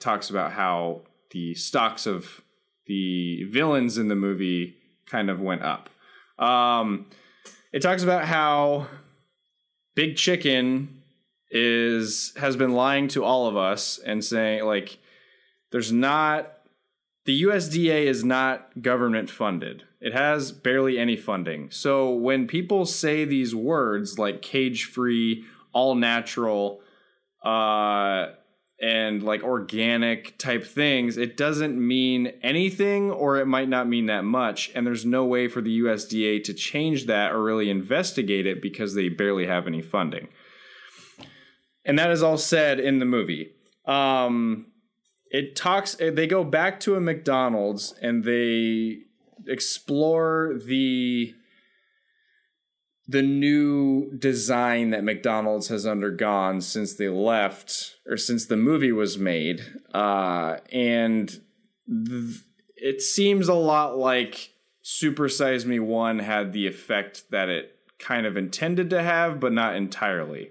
talks 0.00 0.30
about 0.30 0.52
how 0.52 1.02
the 1.30 1.54
stocks 1.54 2.06
of 2.06 2.42
the 2.86 3.44
villains 3.44 3.98
in 3.98 4.08
the 4.08 4.14
movie 4.14 4.76
kind 5.06 5.28
of 5.28 5.40
went 5.40 5.62
up. 5.62 5.90
Um, 6.38 7.06
it 7.72 7.80
talks 7.80 8.02
about 8.02 8.24
how 8.24 8.86
Big 9.94 10.16
Chicken 10.16 11.02
is 11.50 12.32
has 12.36 12.56
been 12.56 12.72
lying 12.72 13.08
to 13.08 13.24
all 13.24 13.46
of 13.46 13.56
us 13.56 13.98
and 13.98 14.24
saying 14.24 14.64
like 14.64 14.98
there's 15.70 15.92
not 15.92 16.52
the 17.24 17.42
USDA 17.42 18.04
is 18.06 18.24
not 18.24 18.82
government 18.82 19.28
funded. 19.30 19.82
It 20.00 20.12
has 20.12 20.52
barely 20.52 20.98
any 20.98 21.16
funding. 21.16 21.70
So 21.70 22.12
when 22.12 22.46
people 22.46 22.86
say 22.86 23.24
these 23.24 23.54
words 23.54 24.18
like 24.18 24.42
cage 24.42 24.84
free, 24.84 25.44
all 25.72 25.96
natural, 25.96 26.80
uh, 27.44 28.28
and 28.80 29.22
like 29.22 29.42
organic 29.42 30.38
type 30.38 30.66
things, 30.66 31.16
it 31.16 31.36
doesn't 31.36 31.76
mean 31.76 32.32
anything 32.42 33.10
or 33.10 33.38
it 33.38 33.46
might 33.46 33.68
not 33.68 33.88
mean 33.88 34.06
that 34.06 34.24
much. 34.24 34.70
And 34.74 34.86
there's 34.86 35.06
no 35.06 35.24
way 35.24 35.48
for 35.48 35.60
the 35.60 35.80
USDA 35.80 36.44
to 36.44 36.54
change 36.54 37.06
that 37.06 37.32
or 37.32 37.42
really 37.42 37.70
investigate 37.70 38.46
it 38.46 38.60
because 38.60 38.94
they 38.94 39.08
barely 39.08 39.46
have 39.46 39.66
any 39.66 39.82
funding. 39.82 40.28
And 41.84 41.98
that 41.98 42.10
is 42.10 42.22
all 42.22 42.36
said 42.36 42.78
in 42.78 42.98
the 42.98 43.04
movie. 43.04 43.52
Um, 43.86 44.66
it 45.30 45.56
talks 45.56 45.94
they 45.94 46.26
go 46.26 46.44
back 46.44 46.80
to 46.80 46.96
a 46.96 47.00
McDonald's 47.00 47.94
and 48.02 48.24
they 48.24 48.98
explore 49.46 50.58
the 50.66 51.34
the 53.08 53.22
new 53.22 54.10
design 54.18 54.90
that 54.90 55.04
McDonald's 55.04 55.68
has 55.68 55.86
undergone 55.86 56.60
since 56.60 56.94
they 56.94 57.08
left 57.08 57.96
or 58.06 58.16
since 58.16 58.46
the 58.46 58.56
movie 58.56 58.92
was 58.92 59.16
made 59.18 59.62
uh 59.94 60.56
and 60.72 61.40
th- 61.88 62.42
it 62.76 63.00
seems 63.00 63.48
a 63.48 63.54
lot 63.54 63.96
like 63.96 64.50
Super 64.82 65.28
Size 65.28 65.66
Me 65.66 65.80
1 65.80 66.18
had 66.20 66.52
the 66.52 66.66
effect 66.66 67.30
that 67.30 67.48
it 67.48 67.72
kind 67.98 68.26
of 68.26 68.36
intended 68.36 68.90
to 68.90 69.02
have 69.02 69.40
but 69.40 69.52
not 69.52 69.74
entirely. 69.74 70.50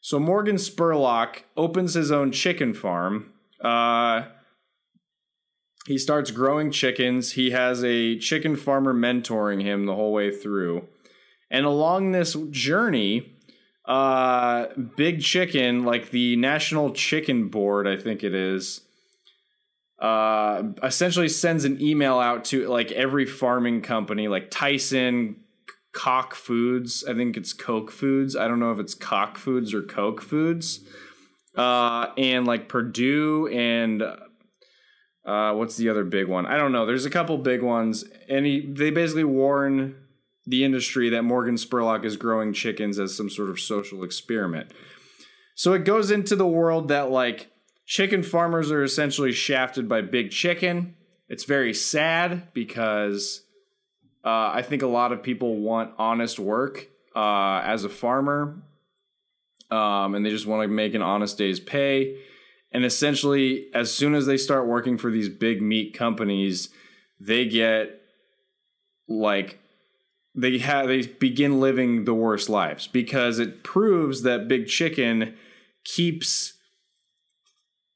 So 0.00 0.18
Morgan 0.18 0.56
Spurlock 0.56 1.44
opens 1.56 1.94
his 1.94 2.10
own 2.10 2.32
chicken 2.32 2.74
farm 2.74 3.34
uh, 3.64 4.24
he 5.86 5.98
starts 5.98 6.30
growing 6.30 6.70
chickens. 6.70 7.32
He 7.32 7.50
has 7.50 7.82
a 7.82 8.18
chicken 8.18 8.56
farmer 8.56 8.94
mentoring 8.94 9.62
him 9.62 9.86
the 9.86 9.94
whole 9.94 10.12
way 10.12 10.30
through. 10.30 10.86
And 11.54 11.66
along 11.66 12.10
this 12.10 12.36
journey, 12.50 13.36
uh, 13.84 14.66
Big 14.96 15.22
Chicken, 15.22 15.84
like 15.84 16.10
the 16.10 16.34
National 16.34 16.90
Chicken 16.90 17.48
Board, 17.48 17.86
I 17.86 17.96
think 17.96 18.24
it 18.24 18.34
is, 18.34 18.80
uh, 20.00 20.64
essentially 20.82 21.28
sends 21.28 21.64
an 21.64 21.80
email 21.80 22.18
out 22.18 22.44
to 22.46 22.66
like 22.66 22.90
every 22.90 23.24
farming 23.24 23.82
company, 23.82 24.26
like 24.26 24.50
Tyson, 24.50 25.36
Cock 25.92 26.34
Foods. 26.34 27.04
I 27.08 27.14
think 27.14 27.36
it's 27.36 27.52
Coke 27.52 27.92
Foods. 27.92 28.34
I 28.34 28.48
don't 28.48 28.58
know 28.58 28.72
if 28.72 28.80
it's 28.80 28.94
Cock 28.94 29.38
Foods 29.38 29.72
or 29.72 29.82
Coke 29.82 30.22
Foods 30.22 30.80
uh, 31.56 32.08
and 32.18 32.48
like 32.48 32.68
Perdue 32.68 33.46
and 33.46 34.02
uh, 34.02 35.54
what's 35.54 35.76
the 35.76 35.88
other 35.88 36.02
big 36.02 36.26
one? 36.26 36.46
I 36.46 36.56
don't 36.56 36.72
know. 36.72 36.84
There's 36.84 37.06
a 37.06 37.10
couple 37.10 37.38
big 37.38 37.62
ones, 37.62 38.04
and 38.28 38.44
he, 38.44 38.72
they 38.76 38.90
basically 38.90 39.22
warn 39.22 40.03
the 40.46 40.64
industry 40.64 41.08
that 41.10 41.22
Morgan 41.22 41.56
Spurlock 41.56 42.04
is 42.04 42.16
growing 42.16 42.52
chickens 42.52 42.98
as 42.98 43.16
some 43.16 43.30
sort 43.30 43.50
of 43.50 43.60
social 43.60 44.04
experiment. 44.04 44.70
So 45.54 45.72
it 45.72 45.84
goes 45.84 46.10
into 46.10 46.36
the 46.36 46.46
world 46.46 46.88
that 46.88 47.10
like 47.10 47.50
chicken 47.86 48.22
farmers 48.22 48.70
are 48.70 48.82
essentially 48.82 49.32
shafted 49.32 49.88
by 49.88 50.02
big 50.02 50.30
chicken. 50.30 50.96
It's 51.28 51.44
very 51.44 51.72
sad 51.72 52.52
because 52.52 53.42
uh, 54.24 54.50
I 54.54 54.62
think 54.62 54.82
a 54.82 54.86
lot 54.86 55.12
of 55.12 55.22
people 55.22 55.56
want 55.56 55.92
honest 55.98 56.38
work 56.38 56.88
uh, 57.14 57.60
as 57.64 57.84
a 57.84 57.88
farmer 57.88 58.62
um, 59.70 60.14
and 60.14 60.24
they 60.24 60.30
just 60.30 60.46
want 60.46 60.62
to 60.62 60.68
make 60.68 60.94
an 60.94 61.02
honest 61.02 61.38
day's 61.38 61.60
pay. 61.60 62.18
And 62.72 62.84
essentially, 62.84 63.68
as 63.72 63.92
soon 63.92 64.14
as 64.14 64.26
they 64.26 64.36
start 64.36 64.66
working 64.66 64.98
for 64.98 65.10
these 65.10 65.28
big 65.28 65.62
meat 65.62 65.94
companies, 65.94 66.68
they 67.20 67.46
get 67.46 68.00
like 69.08 69.58
they 70.34 70.58
have 70.58 70.88
they 70.88 71.02
begin 71.02 71.60
living 71.60 72.04
the 72.04 72.14
worst 72.14 72.48
lives 72.48 72.86
because 72.86 73.38
it 73.38 73.62
proves 73.62 74.22
that 74.22 74.48
big 74.48 74.66
chicken 74.66 75.34
keeps 75.84 76.54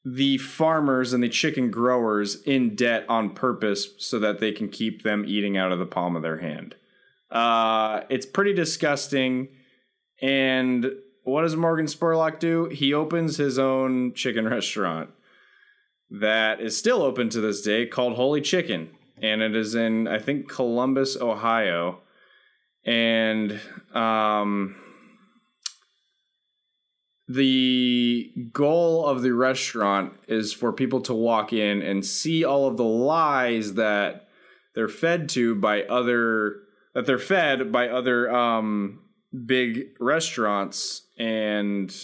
the 0.05 0.37
farmers 0.37 1.11
and 1.13 1.21
the 1.21 1.29
chicken 1.29 1.69
growers 1.69 2.41
in 2.43 2.75
debt 2.75 3.05
on 3.09 3.31
purpose 3.31 3.89
so 3.97 4.17
that 4.19 4.39
they 4.39 4.51
can 4.51 4.69
keep 4.69 5.03
them 5.03 5.25
eating 5.27 5.57
out 5.57 5.71
of 5.71 5.79
the 5.79 5.85
palm 5.85 6.15
of 6.15 6.21
their 6.21 6.39
hand. 6.39 6.75
Uh, 7.29 8.01
it's 8.09 8.25
pretty 8.25 8.53
disgusting. 8.53 9.49
And 10.21 10.91
what 11.23 11.41
does 11.41 11.55
Morgan 11.55 11.85
Spurlock 11.85 12.39
do? 12.39 12.65
He 12.65 12.93
opens 12.93 13.37
his 13.37 13.59
own 13.59 14.13
chicken 14.13 14.47
restaurant 14.49 15.09
that 16.09 16.59
is 16.59 16.77
still 16.77 17.03
open 17.03 17.29
to 17.29 17.41
this 17.41 17.61
day 17.61 17.85
called 17.85 18.15
Holy 18.15 18.41
Chicken. 18.41 18.89
And 19.21 19.41
it 19.41 19.55
is 19.55 19.75
in, 19.75 20.07
I 20.07 20.17
think, 20.17 20.49
Columbus, 20.49 21.17
Ohio. 21.17 21.99
And 22.85 23.59
um, 23.93 24.75
the 27.27 28.31
goal 28.51 29.05
of 29.05 29.21
the 29.21 29.33
restaurant 29.33 30.13
is 30.27 30.51
for 30.51 30.73
people 30.73 31.01
to 31.01 31.13
walk 31.13 31.53
in 31.53 31.81
and 31.81 32.05
see 32.05 32.43
all 32.43 32.67
of 32.67 32.77
the 32.77 32.83
lies 32.83 33.75
that 33.75 34.27
they're 34.75 34.87
fed 34.87 35.29
to 35.29 35.55
by 35.55 35.83
other 35.83 36.55
that 36.95 37.05
they're 37.05 37.19
fed 37.19 37.71
by 37.71 37.87
other 37.87 38.33
um, 38.33 39.01
big 39.45 39.89
restaurants 39.99 41.03
and 41.19 41.95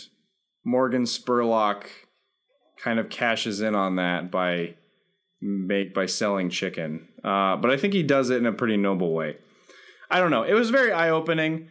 Morgan 0.63 1.03
Spurlock 1.03 1.85
kind 2.77 2.99
of 2.99 3.09
cashes 3.09 3.61
in 3.61 3.73
on 3.73 3.95
that 3.95 4.29
by 4.29 4.75
make 5.41 5.93
by 5.93 6.05
selling 6.05 6.49
chicken. 6.49 7.07
Uh, 7.23 7.55
but 7.55 7.71
I 7.71 7.77
think 7.77 7.93
he 7.93 8.03
does 8.03 8.29
it 8.29 8.37
in 8.37 8.45
a 8.45 8.53
pretty 8.53 8.77
noble 8.77 9.13
way. 9.13 9.37
I 10.15 10.21
don't 10.21 10.31
know. 10.31 10.43
It 10.43 10.53
was 10.53 10.69
very 10.69 10.93
eye 10.93 11.09
opening. 11.09 11.67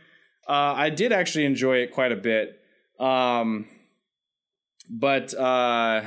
Uh, 0.46 0.74
I 0.76 0.90
did 0.90 1.12
actually 1.12 1.46
enjoy 1.46 1.78
it 1.78 1.92
quite 1.92 2.12
a 2.12 2.16
bit. 2.16 2.60
Um, 3.00 3.66
but 4.90 5.32
uh, 5.32 6.02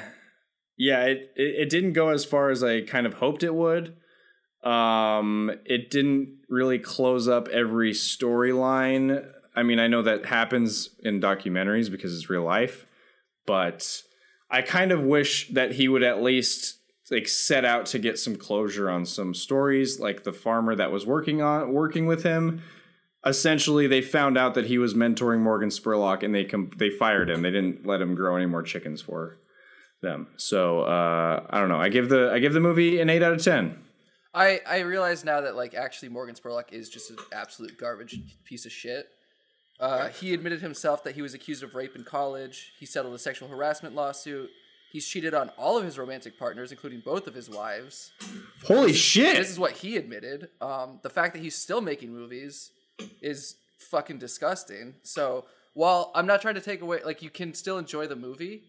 yeah, 0.77 1.05
it, 1.05 1.31
it, 1.35 1.61
it 1.61 1.69
didn't 1.71 1.93
go 1.93 2.09
as 2.09 2.25
far 2.25 2.51
as 2.51 2.63
I 2.63 2.81
kind 2.81 3.07
of 3.07 3.15
hoped 3.15 3.41
it 3.41 3.55
would. 3.55 3.95
Um, 4.63 5.49
it 5.65 5.89
didn't 5.89 6.41
really 6.47 6.77
close 6.77 7.27
up 7.27 7.47
every 7.47 7.93
storyline. 7.93 9.27
I 9.55 9.63
mean, 9.63 9.79
I 9.79 9.87
know 9.87 10.03
that 10.03 10.27
happens 10.27 10.91
in 10.99 11.19
documentaries 11.19 11.89
because 11.89 12.15
it's 12.15 12.29
real 12.29 12.43
life, 12.43 12.85
but 13.47 14.03
I 14.51 14.61
kind 14.61 14.91
of 14.91 15.01
wish 15.01 15.49
that 15.53 15.71
he 15.71 15.87
would 15.87 16.03
at 16.03 16.21
least 16.21 16.76
like 17.11 17.27
set 17.27 17.63
out 17.63 17.85
to 17.85 17.99
get 17.99 18.19
some 18.19 18.35
closure 18.35 18.89
on 18.89 19.05
some 19.05 19.33
stories 19.33 19.99
like 19.99 20.23
the 20.23 20.33
farmer 20.33 20.75
that 20.75 20.91
was 20.91 21.05
working 21.05 21.41
on 21.41 21.71
working 21.71 22.05
with 22.05 22.23
him 22.23 22.61
essentially 23.27 23.87
they 23.87 24.01
found 24.01 24.37
out 24.37 24.53
that 24.53 24.65
he 24.65 24.77
was 24.77 24.93
mentoring 24.93 25.39
Morgan 25.39 25.69
Spurlock 25.69 26.23
and 26.23 26.33
they 26.33 26.45
com- 26.45 26.71
they 26.77 26.89
fired 26.89 27.29
him. 27.29 27.41
They 27.41 27.51
didn't 27.51 27.85
let 27.85 28.01
him 28.01 28.15
grow 28.15 28.35
any 28.35 28.45
more 28.45 28.63
chickens 28.63 29.01
for 29.01 29.37
them. 30.01 30.27
So 30.37 30.81
uh, 30.81 31.45
I 31.49 31.59
don't 31.59 31.69
know. 31.69 31.79
I 31.79 31.89
give 31.89 32.09
the 32.09 32.31
I 32.31 32.39
give 32.39 32.53
the 32.53 32.59
movie 32.59 32.99
an 32.99 33.09
eight 33.09 33.23
out 33.23 33.33
of 33.33 33.43
ten. 33.43 33.83
I 34.33 34.61
I 34.67 34.79
realize 34.79 35.25
now 35.25 35.41
that 35.41 35.55
like 35.55 35.73
actually 35.73 36.09
Morgan 36.09 36.35
Spurlock 36.35 36.71
is 36.71 36.89
just 36.89 37.09
an 37.11 37.17
absolute 37.31 37.77
garbage 37.77 38.19
piece 38.45 38.65
of 38.65 38.71
shit. 38.71 39.07
Uh, 39.79 40.07
he 40.07 40.33
admitted 40.33 40.59
himself 40.61 41.03
that 41.03 41.13
he 41.13 41.21
was 41.21 41.35
accused 41.35 41.61
of 41.61 41.75
rape 41.75 41.95
in 41.95 42.03
college. 42.03 42.73
He 42.79 42.87
settled 42.87 43.13
a 43.13 43.19
sexual 43.19 43.47
harassment 43.47 43.93
lawsuit. 43.93 44.49
He's 44.91 45.07
cheated 45.07 45.33
on 45.33 45.49
all 45.57 45.77
of 45.77 45.83
his 45.83 45.97
romantic 45.99 46.39
partners, 46.39 46.71
including 46.71 47.01
both 47.03 47.27
of 47.27 47.33
his 47.33 47.49
wives. 47.49 48.11
Holy 48.65 48.93
shit. 48.93 49.25
This 49.25 49.35
shit! 49.35 49.51
is 49.51 49.59
what 49.59 49.73
he 49.73 49.97
admitted. 49.97 50.49
Um, 50.61 50.99
the 51.03 51.09
fact 51.09 51.33
that 51.33 51.41
he's 51.41 51.55
still 51.55 51.81
making 51.81 52.13
movies 52.13 52.71
is 53.21 53.55
fucking 53.77 54.17
disgusting. 54.17 54.95
So 55.03 55.45
while 55.73 56.11
I'm 56.15 56.25
not 56.25 56.41
trying 56.41 56.55
to 56.55 56.61
take 56.61 56.81
away, 56.81 57.01
like 57.05 57.21
you 57.21 57.29
can 57.29 57.53
still 57.53 57.77
enjoy 57.77 58.07
the 58.07 58.15
movie, 58.15 58.63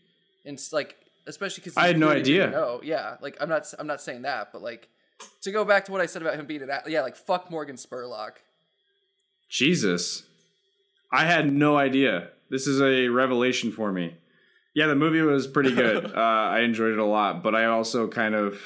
and 0.44 0.60
like 0.72 0.96
especially 1.26 1.62
because 1.62 1.76
I 1.76 1.86
had 1.86 1.98
no 1.98 2.10
idea. 2.10 2.50
No, 2.50 2.80
yeah, 2.82 3.16
like 3.20 3.36
I'm 3.40 3.48
not 3.48 3.72
I'm 3.78 3.86
not 3.86 4.00
saying 4.00 4.22
that, 4.22 4.52
but 4.52 4.62
like 4.62 4.88
to 5.42 5.52
go 5.52 5.64
back 5.64 5.84
to 5.86 5.92
what 5.92 6.00
I 6.00 6.06
said 6.06 6.22
about 6.22 6.34
him 6.34 6.46
being 6.46 6.62
an 6.62 6.70
yeah, 6.86 7.02
like 7.02 7.16
fuck 7.16 7.50
Morgan 7.50 7.76
Spurlock. 7.76 8.32
Jesus, 9.48 10.24
I 11.12 11.24
had 11.24 11.52
no 11.52 11.76
idea. 11.78 12.28
This 12.50 12.66
is 12.66 12.80
a 12.80 13.08
revelation 13.08 13.72
for 13.72 13.92
me. 13.92 14.16
Yeah, 14.78 14.86
the 14.86 14.94
movie 14.94 15.22
was 15.22 15.48
pretty 15.48 15.74
good. 15.74 16.04
uh, 16.16 16.18
I 16.18 16.60
enjoyed 16.60 16.92
it 16.92 17.00
a 17.00 17.04
lot, 17.04 17.42
but 17.42 17.56
I 17.56 17.64
also 17.64 18.06
kind 18.06 18.36
of 18.36 18.60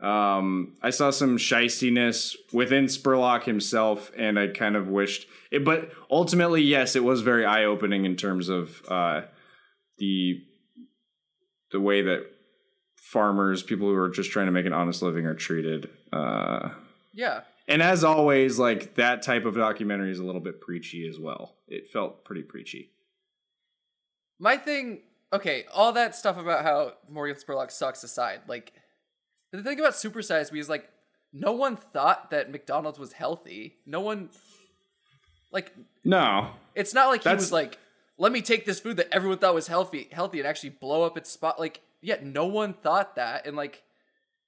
um, 0.00 0.76
I 0.82 0.90
saw 0.90 1.10
some 1.10 1.36
shistiness 1.36 2.36
within 2.52 2.84
Spurlock 2.84 3.42
himself, 3.42 4.12
and 4.16 4.38
I 4.38 4.46
kind 4.46 4.76
of 4.76 4.86
wished 4.86 5.26
it. 5.50 5.64
But 5.64 5.90
ultimately, 6.08 6.62
yes, 6.62 6.94
it 6.94 7.02
was 7.02 7.22
very 7.22 7.44
eye 7.44 7.64
opening 7.64 8.04
in 8.04 8.14
terms 8.14 8.48
of 8.48 8.80
uh, 8.88 9.22
the 9.98 10.44
the 11.72 11.80
way 11.80 12.02
that 12.02 12.30
farmers, 12.94 13.64
people 13.64 13.88
who 13.88 13.96
are 13.96 14.10
just 14.10 14.30
trying 14.30 14.46
to 14.46 14.52
make 14.52 14.66
an 14.66 14.72
honest 14.72 15.02
living, 15.02 15.26
are 15.26 15.34
treated. 15.34 15.90
Uh, 16.12 16.68
Yeah, 17.12 17.40
and 17.66 17.82
as 17.82 18.04
always, 18.04 18.60
like 18.60 18.94
that 18.94 19.22
type 19.22 19.44
of 19.44 19.56
documentary 19.56 20.12
is 20.12 20.20
a 20.20 20.24
little 20.24 20.40
bit 20.40 20.60
preachy 20.60 21.08
as 21.08 21.18
well. 21.18 21.56
It 21.66 21.90
felt 21.92 22.24
pretty 22.24 22.42
preachy. 22.42 22.92
my 24.38 24.56
thing. 24.56 25.00
Okay, 25.36 25.64
all 25.72 25.92
that 25.92 26.14
stuff 26.14 26.36
about 26.36 26.64
how 26.64 26.92
Morgan 27.08 27.36
Spurlock 27.36 27.70
sucks 27.70 28.02
aside, 28.02 28.40
like 28.48 28.72
the 29.52 29.62
thing 29.62 29.78
about 29.80 29.92
Supersize 29.94 30.52
Me 30.52 30.58
is 30.60 30.68
like 30.68 30.88
no 31.32 31.52
one 31.52 31.76
thought 31.76 32.30
that 32.30 32.50
McDonald's 32.50 32.98
was 32.98 33.12
healthy. 33.12 33.76
No 33.86 34.00
one 34.00 34.30
like 35.52 35.72
No, 36.04 36.50
It's 36.74 36.92
not 36.94 37.08
like 37.08 37.22
he 37.22 37.28
was 37.36 37.52
like, 37.52 37.78
let 38.18 38.32
me 38.32 38.42
take 38.42 38.64
this 38.66 38.80
food 38.80 38.96
that 38.98 39.08
everyone 39.12 39.38
thought 39.38 39.54
was 39.54 39.66
healthy, 39.68 40.08
healthy, 40.12 40.38
and 40.38 40.46
actually 40.48 40.70
blow 40.70 41.02
up 41.04 41.16
its 41.16 41.30
spot. 41.30 41.58
Like, 41.60 41.80
yet 42.00 42.24
no 42.24 42.46
one 42.46 42.74
thought 42.74 43.16
that, 43.16 43.46
and 43.46 43.56
like, 43.56 43.82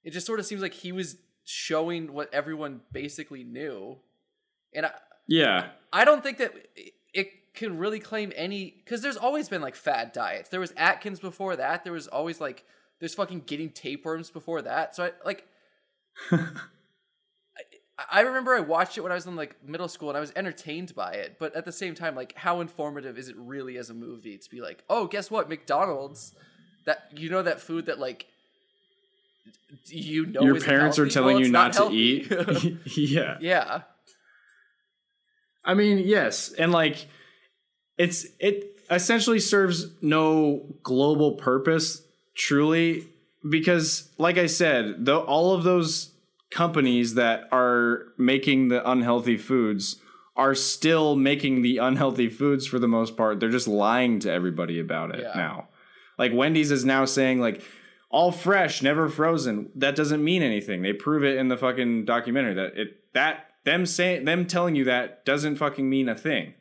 it 0.03 0.11
just 0.11 0.25
sort 0.25 0.39
of 0.39 0.45
seems 0.45 0.61
like 0.61 0.73
he 0.73 0.91
was 0.91 1.17
showing 1.45 2.13
what 2.13 2.33
everyone 2.33 2.81
basically 2.91 3.43
knew, 3.43 3.97
and 4.73 4.85
I, 4.85 4.91
yeah, 5.27 5.67
I 5.93 6.05
don't 6.05 6.23
think 6.23 6.37
that 6.39 6.53
it- 6.75 6.93
it 7.13 7.27
can 7.53 7.77
really 7.77 7.99
claim 7.99 8.31
any 8.35 8.75
because 8.83 9.01
there's 9.01 9.17
always 9.17 9.49
been 9.49 9.61
like 9.61 9.75
fad 9.75 10.11
diets. 10.11 10.49
There 10.49 10.59
was 10.59 10.73
Atkins 10.77 11.19
before 11.19 11.55
that. 11.55 11.83
There 11.83 11.93
was 11.93 12.07
always 12.07 12.39
like 12.41 12.63
there's 12.99 13.13
fucking 13.15 13.41
getting 13.41 13.69
tapeworms 13.69 14.29
before 14.29 14.61
that. 14.61 14.95
So 14.95 15.05
I 15.05 15.11
like. 15.25 15.47
I- 16.31 16.47
I 18.09 18.21
remember 18.21 18.55
I 18.55 18.61
watched 18.61 18.97
it 18.97 19.01
when 19.01 19.11
I 19.11 19.15
was 19.15 19.25
in 19.25 19.35
like 19.35 19.57
middle 19.61 19.89
school 19.89 20.07
and 20.07 20.17
I 20.17 20.21
was 20.21 20.31
entertained 20.33 20.95
by 20.95 21.11
it, 21.15 21.35
but 21.37 21.53
at 21.53 21.65
the 21.65 21.71
same 21.73 21.95
time, 21.95 22.15
like, 22.15 22.33
how 22.33 22.61
informative 22.61 23.17
is 23.17 23.27
it 23.27 23.35
really 23.37 23.75
as 23.77 23.89
a 23.89 23.93
movie 23.93 24.37
to 24.37 24.49
be 24.49 24.61
like, 24.61 24.85
oh, 24.89 25.05
guess 25.05 25.29
what, 25.29 25.49
McDonald's, 25.49 26.33
that 26.85 27.09
you 27.13 27.29
know 27.29 27.41
that 27.41 27.59
food 27.59 27.87
that 27.87 27.99
like 27.99 28.27
you 29.87 30.27
know 30.27 30.43
your 30.43 30.61
parents 30.61 30.97
are 30.97 31.07
telling 31.09 31.35
Well, 31.35 31.39
you 31.41 31.47
it's 31.47 31.51
not, 31.51 31.73
to 31.73 31.89
eat. 31.91 32.31
yeah, 32.97 33.37
yeah, 33.41 33.81
I 35.65 35.73
mean, 35.73 35.97
yes, 35.99 36.53
and 36.53 36.71
like 36.71 37.05
it's 37.99 38.25
it 38.39 38.79
essentially 38.89 39.39
serves 39.39 39.87
no 40.01 40.65
global 40.81 41.33
purpose 41.33 42.01
truly 42.35 43.05
because 43.47 44.09
like 44.17 44.37
I 44.39 44.47
said, 44.47 45.05
though 45.05 45.19
all 45.21 45.53
of 45.53 45.63
those 45.63 46.13
companies 46.49 47.13
that 47.13 47.47
are 47.51 48.05
making 48.17 48.69
the 48.69 48.89
unhealthy 48.89 49.37
foods 49.37 49.97
are 50.35 50.55
still 50.55 51.15
making 51.15 51.61
the 51.61 51.77
unhealthy 51.77 52.29
foods 52.29 52.65
for 52.65 52.79
the 52.79 52.87
most 52.87 53.15
part. 53.15 53.39
They're 53.39 53.49
just 53.49 53.67
lying 53.67 54.19
to 54.21 54.31
everybody 54.31 54.79
about 54.79 55.13
it 55.13 55.21
Yeah. 55.21 55.33
now. 55.35 55.67
Like 56.17 56.31
Wendy's 56.33 56.71
is 56.71 56.85
now 56.85 57.05
saying 57.05 57.39
like 57.39 57.61
all 58.09 58.31
fresh, 58.31 58.81
never 58.81 59.07
frozen. 59.09 59.69
That 59.75 59.95
doesn't 59.95 60.23
mean 60.23 60.41
anything. 60.41 60.81
They 60.81 60.93
prove 60.93 61.23
it 61.23 61.37
in 61.37 61.49
the 61.49 61.57
fucking 61.57 62.05
documentary 62.05 62.55
that 62.55 62.77
it 62.77 63.13
that 63.13 63.47
them 63.65 63.85
saying 63.85 64.25
them 64.25 64.45
telling 64.47 64.75
you 64.75 64.85
that 64.85 65.25
doesn't 65.25 65.57
fucking 65.57 65.87
mean 65.87 66.09
a 66.09 66.15
thing. 66.15 66.53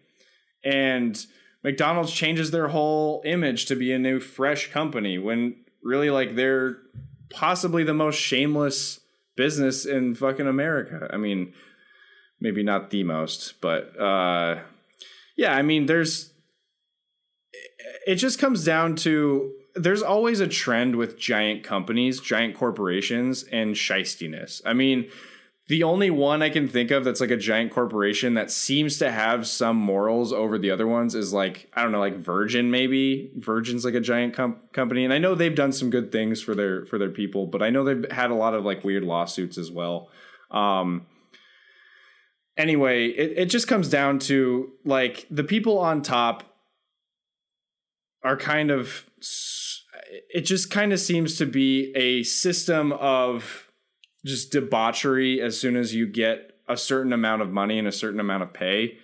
And 0.69 1.19
McDonald's 1.64 2.12
changes 2.12 2.51
their 2.51 2.69
whole 2.69 3.23
image 3.25 3.66
to 3.66 3.77
be 3.77 3.93
a 3.93 3.99
new 3.99 4.21
fresh 4.21 4.71
company 4.71 5.19
when 5.19 5.57
really 5.83 6.11
like 6.11 6.37
they're 6.37 6.77
possibly 7.31 7.85
the 7.85 7.95
most 7.95 8.16
shameless 8.16 9.01
business 9.37 9.87
in 9.87 10.14
fucking 10.14 10.47
America. 10.47 11.09
I 11.11 11.16
mean, 11.16 11.55
maybe 12.41 12.62
not 12.62 12.91
the 12.91 13.03
most, 13.05 13.55
but 13.61 13.99
uh 13.99 14.61
yeah, 15.37 15.55
I 15.55 15.62
mean 15.62 15.87
there's 15.87 16.33
it 18.07 18.16
just 18.16 18.39
comes 18.39 18.64
down 18.64 18.97
to 18.97 19.53
there's 19.75 20.03
always 20.03 20.41
a 20.41 20.49
trend 20.49 20.97
with 20.97 21.19
giant 21.19 21.62
companies, 21.62 22.21
giant 22.21 22.57
corporations, 22.57 23.45
and 23.45 23.75
shistiness. 23.75 24.61
I 24.66 24.73
mean, 24.73 25.09
the 25.69 25.83
only 25.83 26.11
one 26.11 26.43
I 26.43 26.49
can 26.49 26.66
think 26.66 26.91
of 26.91 27.05
that's 27.05 27.21
like 27.21 27.31
a 27.31 27.37
giant 27.37 27.73
corporation 27.73 28.33
that 28.35 28.51
seems 28.51 28.97
to 28.99 29.12
have 29.12 29.47
some 29.47 29.77
morals 29.77 30.33
over 30.33 30.59
the 30.59 30.71
other 30.71 30.87
ones 30.87 31.14
is 31.14 31.35
like 31.35 31.71
I 31.75 31.83
don't 31.83 31.93
know, 31.93 32.01
like 32.01 32.16
Virgin 32.16 32.71
maybe. 32.71 33.31
Virgin's 33.37 33.85
like 33.85 33.95
a 33.95 34.01
giant 34.01 34.35
com- 34.35 34.61
company, 34.73 35.05
and 35.05 35.12
I 35.12 35.19
know 35.19 35.35
they've 35.35 35.55
done 35.55 35.73
some 35.73 35.91
good 35.91 36.11
things 36.11 36.41
for 36.41 36.55
their 36.55 36.87
for 36.87 36.99
their 36.99 37.11
people, 37.11 37.47
but 37.47 37.62
I 37.62 37.69
know 37.69 37.85
they've 37.85 38.11
had 38.11 38.31
a 38.31 38.35
lot 38.35 38.55
of 38.55 38.64
like 38.64 38.83
weird 38.83 39.05
lawsuits 39.05 39.59
as 39.59 39.71
well. 39.71 40.09
Um, 40.51 41.07
anyway, 42.57 43.07
it, 43.07 43.39
it 43.39 43.47
just 43.47 43.69
comes 43.69 43.91
down 43.91 44.21
to 44.21 44.73
like 44.87 45.27
the 45.31 45.45
people 45.45 45.79
on 45.79 46.01
top 46.01 46.45
are 48.25 48.39
kind 48.39 48.71
of 48.71 49.05
it 50.31 50.43
just 50.43 50.71
kind 50.71 50.95
of 50.95 51.01
seems 51.01 51.37
to 51.37 51.45
be 51.45 51.93
a 51.95 52.23
system 52.23 52.93
of 52.93 53.68
just 54.29 54.53
debauchery 54.53 55.41
as 55.41 55.59
soon 55.59 55.74
as 55.76 55.95
you 55.95 56.07
get 56.07 56.53
a 56.68 56.76
certain 56.76 57.12
amount 57.12 57.43
of 57.43 57.51
money 57.51 57.79
and 57.79 57.89
a 57.89 57.93
certain 57.93 58.20
amount 58.20 58.43
of 58.43 58.53
pay. 58.53 58.99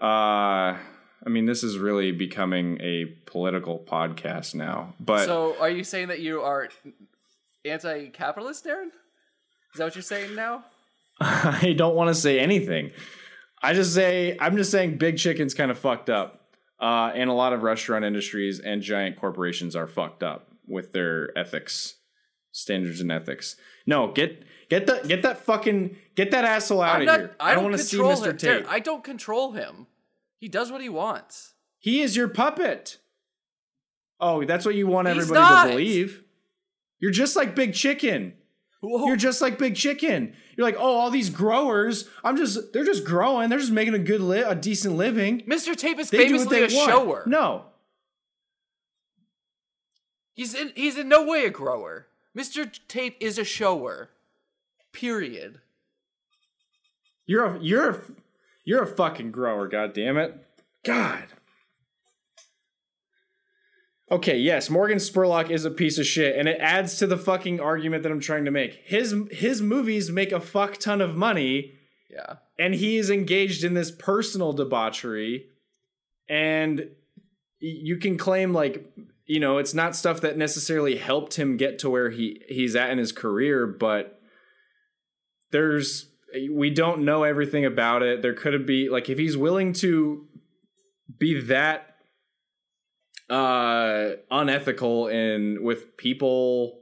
Uh, 0.00 0.76
I 1.22 1.28
mean, 1.28 1.44
this 1.44 1.62
is 1.62 1.76
really 1.76 2.12
becoming 2.12 2.80
a 2.80 3.04
political 3.26 3.78
podcast 3.78 4.54
now. 4.54 4.94
But 4.98 5.26
So, 5.26 5.56
are 5.60 5.68
you 5.68 5.84
saying 5.84 6.08
that 6.08 6.20
you 6.20 6.40
are 6.40 6.68
anti-capitalist, 7.64 8.64
Darren? 8.64 8.86
Is 8.86 9.78
that 9.78 9.84
what 9.84 9.94
you're 9.94 10.02
saying 10.02 10.34
now? 10.34 10.64
I 11.20 11.74
don't 11.76 11.94
want 11.94 12.08
to 12.08 12.14
say 12.14 12.40
anything. 12.40 12.92
I 13.62 13.74
just 13.74 13.94
say 13.94 14.38
I'm 14.40 14.56
just 14.56 14.70
saying 14.70 14.96
big 14.96 15.18
chicken's 15.18 15.52
kind 15.52 15.70
of 15.70 15.78
fucked 15.78 16.08
up, 16.08 16.40
uh, 16.80 17.12
and 17.14 17.28
a 17.28 17.34
lot 17.34 17.52
of 17.52 17.62
restaurant 17.62 18.06
industries 18.06 18.58
and 18.58 18.80
giant 18.80 19.20
corporations 19.20 19.76
are 19.76 19.86
fucked 19.86 20.22
up 20.22 20.48
with 20.66 20.92
their 20.92 21.36
ethics, 21.36 21.96
standards 22.52 23.02
and 23.02 23.12
ethics. 23.12 23.56
No, 23.86 24.10
get 24.12 24.42
get 24.70 24.86
the 24.86 25.02
get 25.06 25.22
that 25.22 25.44
fucking 25.44 25.96
get 26.14 26.30
that 26.30 26.44
asshole 26.46 26.80
out 26.80 26.94
I'm 26.96 27.00
of 27.02 27.06
not. 27.06 27.18
here. 27.20 27.36
I 27.38 27.54
don't, 27.54 27.64
want 27.64 27.76
to 27.76 27.82
see 27.82 27.98
Mr. 27.98 28.30
him. 28.30 28.36
Tate. 28.38 28.64
Darren, 28.64 28.66
I 28.68 28.78
don't 28.78 29.04
control 29.04 29.52
him. 29.52 29.86
He 30.38 30.48
does 30.48 30.72
what 30.72 30.80
he 30.80 30.88
wants. 30.88 31.52
he 31.78 32.00
is 32.00 32.16
your 32.16 32.28
puppet. 32.28 32.96
Oh, 34.18 34.44
that's 34.44 34.64
what 34.64 34.74
you 34.74 34.86
want 34.86 35.08
He's 35.08 35.16
everybody 35.24 35.40
not. 35.40 35.64
to 35.64 35.70
believe. 35.70 36.22
You're 36.98 37.10
just 37.10 37.36
like 37.36 37.54
Big 37.54 37.72
Chicken. 37.74 38.34
Whoa. 38.82 39.06
You're 39.06 39.16
just 39.16 39.40
like 39.42 39.58
Big 39.58 39.76
Chicken. 39.76 40.34
You're 40.56 40.66
like, 40.66 40.76
oh, 40.78 40.96
all 40.98 41.10
these 41.10 41.30
growers. 41.30 42.06
I'm 42.22 42.36
just, 42.36 42.72
they're 42.74 42.84
just 42.84 43.04
growing. 43.04 43.48
They're 43.48 43.58
just 43.58 43.72
making 43.72 43.94
a 43.94 43.98
good, 43.98 44.20
li- 44.20 44.40
a 44.42 44.54
decent 44.54 44.96
living. 44.96 45.40
Mr. 45.42 45.74
Tape 45.74 45.98
is 45.98 46.10
They 46.10 46.26
famously 46.28 46.58
a 46.58 46.60
want. 46.62 46.72
shower. 46.90 47.22
No, 47.26 47.64
He's 50.34 50.54
in, 50.54 50.72
he's 50.74 50.96
in 50.96 51.08
no 51.08 51.24
way 51.26 51.44
a 51.44 51.50
grower. 51.50 52.06
Mr. 52.36 52.70
Tape 52.88 53.16
is 53.20 53.38
a 53.38 53.44
shower. 53.44 54.10
Period. 54.92 55.60
you're 57.26 57.44
a, 57.44 57.58
you're 57.60 57.90
a, 57.90 58.00
you're 58.64 58.82
a 58.82 58.86
fucking 58.86 59.30
grower. 59.30 59.68
God 59.68 59.92
damn 59.94 60.16
it. 60.16 60.34
God. 60.84 61.24
Okay, 64.10 64.38
yes, 64.38 64.68
Morgan 64.68 64.98
Spurlock 64.98 65.50
is 65.50 65.64
a 65.64 65.70
piece 65.70 65.96
of 65.96 66.04
shit, 66.06 66.36
and 66.36 66.48
it 66.48 66.58
adds 66.60 66.96
to 66.98 67.06
the 67.06 67.16
fucking 67.16 67.60
argument 67.60 68.02
that 68.02 68.10
I'm 68.10 68.18
trying 68.20 68.44
to 68.46 68.50
make. 68.50 68.80
His 68.84 69.14
his 69.30 69.62
movies 69.62 70.10
make 70.10 70.32
a 70.32 70.40
fuck 70.40 70.78
ton 70.78 71.00
of 71.00 71.14
money, 71.16 71.74
Yeah. 72.10 72.36
and 72.58 72.74
he 72.74 72.96
is 72.96 73.08
engaged 73.08 73.62
in 73.62 73.74
this 73.74 73.92
personal 73.92 74.52
debauchery 74.52 75.46
and 76.28 76.90
you 77.58 77.96
can 77.98 78.16
claim 78.16 78.52
like 78.52 78.90
you 79.26 79.38
know 79.40 79.58
it's 79.58 79.74
not 79.74 79.94
stuff 79.96 80.20
that 80.22 80.36
necessarily 80.38 80.96
helped 80.96 81.34
him 81.34 81.56
get 81.56 81.78
to 81.80 81.90
where 81.90 82.10
he 82.10 82.40
he's 82.48 82.74
at 82.76 82.90
in 82.90 82.98
his 82.98 83.10
career 83.12 83.66
but 83.66 84.19
there's 85.50 86.06
we 86.50 86.70
don't 86.70 87.04
know 87.04 87.24
everything 87.24 87.64
about 87.64 88.02
it. 88.02 88.22
There 88.22 88.34
could 88.34 88.66
be 88.66 88.88
like 88.88 89.08
if 89.08 89.18
he's 89.18 89.36
willing 89.36 89.72
to 89.74 90.26
be 91.18 91.40
that 91.42 91.86
uh 93.28 94.10
unethical 94.30 95.06
in 95.08 95.62
with 95.62 95.96
people 95.96 96.80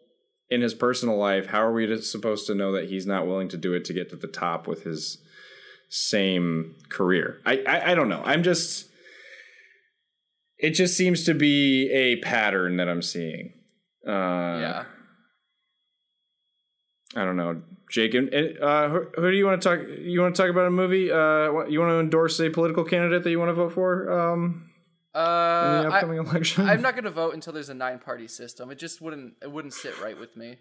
in 0.49 0.63
his 0.63 0.73
personal 0.73 1.19
life 1.19 1.47
how 1.47 1.61
are 1.61 1.73
we 1.73 2.01
supposed 2.01 2.47
to 2.47 2.55
know 2.55 2.73
that 2.73 2.89
he's 2.89 3.07
not 3.07 3.27
willing 3.27 3.49
to 3.49 3.59
do 3.59 3.75
it 3.75 3.85
to 3.85 3.93
get 3.93 4.09
to 4.09 4.17
the 4.17 4.27
top 4.27 4.67
with 4.67 4.85
his 4.85 5.19
same 5.91 6.75
career? 6.89 7.41
I 7.45 7.63
i, 7.67 7.93
I 7.93 7.95
don't 7.95 8.09
know. 8.09 8.23
I'm 8.25 8.43
just 8.43 8.89
it 10.59 10.71
just 10.71 10.97
seems 10.97 11.25
to 11.25 11.35
be 11.35 11.91
a 11.91 12.17
pattern 12.17 12.77
that 12.77 12.89
i'm 12.89 13.03
seeing. 13.03 13.53
Uh 14.07 14.59
yeah. 14.61 14.85
i 17.17 17.25
don't 17.25 17.37
know 17.37 17.61
jake 17.91 18.15
and 18.15 18.29
and, 18.35 18.59
uh 18.59 18.89
who, 18.89 19.07
who 19.17 19.31
do 19.31 19.37
you 19.37 19.47
want 19.47 19.61
to 19.61 19.69
talk 19.69 19.87
you 20.01 20.21
want 20.21 20.35
to 20.35 20.43
talk 20.43 20.51
about 20.51 20.67
a 20.67 20.71
movie 20.71 21.11
uh 21.11 21.65
you 21.67 21.81
want 21.81 21.91
to 21.91 21.99
endorse 22.01 22.39
a 22.41 22.51
political 22.51 22.85
candidate 22.85 23.23
that 23.25 23.31
you 23.31 23.39
want 23.39 23.49
to 23.49 23.55
vote 23.55 23.73
for 23.73 24.11
um 24.11 24.71
in 25.15 25.21
Uh, 25.21 25.83
the 25.83 25.89
I, 25.89 25.97
upcoming 25.97 26.19
election 26.19 26.69
I'm 26.69 26.83
not 26.83 26.95
gonna 26.95 27.11
vote 27.11 27.35
until 27.35 27.53
there's 27.53 27.71
a 27.71 27.75
nine 27.75 27.99
party 27.99 28.29
system. 28.29 28.71
It 28.71 28.79
just 28.79 29.01
wouldn't 29.01 29.35
it 29.43 29.51
wouldn't 29.51 29.75
sit 29.75 30.01
right 30.01 30.19
with 30.19 30.37
me. 30.37 30.59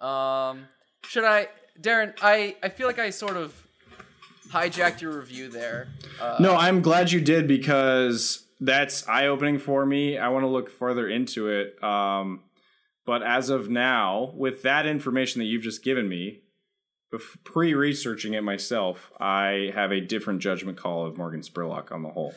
Um 0.00 0.66
should 1.04 1.24
I 1.24 1.48
Darren, 1.80 2.14
I, 2.22 2.56
I 2.62 2.70
feel 2.70 2.86
like 2.86 2.98
I 2.98 3.10
sort 3.10 3.36
of 3.36 3.52
hijacked 4.50 5.00
your 5.02 5.18
review 5.18 5.48
there. 5.48 5.88
Uh, 6.20 6.36
No, 6.40 6.54
I'm 6.56 6.80
glad 6.80 7.12
you 7.12 7.20
did 7.20 7.46
because 7.46 8.46
that's 8.60 9.06
eye 9.06 9.26
opening 9.26 9.58
for 9.58 9.84
me. 9.84 10.16
I 10.16 10.28
want 10.28 10.44
to 10.44 10.48
look 10.48 10.70
further 10.70 11.06
into 11.08 11.48
it. 11.48 11.82
Um, 11.84 12.40
but 13.06 13.22
as 13.22 13.48
of 13.48 13.70
now, 13.70 14.32
with 14.34 14.62
that 14.62 14.84
information 14.86 15.38
that 15.38 15.46
you've 15.46 15.62
just 15.62 15.82
given 15.82 16.08
me, 16.08 16.40
pre 17.44 17.72
researching 17.74 18.34
it 18.34 18.42
myself, 18.42 19.12
I 19.18 19.70
have 19.74 19.92
a 19.92 20.00
different 20.00 20.40
judgment 20.40 20.76
call 20.76 21.06
of 21.06 21.16
Morgan 21.16 21.40
Spurlock 21.40 21.92
on 21.92 22.02
the 22.02 22.10
whole. 22.10 22.34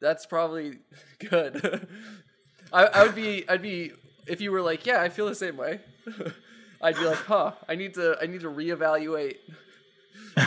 that's 0.00 0.26
probably 0.26 0.78
good. 1.30 1.86
I, 2.72 2.84
I 2.86 3.02
would 3.04 3.14
be 3.14 3.48
I'd 3.48 3.62
be 3.62 3.92
if 4.26 4.40
you 4.40 4.50
were 4.50 4.62
like, 4.62 4.86
yeah, 4.86 5.00
I 5.02 5.08
feel 5.08 5.26
the 5.26 5.34
same 5.34 5.56
way. 5.56 5.80
I'd 6.82 6.96
be 6.96 7.04
like, 7.04 7.18
huh, 7.18 7.52
I 7.68 7.74
need 7.74 7.94
to 7.94 8.16
I 8.20 8.26
need 8.26 8.40
to 8.40 8.50
reevaluate 8.50 9.36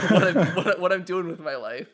what 0.10 0.24
I'm 0.24 0.56
what, 0.56 0.80
what 0.80 0.94
I'm 0.94 1.04
doing 1.04 1.28
with 1.28 1.40
my 1.40 1.56
life. 1.56 1.88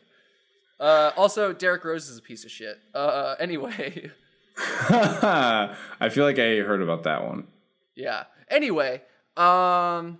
Uh, 0.79 1.11
also, 1.15 1.53
Derek 1.53 1.85
Rose 1.85 2.09
is 2.09 2.17
a 2.17 2.21
piece 2.21 2.43
of 2.43 2.51
shit. 2.51 2.77
Uh, 2.93 3.35
anyway, 3.39 4.11
I 4.57 6.09
feel 6.09 6.23
like 6.23 6.39
I 6.39 6.57
heard 6.57 6.81
about 6.81 7.03
that 7.03 7.25
one. 7.25 7.47
yeah. 7.95 8.23
Anyway, 8.49 9.01
um, 9.35 10.19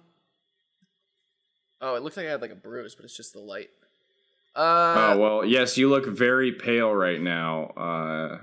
oh, 1.80 1.96
it 1.96 2.02
looks 2.02 2.18
like 2.18 2.26
I 2.26 2.32
had 2.32 2.42
like 2.42 2.52
a 2.52 2.56
bruise, 2.56 2.96
but 2.96 3.06
it's 3.06 3.16
just 3.16 3.34
the 3.34 3.40
light. 3.40 3.70
Uh, 4.56 4.96
oh 5.14 5.18
well, 5.20 5.46
yes, 5.46 5.78
you 5.78 5.90
look 5.90 6.06
very 6.06 6.52
pale 6.52 6.92
right 6.92 7.22
now. 7.22 7.66
Uh, 7.78 8.40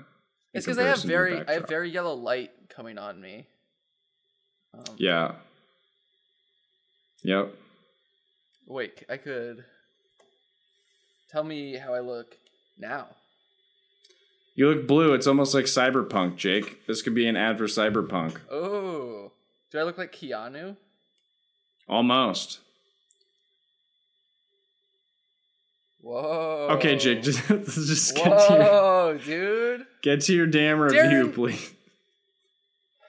it's 0.54 0.66
because 0.66 0.78
I 0.78 0.84
have 0.84 1.00
comparison 1.00 1.00
to 1.00 1.06
the 1.06 1.44
very 1.44 1.48
I 1.48 1.52
have 1.60 1.68
very 1.68 1.90
yellow 1.90 2.14
light 2.14 2.50
coming 2.68 2.98
on 2.98 3.20
me. 3.20 3.46
Um, 4.74 4.94
yeah. 4.96 5.32
Yep. 7.24 7.54
Wait, 8.66 9.04
I 9.08 9.16
could 9.16 9.64
tell 11.30 11.44
me 11.44 11.76
how 11.76 11.94
I 11.94 12.00
look 12.00 12.36
now. 12.78 13.08
You 14.54 14.68
look 14.68 14.86
blue. 14.86 15.14
It's 15.14 15.26
almost 15.26 15.54
like 15.54 15.64
cyberpunk, 15.64 16.36
Jake. 16.36 16.86
This 16.86 17.02
could 17.02 17.14
be 17.14 17.26
an 17.26 17.36
ad 17.36 17.58
for 17.58 17.64
cyberpunk. 17.64 18.38
Oh, 18.50 19.32
do 19.70 19.78
I 19.78 19.82
look 19.82 19.96
like 19.98 20.12
Keanu? 20.12 20.76
Almost. 21.88 22.60
Whoa. 26.02 26.68
Okay, 26.72 26.96
Jake, 26.96 27.22
just, 27.22 27.46
just 27.48 28.16
get, 28.16 28.24
to 28.24 28.54
your, 28.54 28.62
Whoa, 28.62 29.18
dude. 29.24 29.86
get 30.02 30.20
to 30.22 30.34
your 30.34 30.46
damn 30.46 30.80
review, 30.80 31.00
Darren- 31.00 31.34
please. 31.34 31.72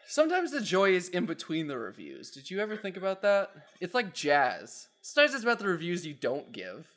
Sometimes 0.08 0.52
the 0.52 0.62
joy 0.62 0.92
is 0.92 1.10
in 1.10 1.26
between 1.26 1.68
the 1.68 1.78
reviews. 1.78 2.30
Did 2.30 2.52
you 2.52 2.60
ever 2.60 2.78
think 2.78 2.96
about 2.96 3.24
that? 3.24 3.50
It's 3.82 3.96
like 3.96 4.14
jazz. 4.14 4.88
Sometimes 5.02 5.34
it's 5.34 5.44
about 5.44 5.58
the 5.58 5.68
reviews 5.68 6.06
you 6.06 6.14
don't 6.14 6.52
give. 6.52 6.88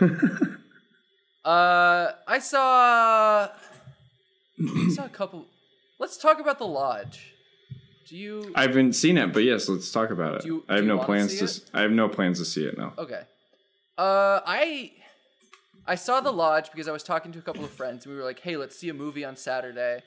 uh, 1.48 2.12
I 2.26 2.38
saw. 2.38 3.48
I 4.60 4.88
saw 4.90 5.04
a 5.04 5.08
couple. 5.08 5.46
Let's 5.98 6.16
talk 6.16 6.40
about 6.40 6.58
the 6.58 6.66
lodge. 6.66 7.34
Do 8.08 8.16
you? 8.16 8.52
I 8.54 8.62
haven't 8.62 8.94
seen 8.94 9.16
it, 9.18 9.32
but 9.32 9.44
yes, 9.44 9.68
let's 9.68 9.90
talk 9.90 10.10
about 10.10 10.36
it. 10.36 10.42
Do 10.42 10.48
you- 10.48 10.64
I 10.68 10.76
have 10.76 10.84
no 10.84 10.98
plans 10.98 11.36
to. 11.38 11.44
s- 11.44 11.62
I 11.74 11.80
have 11.82 11.90
no 11.90 12.08
plans 12.08 12.38
to 12.38 12.44
see 12.44 12.64
it 12.64 12.76
now. 12.78 12.92
Okay. 12.98 13.22
Uh, 13.96 14.40
I 14.46 14.92
I 15.86 15.94
saw 15.94 16.20
the 16.20 16.32
lodge 16.32 16.70
because 16.70 16.88
I 16.88 16.92
was 16.92 17.02
talking 17.02 17.32
to 17.32 17.38
a 17.38 17.42
couple 17.42 17.64
of 17.64 17.70
friends 17.70 18.04
and 18.04 18.14
we 18.14 18.18
were 18.20 18.24
like, 18.26 18.40
"Hey, 18.40 18.56
let's 18.56 18.76
see 18.78 18.88
a 18.88 18.94
movie 18.94 19.24
on 19.24 19.36
Saturday. 19.36 20.02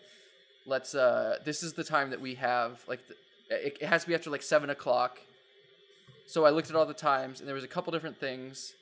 Let's 0.65 0.93
uh, 0.95 1.37
this 1.45 1.63
is 1.63 1.73
the 1.73 1.83
time 1.83 2.09
that 2.11 2.21
we 2.21 2.35
have. 2.35 2.83
Like, 2.87 3.01
the, 3.07 3.15
it, 3.67 3.77
it 3.81 3.87
has 3.87 4.03
to 4.03 4.07
be 4.09 4.15
after 4.15 4.29
like 4.29 4.43
seven 4.43 4.69
o'clock." 4.69 5.19
So 6.27 6.45
I 6.45 6.49
looked 6.51 6.69
at 6.69 6.75
all 6.75 6.85
the 6.85 6.93
times 6.93 7.39
and 7.39 7.47
there 7.47 7.55
was 7.55 7.63
a 7.63 7.67
couple 7.75 7.91
different 7.91 8.17
things, 8.19 8.73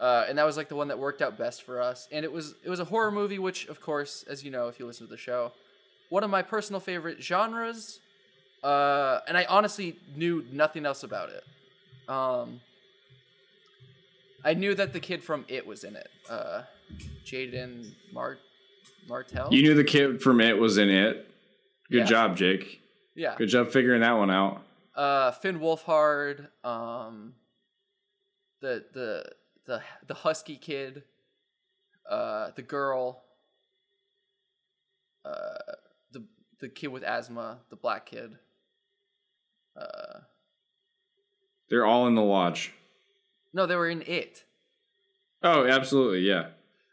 uh, 0.00 0.24
and 0.28 0.36
that 0.38 0.44
was 0.46 0.56
like 0.56 0.68
the 0.68 0.74
one 0.76 0.88
that 0.88 0.98
worked 0.98 1.20
out 1.22 1.36
best 1.38 1.62
for 1.62 1.80
us. 1.80 2.08
And 2.10 2.24
it 2.24 2.32
was 2.32 2.54
it 2.64 2.70
was 2.70 2.80
a 2.80 2.84
horror 2.84 3.10
movie, 3.12 3.38
which 3.38 3.66
of 3.68 3.80
course, 3.80 4.24
as 4.28 4.42
you 4.42 4.50
know, 4.50 4.66
if 4.68 4.80
you 4.80 4.86
listen 4.86 5.06
to 5.06 5.10
the 5.10 5.16
show, 5.18 5.52
one 6.08 6.24
of 6.24 6.30
my 6.30 6.42
personal 6.42 6.80
favorite 6.80 7.22
genres. 7.22 8.00
Uh, 8.64 9.20
and 9.28 9.38
I 9.38 9.44
honestly 9.48 9.96
knew 10.16 10.44
nothing 10.52 10.84
else 10.84 11.02
about 11.02 11.30
it. 11.30 11.44
Um, 12.10 12.60
I 14.44 14.54
knew 14.54 14.74
that 14.74 14.92
the 14.92 15.00
kid 15.00 15.22
from 15.22 15.44
It 15.48 15.66
was 15.66 15.84
in 15.84 15.96
it. 15.96 16.08
Uh, 16.28 16.62
Jaeden 17.24 17.92
Mar- 18.12 18.38
Martell. 19.08 19.48
You 19.52 19.62
knew 19.62 19.74
the 19.74 19.84
kid 19.84 20.20
from 20.22 20.40
it 20.40 20.58
was 20.58 20.76
in 20.78 20.88
it. 20.90 21.26
Good 21.90 21.98
Yeah. 22.00 22.04
job, 22.04 22.36
Jake. 22.36 22.80
yeah. 23.14 23.34
Good 23.36 23.48
job 23.48 23.70
figuring 23.70 24.00
that 24.00 24.12
one 24.12 24.30
out. 24.30 24.62
Uh, 24.94 25.30
Finn 25.32 25.58
Wolfhard. 25.60 26.48
Um, 26.64 27.34
the 28.60 28.84
the 28.92 29.24
the 29.66 29.82
the 30.06 30.14
husky 30.14 30.56
kid. 30.56 31.02
Uh, 32.08 32.50
the 32.56 32.62
girl. 32.62 33.22
Uh, 35.24 35.74
the 36.12 36.24
the 36.60 36.68
kid 36.68 36.88
with 36.88 37.02
asthma, 37.02 37.58
the 37.70 37.76
black 37.76 38.06
kid. 38.06 38.38
Uh, 39.78 40.20
They're 41.68 41.84
all 41.86 42.06
in 42.06 42.14
the 42.14 42.22
lodge. 42.22 42.72
no, 43.52 43.66
they 43.66 43.76
were 43.76 43.88
in 43.88 44.02
it. 44.02 44.44
Oh, 45.42 45.66
absolutely, 45.66 46.20
yeah. 46.20 46.48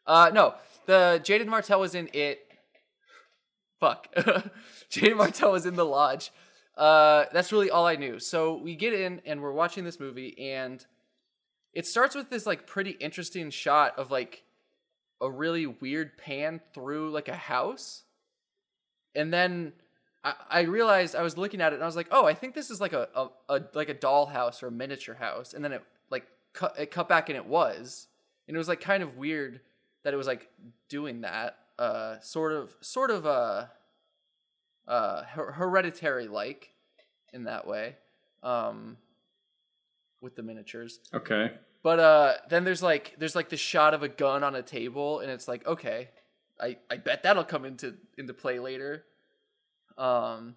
Uh, 0.06 0.30
no, 0.34 0.56
the 0.86 1.20
Jaeden 1.24 1.48
Martell 1.48 1.80
was 1.80 1.96
in 1.96 2.10
it. 2.14 2.40
Fuck, 3.80 4.14
Jaeden 4.92 5.18
Martell 5.18 5.52
was 5.52 5.66
in 5.66 5.76
the 5.76 5.86
lodge. 5.86 6.32
Uh, 6.76 7.26
that's 7.34 7.52
really 7.52 7.70
all 7.72 7.86
I 7.86 7.96
knew. 7.96 8.20
So 8.20 8.58
we 8.58 8.76
get 8.76 8.94
in 8.94 9.22
and 9.26 9.42
we're 9.42 9.52
watching 9.52 9.84
this 9.84 10.00
movie, 10.00 10.38
and 10.52 10.86
it 11.78 11.86
starts 11.86 12.16
with 12.16 12.32
this 12.32 12.48
like 12.48 12.66
pretty 12.66 12.90
interesting 12.90 13.52
shot 13.52 14.00
of 14.00 14.10
like 14.10 14.44
a 15.22 15.30
really 15.30 15.68
weird 15.68 16.18
pan 16.18 16.60
through 16.74 17.12
like 17.12 17.28
a 17.28 17.36
house, 17.36 18.02
and 19.14 19.32
then 19.32 19.74
I, 20.24 20.62
realized 20.62 21.16
I 21.16 21.22
was 21.22 21.38
looking 21.38 21.62
at 21.62 21.74
it 21.74 21.76
and 21.76 21.84
I 21.84 21.86
was 21.86 21.96
like, 21.96 22.08
oh, 22.10 22.26
I 22.26 22.34
think 22.34 22.56
this 22.56 22.72
is 22.72 22.82
like 22.82 22.94
a, 22.94 23.08
a, 23.16 23.28
a 23.48 23.62
like 23.76 23.90
a 23.90 23.94
doll 23.94 24.26
house 24.26 24.64
or 24.64 24.68
a 24.68 24.72
miniature 24.72 25.14
house, 25.14 25.54
and 25.54 25.64
then 25.64 25.72
it 25.72 25.84
like 26.10 26.26
cut 26.52 26.74
it 26.80 26.90
cut 26.90 27.08
back 27.08 27.30
and 27.30 27.36
it 27.36 27.46
was, 27.46 28.08
and 28.48 28.56
it 28.56 28.58
was 28.58 28.68
like 28.68 28.82
kind 28.82 29.04
of 29.04 29.16
weird 29.16 29.62
that 30.04 30.16
it 30.16 30.18
was 30.18 30.26
like 30.26 30.50
doing 30.90 31.22
that, 31.22 31.60
uh, 31.78 32.20
sort 32.22 32.54
of 32.54 32.76
sort 32.82 33.12
of 33.12 33.28
uh, 33.28 33.66
uh, 34.88 35.22
hereditary 35.26 36.28
like 36.28 36.72
in 37.34 37.44
that 37.44 37.68
way, 37.68 37.98
um, 38.42 38.98
with 40.28 40.36
the 40.36 40.44
miniatures. 40.44 41.00
Okay. 41.14 41.54
But 41.82 42.00
uh, 42.00 42.34
then 42.50 42.66
there's 42.66 42.84
like 42.84 43.16
there's 43.18 43.36
like 43.36 43.48
the 43.48 43.56
shot 43.56 43.94
of 43.94 44.04
a 44.04 44.10
gun 44.10 44.44
on 44.44 44.56
a 44.56 44.62
table, 44.62 45.22
and 45.22 45.32
it's 45.32 45.48
like 45.48 45.66
okay, 45.66 46.10
I 46.60 46.78
I 46.92 46.98
bet 46.98 47.24
that'll 47.24 47.46
come 47.46 47.64
into 47.64 47.96
into 48.18 48.34
play 48.34 48.60
later. 48.60 49.06
Um. 49.98 50.56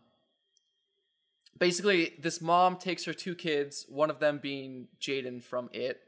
Basically, 1.59 2.15
this 2.19 2.41
mom 2.41 2.77
takes 2.79 3.05
her 3.05 3.13
two 3.13 3.35
kids, 3.35 3.85
one 3.89 4.09
of 4.09 4.19
them 4.19 4.39
being 4.43 4.89
Jaeden 4.99 5.43
from 5.43 5.69
It. 5.75 6.01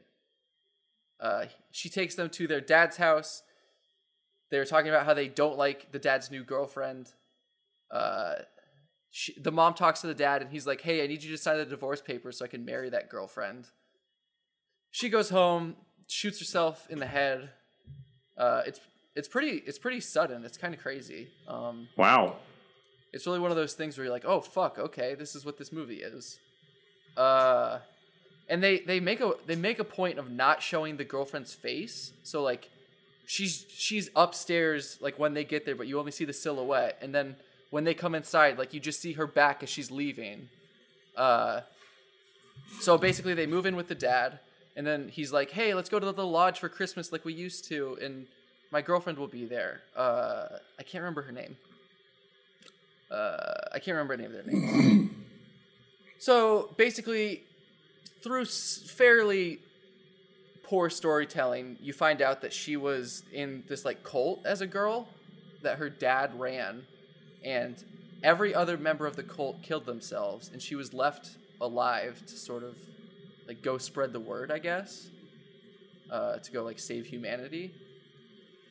Uh, 1.19 1.45
she 1.71 1.89
takes 1.89 2.15
them 2.15 2.29
to 2.31 2.47
their 2.47 2.59
dad's 2.59 2.97
house. 2.97 3.43
They're 4.49 4.65
talking 4.65 4.89
about 4.89 5.05
how 5.05 5.13
they 5.13 5.27
don't 5.27 5.57
like 5.57 5.91
the 5.91 5.99
dad's 5.99 6.31
new 6.31 6.43
girlfriend. 6.43 7.11
Uh, 7.91 8.35
she, 9.15 9.39
the 9.39 9.51
mom 9.51 9.75
talks 9.75 10.01
to 10.01 10.07
the 10.07 10.15
dad, 10.15 10.41
and 10.41 10.51
he's 10.51 10.65
like, 10.65 10.81
"Hey, 10.81 11.03
I 11.03 11.07
need 11.07 11.21
you 11.23 11.29
to 11.31 11.37
sign 11.37 11.57
the 11.57 11.65
divorce 11.65 12.01
papers 12.01 12.37
so 12.39 12.45
I 12.45 12.47
can 12.47 12.65
marry 12.65 12.89
that 12.89 13.09
girlfriend." 13.09 13.67
she 14.95 15.09
goes 15.09 15.29
home, 15.29 15.75
shoots 16.07 16.37
herself 16.39 16.85
in 16.89 16.99
the 16.99 17.05
head. 17.07 17.49
Uh, 18.37 18.61
it's 18.67 18.79
it's 19.15 19.27
pretty 19.27 19.61
it's 19.65 19.79
pretty 19.79 19.99
sudden. 19.99 20.43
It's 20.45 20.57
kind 20.57 20.73
of 20.73 20.79
crazy. 20.79 21.29
Um, 21.47 21.87
Wow. 21.97 22.37
it's 23.11 23.25
really 23.25 23.39
one 23.39 23.49
of 23.51 23.57
those 23.57 23.73
things 23.73 23.97
where 23.97 24.05
you're 24.05 24.13
like, 24.13 24.25
oh 24.25 24.39
fuck, 24.41 24.77
okay, 24.79 25.15
this 25.15 25.35
is 25.35 25.45
what 25.45 25.57
this 25.57 25.71
movie 25.71 26.01
is. 26.01 26.39
Uh, 27.17 27.79
and 28.49 28.61
they 28.63 28.79
they 28.79 28.99
make 28.99 29.19
a 29.21 29.33
they 29.47 29.55
make 29.55 29.79
a 29.79 29.83
point 29.83 30.17
of 30.19 30.29
not 30.31 30.61
showing 30.61 30.97
the 30.97 31.03
girlfriend's 31.05 31.53
face. 31.53 32.13
So 32.23 32.43
like, 32.43 32.69
she's 33.25 33.65
she's 33.69 34.09
upstairs 34.15 34.97
like 35.01 35.17
when 35.17 35.33
they 35.33 35.43
get 35.43 35.65
there, 35.65 35.75
but 35.75 35.87
you 35.87 35.97
only 35.99 36.11
see 36.11 36.25
the 36.25 36.33
silhouette. 36.33 36.97
And 37.01 37.13
then 37.15 37.35
when 37.73 37.85
they 37.85 37.95
come 37.95 38.13
inside, 38.13 38.59
like 38.59 38.71
you 38.71 38.79
just 38.79 39.01
see 39.01 39.13
her 39.13 39.25
back 39.25 39.63
as 39.63 39.67
she's 39.67 39.89
leaving. 39.89 40.47
Uh, 41.17 41.61
so 42.79 42.99
basically, 42.99 43.33
they 43.33 43.47
move 43.47 43.65
in 43.65 43.75
with 43.75 43.87
the 43.87 43.95
dad, 43.95 44.37
and 44.75 44.85
then 44.85 45.09
he's 45.09 45.33
like, 45.33 45.49
"Hey, 45.49 45.73
let's 45.73 45.89
go 45.89 45.99
to 45.99 46.11
the 46.11 46.25
lodge 46.25 46.59
for 46.59 46.69
Christmas 46.69 47.11
like 47.11 47.25
we 47.25 47.33
used 47.33 47.65
to, 47.69 47.97
and 47.99 48.27
my 48.69 48.83
girlfriend 48.83 49.17
will 49.17 49.27
be 49.27 49.45
there." 49.45 49.81
Uh, 49.95 50.59
I 50.77 50.83
can't 50.83 51.01
remember 51.01 51.23
her 51.23 51.31
name. 51.31 51.57
Uh, 53.09 53.37
I 53.73 53.79
can't 53.79 53.95
remember 53.95 54.13
any 54.13 54.25
of 54.25 54.33
their 54.33 54.43
names. 54.43 55.09
so 56.19 56.69
basically, 56.77 57.41
through 58.21 58.43
s- 58.43 58.83
fairly 58.85 59.57
poor 60.61 60.91
storytelling, 60.91 61.77
you 61.81 61.91
find 61.91 62.21
out 62.21 62.41
that 62.41 62.53
she 62.53 62.77
was 62.77 63.23
in 63.33 63.63
this 63.67 63.83
like 63.83 64.03
cult 64.03 64.45
as 64.45 64.61
a 64.61 64.67
girl 64.67 65.07
that 65.63 65.79
her 65.79 65.89
dad 65.89 66.39
ran, 66.39 66.83
and 67.43 67.83
every 68.23 68.55
other 68.55 68.77
member 68.77 69.05
of 69.05 69.15
the 69.15 69.23
cult 69.23 69.61
killed 69.61 69.85
themselves, 69.85 70.49
and 70.51 70.61
she 70.61 70.75
was 70.75 70.93
left 70.93 71.37
alive 71.61 72.21
to 72.25 72.35
sort 72.35 72.63
of 72.63 72.75
like 73.47 73.61
go 73.61 73.77
spread 73.77 74.13
the 74.13 74.19
word, 74.19 74.51
I 74.51 74.59
guess, 74.59 75.09
uh, 76.11 76.37
to 76.37 76.51
go 76.51 76.63
like 76.63 76.79
save 76.79 77.05
humanity. 77.05 77.73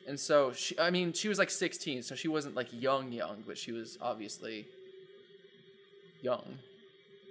And 0.07 0.19
so 0.19 0.51
she, 0.51 0.77
I 0.77 0.89
mean, 0.89 1.13
she 1.13 1.29
was 1.29 1.39
like 1.39 1.49
16, 1.49 2.03
so 2.03 2.15
she 2.15 2.27
wasn't 2.27 2.55
like 2.55 2.67
young, 2.71 3.11
young, 3.11 3.43
but 3.45 3.57
she 3.57 3.71
was 3.71 3.97
obviously 4.01 4.67
young. 6.21 6.59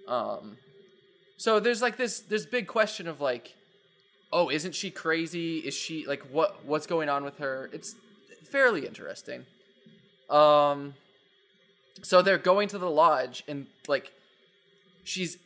Um, 0.08 0.56
so 1.36 1.60
there's 1.60 1.82
like 1.82 1.96
this 1.96 2.20
this 2.20 2.46
big 2.46 2.66
question 2.66 3.08
of 3.08 3.20
like, 3.20 3.54
oh, 4.32 4.48
isn't 4.48 4.74
she 4.74 4.90
crazy? 4.90 5.58
Is 5.58 5.74
she 5.74 6.06
like 6.06 6.22
what 6.30 6.64
what's 6.64 6.86
going 6.86 7.08
on 7.08 7.24
with 7.24 7.38
her? 7.38 7.68
It's 7.72 7.94
fairly 8.44 8.86
interesting. 8.86 9.44
Um, 10.30 10.94
so 12.00 12.22
they're 12.22 12.38
going 12.38 12.68
to 12.68 12.78
the 12.78 12.90
lodge 12.90 13.44
and 13.46 13.66
like, 13.86 14.12
she's 15.04 15.38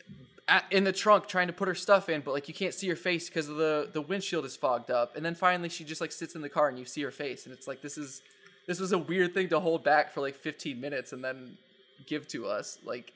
at, 0.47 0.65
in 0.71 0.83
the 0.83 0.93
trunk 0.93 1.27
trying 1.27 1.47
to 1.47 1.53
put 1.53 1.67
her 1.67 1.75
stuff 1.75 2.09
in, 2.09 2.21
but 2.21 2.33
like 2.33 2.47
you 2.47 2.53
can't 2.53 2.73
see 2.73 2.87
her 2.87 2.95
face 2.95 3.27
because 3.27 3.47
the 3.47 3.89
the 3.91 4.01
windshield 4.01 4.45
is 4.45 4.55
fogged 4.55 4.89
up. 4.89 5.15
And 5.15 5.25
then 5.25 5.35
finally 5.35 5.69
she 5.69 5.83
just 5.83 6.01
like 6.01 6.11
sits 6.11 6.35
in 6.35 6.41
the 6.41 6.49
car 6.49 6.69
and 6.69 6.79
you 6.79 6.85
see 6.85 7.01
her 7.01 7.11
face, 7.11 7.45
and 7.45 7.53
it's 7.53 7.67
like 7.67 7.81
this 7.81 7.97
is 7.97 8.21
this 8.65 8.79
was 8.79 8.91
a 8.91 8.97
weird 8.97 9.33
thing 9.33 9.49
to 9.49 9.59
hold 9.59 9.83
back 9.83 10.11
for 10.11 10.21
like 10.21 10.35
15 10.35 10.79
minutes 10.79 11.13
and 11.13 11.23
then 11.23 11.57
give 12.05 12.27
to 12.29 12.47
us. 12.47 12.79
Like 12.85 13.13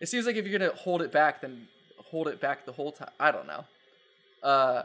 it 0.00 0.08
seems 0.08 0.26
like 0.26 0.36
if 0.36 0.46
you're 0.46 0.58
gonna 0.58 0.74
hold 0.74 1.02
it 1.02 1.12
back, 1.12 1.40
then 1.40 1.66
hold 2.10 2.28
it 2.28 2.40
back 2.40 2.64
the 2.66 2.72
whole 2.72 2.92
time. 2.92 3.10
I 3.18 3.30
don't 3.30 3.46
know. 3.46 3.64
Uh, 4.42 4.82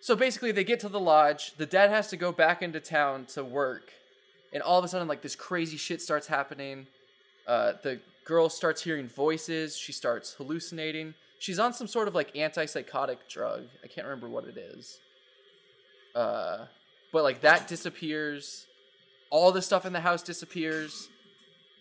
so 0.00 0.14
basically, 0.14 0.52
they 0.52 0.64
get 0.64 0.80
to 0.80 0.88
the 0.88 1.00
lodge. 1.00 1.56
The 1.56 1.66
dad 1.66 1.90
has 1.90 2.08
to 2.08 2.16
go 2.16 2.30
back 2.30 2.62
into 2.62 2.80
town 2.80 3.26
to 3.34 3.42
work, 3.42 3.92
and 4.52 4.62
all 4.62 4.78
of 4.78 4.84
a 4.84 4.88
sudden, 4.88 5.08
like 5.08 5.22
this 5.22 5.36
crazy 5.36 5.76
shit 5.76 6.00
starts 6.00 6.26
happening. 6.26 6.86
Uh, 7.46 7.72
the 7.82 8.00
girl 8.24 8.48
starts 8.48 8.82
hearing 8.82 9.08
voices. 9.08 9.76
She 9.76 9.92
starts 9.92 10.34
hallucinating. 10.34 11.14
She's 11.38 11.58
on 11.58 11.72
some 11.72 11.86
sort 11.86 12.08
of 12.08 12.14
like 12.14 12.34
antipsychotic 12.34 13.18
drug. 13.28 13.68
I 13.82 13.86
can't 13.86 14.06
remember 14.06 14.28
what 14.28 14.44
it 14.44 14.56
is. 14.56 14.98
Uh, 16.14 16.66
but 17.12 17.22
like 17.22 17.40
that 17.42 17.68
disappears. 17.68 18.66
All 19.30 19.52
the 19.52 19.62
stuff 19.62 19.86
in 19.86 19.92
the 19.92 20.00
house 20.00 20.22
disappears. 20.22 21.08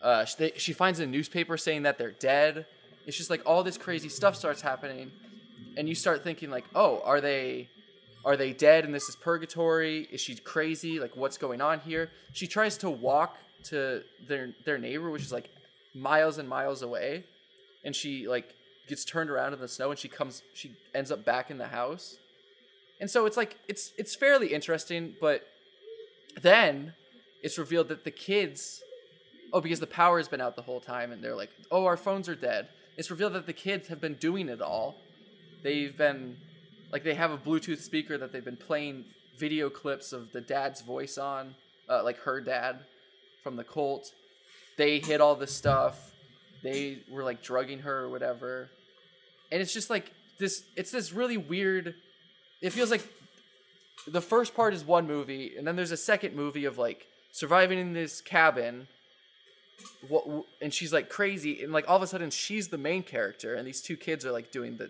Uh, 0.01 0.25
she, 0.25 0.35
they, 0.37 0.51
she 0.57 0.73
finds 0.73 0.99
a 0.99 1.07
newspaper 1.07 1.57
saying 1.57 1.83
that 1.83 1.97
they're 1.97 2.11
dead. 2.11 2.65
It's 3.05 3.17
just 3.17 3.29
like 3.29 3.41
all 3.45 3.63
this 3.63 3.77
crazy 3.77 4.09
stuff 4.09 4.35
starts 4.35 4.61
happening, 4.61 5.11
and 5.77 5.87
you 5.87 5.95
start 5.95 6.23
thinking 6.23 6.49
like, 6.49 6.65
oh, 6.75 7.01
are 7.05 7.21
they, 7.21 7.69
are 8.27 8.37
they 8.37 8.51
dead 8.51 8.85
and 8.85 8.93
this 8.93 9.07
is 9.09 9.15
purgatory? 9.15 10.07
Is 10.11 10.21
she 10.21 10.35
crazy? 10.35 10.99
Like, 10.99 11.15
what's 11.15 11.37
going 11.37 11.61
on 11.61 11.79
here? 11.79 12.11
She 12.33 12.45
tries 12.45 12.77
to 12.79 12.89
walk 12.89 13.37
to 13.65 14.03
their 14.27 14.53
their 14.65 14.77
neighbor, 14.77 15.09
which 15.09 15.23
is 15.23 15.31
like 15.31 15.49
miles 15.95 16.37
and 16.37 16.47
miles 16.47 16.81
away, 16.81 17.23
and 17.83 17.95
she 17.95 18.27
like 18.27 18.53
gets 18.87 19.03
turned 19.05 19.29
around 19.29 19.53
in 19.53 19.59
the 19.59 19.67
snow, 19.67 19.89
and 19.91 19.99
she 19.99 20.07
comes, 20.07 20.43
she 20.53 20.71
ends 20.93 21.11
up 21.11 21.25
back 21.25 21.49
in 21.49 21.57
the 21.57 21.67
house, 21.67 22.17
and 22.99 23.09
so 23.09 23.25
it's 23.25 23.37
like 23.37 23.57
it's 23.67 23.93
it's 23.97 24.15
fairly 24.15 24.53
interesting, 24.53 25.15
but 25.19 25.47
then 26.41 26.93
it's 27.41 27.57
revealed 27.57 27.87
that 27.87 28.03
the 28.03 28.11
kids 28.11 28.83
oh, 29.53 29.61
because 29.61 29.79
the 29.79 29.87
power 29.87 30.17
has 30.17 30.27
been 30.27 30.41
out 30.41 30.55
the 30.55 30.61
whole 30.61 30.79
time, 30.79 31.11
and 31.11 31.23
they're 31.23 31.35
like, 31.35 31.51
oh, 31.71 31.85
our 31.85 31.97
phones 31.97 32.27
are 32.27 32.35
dead. 32.35 32.67
It's 32.97 33.09
revealed 33.11 33.33
that 33.33 33.45
the 33.45 33.53
kids 33.53 33.87
have 33.87 34.01
been 34.01 34.15
doing 34.15 34.49
it 34.49 34.61
all. 34.61 34.95
They've 35.63 35.95
been, 35.95 36.37
like, 36.91 37.03
they 37.03 37.13
have 37.13 37.31
a 37.31 37.37
Bluetooth 37.37 37.79
speaker 37.79 38.17
that 38.17 38.31
they've 38.31 38.45
been 38.45 38.57
playing 38.57 39.05
video 39.37 39.69
clips 39.69 40.13
of 40.13 40.31
the 40.31 40.41
dad's 40.41 40.81
voice 40.81 41.17
on, 41.17 41.55
uh, 41.89 42.03
like 42.03 42.17
her 42.19 42.41
dad 42.41 42.79
from 43.43 43.55
the 43.55 43.63
cult. 43.63 44.13
They 44.77 44.99
hid 44.99 45.21
all 45.21 45.35
this 45.35 45.55
stuff. 45.55 46.11
They 46.63 46.99
were 47.09 47.23
like 47.23 47.41
drugging 47.41 47.79
her 47.79 47.99
or 48.03 48.09
whatever. 48.09 48.69
And 49.51 49.61
it's 49.61 49.73
just 49.73 49.89
like 49.89 50.11
this, 50.39 50.63
it's 50.75 50.91
this 50.91 51.13
really 51.13 51.37
weird, 51.37 51.95
it 52.61 52.71
feels 52.71 52.91
like 52.91 53.07
the 54.07 54.21
first 54.21 54.55
part 54.55 54.73
is 54.73 54.83
one 54.83 55.07
movie, 55.07 55.55
and 55.57 55.67
then 55.67 55.75
there's 55.75 55.91
a 55.91 55.97
second 55.97 56.35
movie 56.35 56.65
of 56.65 56.77
like 56.77 57.07
surviving 57.31 57.77
in 57.77 57.93
this 57.93 58.21
cabin 58.21 58.87
what 60.07 60.25
and 60.61 60.73
she's 60.73 60.91
like 60.91 61.09
crazy 61.09 61.63
and 61.63 61.71
like 61.71 61.87
all 61.87 61.95
of 61.95 62.01
a 62.01 62.07
sudden 62.07 62.29
she's 62.29 62.69
the 62.69 62.77
main 62.77 63.03
character 63.03 63.53
and 63.53 63.67
these 63.67 63.81
two 63.81 63.95
kids 63.95 64.25
are 64.25 64.31
like 64.31 64.51
doing 64.51 64.77
the 64.77 64.89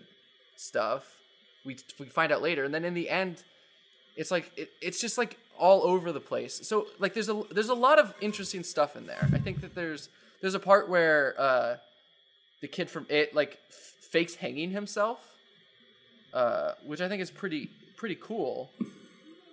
stuff 0.56 1.17
we 1.64 1.76
we 1.98 2.06
find 2.06 2.32
out 2.32 2.42
later 2.42 2.64
and 2.64 2.72
then 2.74 2.84
in 2.84 2.94
the 2.94 3.08
end 3.10 3.42
it's 4.16 4.30
like 4.30 4.50
it, 4.56 4.70
it's 4.80 5.00
just 5.00 5.18
like 5.18 5.36
all 5.58 5.82
over 5.82 6.12
the 6.12 6.20
place 6.20 6.66
so 6.66 6.86
like 6.98 7.14
there's 7.14 7.28
a 7.28 7.42
there's 7.50 7.68
a 7.68 7.74
lot 7.74 7.98
of 7.98 8.14
interesting 8.20 8.62
stuff 8.62 8.96
in 8.96 9.06
there 9.06 9.28
i 9.32 9.38
think 9.38 9.60
that 9.60 9.74
there's 9.74 10.08
there's 10.40 10.54
a 10.54 10.60
part 10.60 10.88
where 10.88 11.34
uh 11.38 11.76
the 12.62 12.68
kid 12.68 12.88
from 12.88 13.06
it 13.08 13.34
like 13.34 13.58
f- 13.68 13.94
fakes 14.10 14.34
hanging 14.36 14.70
himself 14.70 15.34
uh 16.32 16.72
which 16.86 17.00
i 17.00 17.08
think 17.08 17.20
is 17.20 17.30
pretty 17.30 17.70
pretty 17.96 18.16
cool 18.20 18.70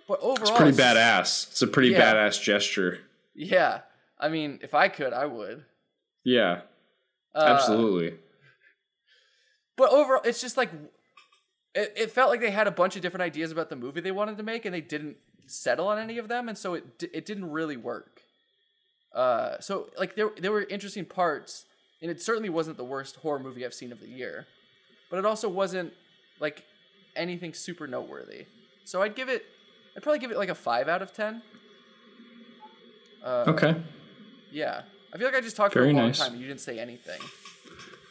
but 0.08 0.20
overall 0.20 0.48
It's 0.50 0.56
pretty 0.56 0.76
badass. 0.76 1.50
It's 1.50 1.62
a 1.62 1.66
pretty 1.66 1.88
Yeah. 1.88 2.14
badass 2.14 2.40
gesture. 2.40 3.00
Yeah. 3.34 3.80
I 4.20 4.28
mean, 4.28 4.60
if 4.62 4.72
I 4.72 4.86
could, 4.86 5.12
I 5.12 5.26
would. 5.26 5.64
Yeah, 6.22 6.60
Uh, 7.34 7.40
absolutely. 7.40 8.16
But 9.76 9.90
overall, 9.90 10.20
it's 10.24 10.40
just 10.40 10.56
like 10.56 10.70
it, 11.76 11.92
it 11.96 12.10
felt 12.10 12.30
like 12.30 12.40
they 12.40 12.50
had 12.50 12.66
a 12.66 12.70
bunch 12.72 12.96
of 12.96 13.02
different 13.02 13.22
ideas 13.22 13.52
about 13.52 13.68
the 13.70 13.76
movie 13.76 14.00
they 14.00 14.10
wanted 14.10 14.36
to 14.38 14.42
make, 14.42 14.64
and 14.64 14.74
they 14.74 14.80
didn't 14.80 15.16
settle 15.46 15.86
on 15.86 15.98
any 15.98 16.18
of 16.18 16.26
them, 16.28 16.48
and 16.48 16.58
so 16.58 16.74
it 16.74 16.84
it 17.12 17.24
didn't 17.24 17.50
really 17.50 17.76
work. 17.76 18.22
Uh, 19.14 19.60
so 19.60 19.88
like 19.98 20.16
there 20.16 20.30
there 20.40 20.50
were 20.52 20.64
interesting 20.64 21.04
parts, 21.04 21.66
and 22.02 22.10
it 22.10 22.20
certainly 22.20 22.48
wasn't 22.48 22.76
the 22.76 22.84
worst 22.84 23.16
horror 23.16 23.38
movie 23.38 23.64
I've 23.64 23.74
seen 23.74 23.92
of 23.92 24.00
the 24.00 24.08
year, 24.08 24.46
but 25.10 25.18
it 25.18 25.24
also 25.26 25.48
wasn't 25.48 25.92
like 26.40 26.64
anything 27.14 27.54
super 27.54 27.86
noteworthy. 27.86 28.46
So 28.84 29.02
I'd 29.02 29.14
give 29.14 29.28
it, 29.28 29.44
I'd 29.96 30.02
probably 30.02 30.18
give 30.18 30.30
it 30.30 30.36
like 30.36 30.48
a 30.50 30.54
five 30.54 30.88
out 30.88 31.02
of 31.02 31.12
ten. 31.12 31.42
Uh, 33.24 33.44
okay, 33.48 33.74
Yeah, 34.52 34.82
I 35.12 35.18
feel 35.18 35.26
like 35.26 35.34
I 35.36 35.40
just 35.40 35.56
talked 35.56 35.74
Very 35.74 35.86
for 35.86 35.90
a 35.90 35.94
long 35.94 36.06
nice. 36.08 36.18
time 36.18 36.32
and 36.32 36.40
you 36.40 36.46
didn't 36.46 36.60
say 36.60 36.78
anything. 36.78 37.20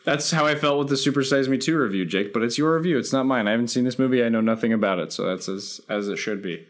That's 0.06 0.32
how 0.32 0.46
I 0.46 0.56
felt 0.56 0.80
with 0.80 0.90
the 0.90 0.98
Super 0.98 1.24
Size 1.24 1.50
Me 1.50 1.58
Two 1.58 1.78
review, 1.78 2.06
Jake. 2.06 2.32
But 2.32 2.44
it's 2.44 2.58
your 2.58 2.76
review; 2.76 2.98
it's 2.98 3.12
not 3.12 3.26
mine. 3.26 3.48
I 3.48 3.52
haven't 3.52 3.70
seen 3.70 3.84
this 3.84 4.00
movie. 4.00 4.24
I 4.24 4.30
know 4.30 4.42
nothing 4.42 4.72
about 4.72 5.00
it, 5.00 5.12
so 5.12 5.26
that's 5.26 5.50
as 5.50 5.82
as 5.90 6.08
it 6.08 6.18
should 6.18 6.42
be. 6.42 6.66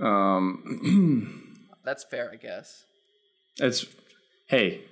Um, 0.00 1.44
That's 1.84 2.04
fair, 2.04 2.30
I 2.32 2.36
guess. 2.36 2.84
it's 3.58 3.86
hey, 4.48 4.82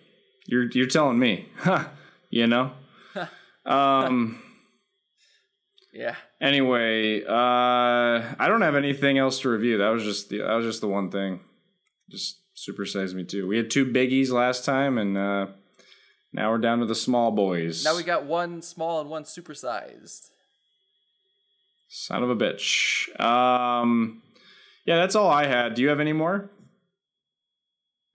you're 0.46 0.64
you're 0.70 0.86
telling 0.86 1.18
me, 1.18 1.48
huh? 1.56 1.84
You 2.30 2.46
know. 2.46 2.72
um. 3.66 4.42
Yeah. 5.92 6.16
Anyway, 6.42 7.24
uh, 7.24 7.32
I 7.32 8.48
don't 8.48 8.60
have 8.60 8.74
anything 8.76 9.16
else 9.16 9.40
to 9.40 9.48
review. 9.48 9.78
That 9.78 9.88
was 9.88 10.04
just 10.04 10.28
the 10.28 10.38
that 10.38 10.54
was 10.54 10.66
just 10.66 10.80
the 10.80 10.88
one 10.88 11.10
thing. 11.10 11.40
Just 12.10 12.40
Super 12.54 12.84
Size 12.84 13.14
Me 13.14 13.24
Two. 13.24 13.46
We 13.46 13.56
had 13.56 13.70
two 13.70 13.86
biggies 13.86 14.30
last 14.30 14.64
time, 14.64 14.98
and 14.98 15.16
uh, 15.16 15.46
now 16.32 16.50
we're 16.50 16.58
down 16.58 16.80
to 16.80 16.86
the 16.86 16.94
small 16.94 17.30
boys. 17.30 17.84
Now 17.84 17.96
we 17.96 18.02
got 18.02 18.24
one 18.24 18.62
small 18.62 19.00
and 19.00 19.08
one 19.10 19.24
supersized. 19.24 20.30
Son 21.88 22.22
of 22.22 22.30
a 22.30 22.36
bitch. 22.36 23.08
Um, 23.20 24.22
yeah, 24.84 24.96
that's 24.96 25.14
all 25.14 25.30
I 25.30 25.46
had. 25.46 25.74
Do 25.74 25.82
you 25.82 25.88
have 25.88 26.00
any 26.00 26.12
more? 26.12 26.50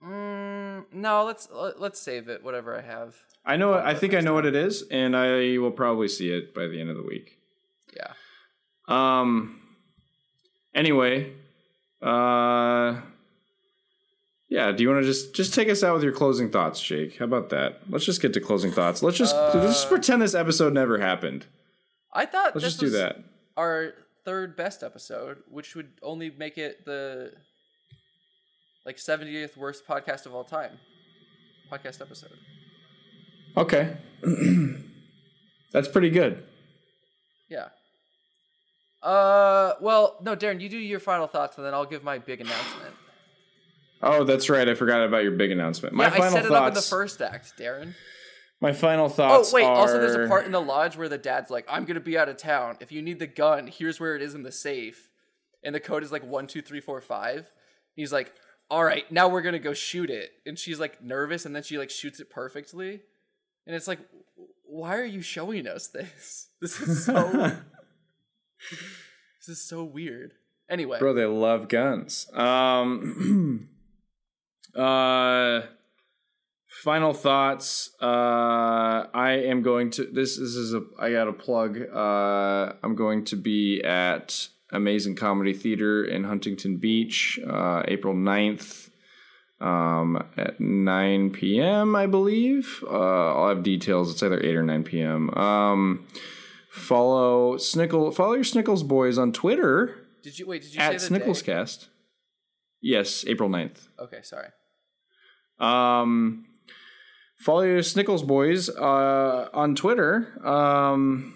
Mm, 0.04 0.84
no, 0.92 1.24
let's 1.24 1.48
let- 1.50 1.80
let's 1.80 2.00
save 2.00 2.28
it. 2.28 2.42
Whatever 2.42 2.76
I 2.76 2.82
have. 2.82 3.16
I 3.44 3.56
know. 3.56 3.74
I 3.74 3.94
think 3.94 4.14
I 4.14 4.20
know 4.20 4.34
what 4.34 4.46
it 4.46 4.54
is, 4.54 4.82
and 4.90 5.16
I 5.16 5.58
will 5.58 5.70
probably 5.72 6.08
see 6.08 6.30
it 6.30 6.54
by 6.54 6.66
the 6.66 6.80
end 6.80 6.90
of 6.90 6.96
the 6.96 7.02
week. 7.02 7.38
Yeah. 7.96 8.12
Um. 8.88 9.60
Anyway, 10.74 11.32
uh, 12.00 13.00
yeah. 14.52 14.70
Do 14.72 14.82
you 14.82 14.88
want 14.90 15.02
to 15.02 15.06
just 15.06 15.34
just 15.34 15.54
take 15.54 15.68
us 15.68 15.82
out 15.82 15.94
with 15.94 16.02
your 16.02 16.12
closing 16.12 16.50
thoughts, 16.50 16.80
Jake? 16.80 17.18
How 17.18 17.24
about 17.24 17.48
that? 17.50 17.80
Let's 17.88 18.04
just 18.04 18.20
get 18.20 18.32
to 18.34 18.40
closing 18.40 18.70
thoughts. 18.70 19.02
Let's 19.02 19.16
just 19.16 19.34
let's 19.34 19.54
just 19.54 19.86
Uh, 19.86 19.88
pretend 19.90 20.20
this 20.22 20.34
episode 20.34 20.72
never 20.74 20.98
happened. 20.98 21.46
I 22.12 22.26
thought 22.26 22.54
Let's 22.54 22.64
this 22.64 22.74
just 22.76 22.80
do 22.80 22.90
that. 22.90 23.16
our 23.56 23.94
third 24.24 24.54
best 24.56 24.82
episode, 24.82 25.38
which 25.50 25.74
would 25.74 25.92
only 26.02 26.30
make 26.30 26.58
it 26.58 26.84
the 26.84 27.32
like 28.84 28.96
70th 28.98 29.56
worst 29.56 29.86
podcast 29.86 30.26
of 30.26 30.34
all 30.34 30.44
time. 30.44 30.78
Podcast 31.72 32.00
episode. 32.02 32.36
Okay, 33.56 33.96
that's 35.72 35.88
pretty 35.88 36.10
good. 36.10 36.42
Yeah. 37.48 37.68
Uh, 39.02 39.74
well, 39.80 40.16
no, 40.22 40.36
Darren, 40.36 40.60
you 40.60 40.68
do 40.68 40.78
your 40.78 41.00
final 41.00 41.26
thoughts, 41.26 41.56
and 41.56 41.66
then 41.66 41.74
I'll 41.74 41.86
give 41.86 42.04
my 42.04 42.18
big 42.18 42.40
announcement. 42.40 42.94
Oh, 44.02 44.24
that's 44.24 44.48
right. 44.50 44.68
I 44.68 44.74
forgot 44.74 45.06
about 45.06 45.22
your 45.22 45.32
big 45.32 45.50
announcement. 45.50 45.94
My 45.94 46.04
yeah, 46.04 46.10
final 46.10 46.24
I 46.24 46.30
set 46.30 46.44
it 46.44 46.48
thoughts. 46.48 46.60
up 46.60 46.68
in 46.68 46.74
the 46.74 46.82
first 46.82 47.22
act, 47.22 47.58
Darren. 47.58 47.94
My 48.60 48.72
final 48.72 49.08
thoughts. 49.08 49.32
Oh 49.32 49.36
thoughts. 49.38 49.52
wait, 49.52 49.64
also 49.64 50.00
there's 50.00 50.14
a 50.14 50.28
part 50.28 50.46
in 50.46 50.52
the 50.52 50.60
lodge 50.60 50.96
where 50.96 51.08
the 51.08 51.18
dad's 51.18 51.50
like, 51.50 51.66
"I'm 51.68 51.84
gonna 51.84 52.00
be 52.00 52.16
out 52.18 52.28
of 52.28 52.36
town. 52.36 52.76
If 52.80 52.92
you 52.92 53.02
need 53.02 53.18
the 53.18 53.26
gun, 53.26 53.66
here's 53.66 53.98
where 53.98 54.14
it 54.14 54.22
is 54.22 54.34
in 54.34 54.42
the 54.42 54.52
safe." 54.52 55.08
And 55.64 55.74
the 55.74 55.80
code 55.80 56.02
is 56.02 56.12
like 56.12 56.24
one 56.24 56.46
two 56.46 56.62
three 56.62 56.80
four 56.80 57.00
five. 57.00 57.50
He's 57.94 58.12
like, 58.12 58.32
"All 58.70 58.84
right, 58.84 59.10
now 59.10 59.28
we're 59.28 59.42
gonna 59.42 59.58
go 59.58 59.74
shoot 59.74 60.10
it." 60.10 60.30
And 60.46 60.58
she's 60.58 60.78
like 60.78 61.02
nervous, 61.02 61.44
and 61.44 61.54
then 61.54 61.62
she 61.62 61.78
like 61.78 61.90
shoots 61.90 62.20
it 62.20 62.30
perfectly. 62.30 63.00
And 63.66 63.76
it's 63.76 63.86
like, 63.86 64.00
why 64.64 64.96
are 64.96 65.04
you 65.04 65.22
showing 65.22 65.66
us 65.66 65.88
this? 65.88 66.48
This 66.60 66.80
is 66.80 67.04
so. 67.04 67.12
this 68.70 69.48
is 69.48 69.60
so 69.60 69.82
weird. 69.82 70.34
Anyway, 70.70 71.00
Bro, 71.00 71.14
they 71.14 71.24
love 71.24 71.68
guns. 71.68 72.28
Um, 72.32 73.68
uh, 74.76 75.62
final 76.82 77.12
thoughts. 77.12 77.90
Uh, 78.00 79.06
I 79.14 79.42
am 79.44 79.62
going 79.62 79.90
to. 79.92 80.04
This, 80.04 80.36
this 80.36 80.56
is 80.56 80.74
a. 80.74 80.82
I 80.98 81.12
got 81.12 81.28
a 81.28 81.32
plug. 81.32 81.80
Uh, 81.80 82.74
I'm 82.82 82.94
going 82.94 83.24
to 83.26 83.36
be 83.36 83.82
at 83.82 84.48
Amazing 84.70 85.16
Comedy 85.16 85.52
Theater 85.52 86.04
in 86.04 86.24
Huntington 86.24 86.76
Beach, 86.76 87.38
uh, 87.48 87.82
April 87.86 88.14
9th. 88.14 88.88
Um, 89.60 90.26
at 90.36 90.60
9 90.60 91.30
p.m., 91.30 91.94
I 91.94 92.06
believe. 92.06 92.82
Uh, 92.84 93.32
I'll 93.32 93.48
have 93.48 93.62
details. 93.62 94.10
It's 94.10 94.20
either 94.20 94.42
8 94.42 94.56
or 94.56 94.64
9 94.64 94.82
p.m. 94.82 95.30
Um, 95.34 96.04
follow 96.68 97.54
Snickle. 97.58 98.12
Follow 98.12 98.32
your 98.32 98.42
Snickles 98.42 98.84
boys 98.84 99.18
on 99.18 99.30
Twitter 99.32 100.02
did 100.22 100.38
you 100.38 100.46
wait? 100.46 100.62
Did 100.62 100.74
you 100.74 100.80
at 100.80 101.00
say 101.00 101.08
the 101.08 101.18
day? 101.18 101.24
Snicklescast. 101.26 101.88
Yes, 102.80 103.24
April 103.26 103.48
9th. 103.48 103.88
Okay, 103.98 104.20
sorry. 104.22 104.48
Um, 105.58 106.46
follow 107.38 107.62
your 107.62 107.80
Snickles 107.80 108.26
boys 108.26 108.68
uh, 108.68 109.48
on 109.52 109.74
Twitter 109.74 110.46
um, 110.46 111.34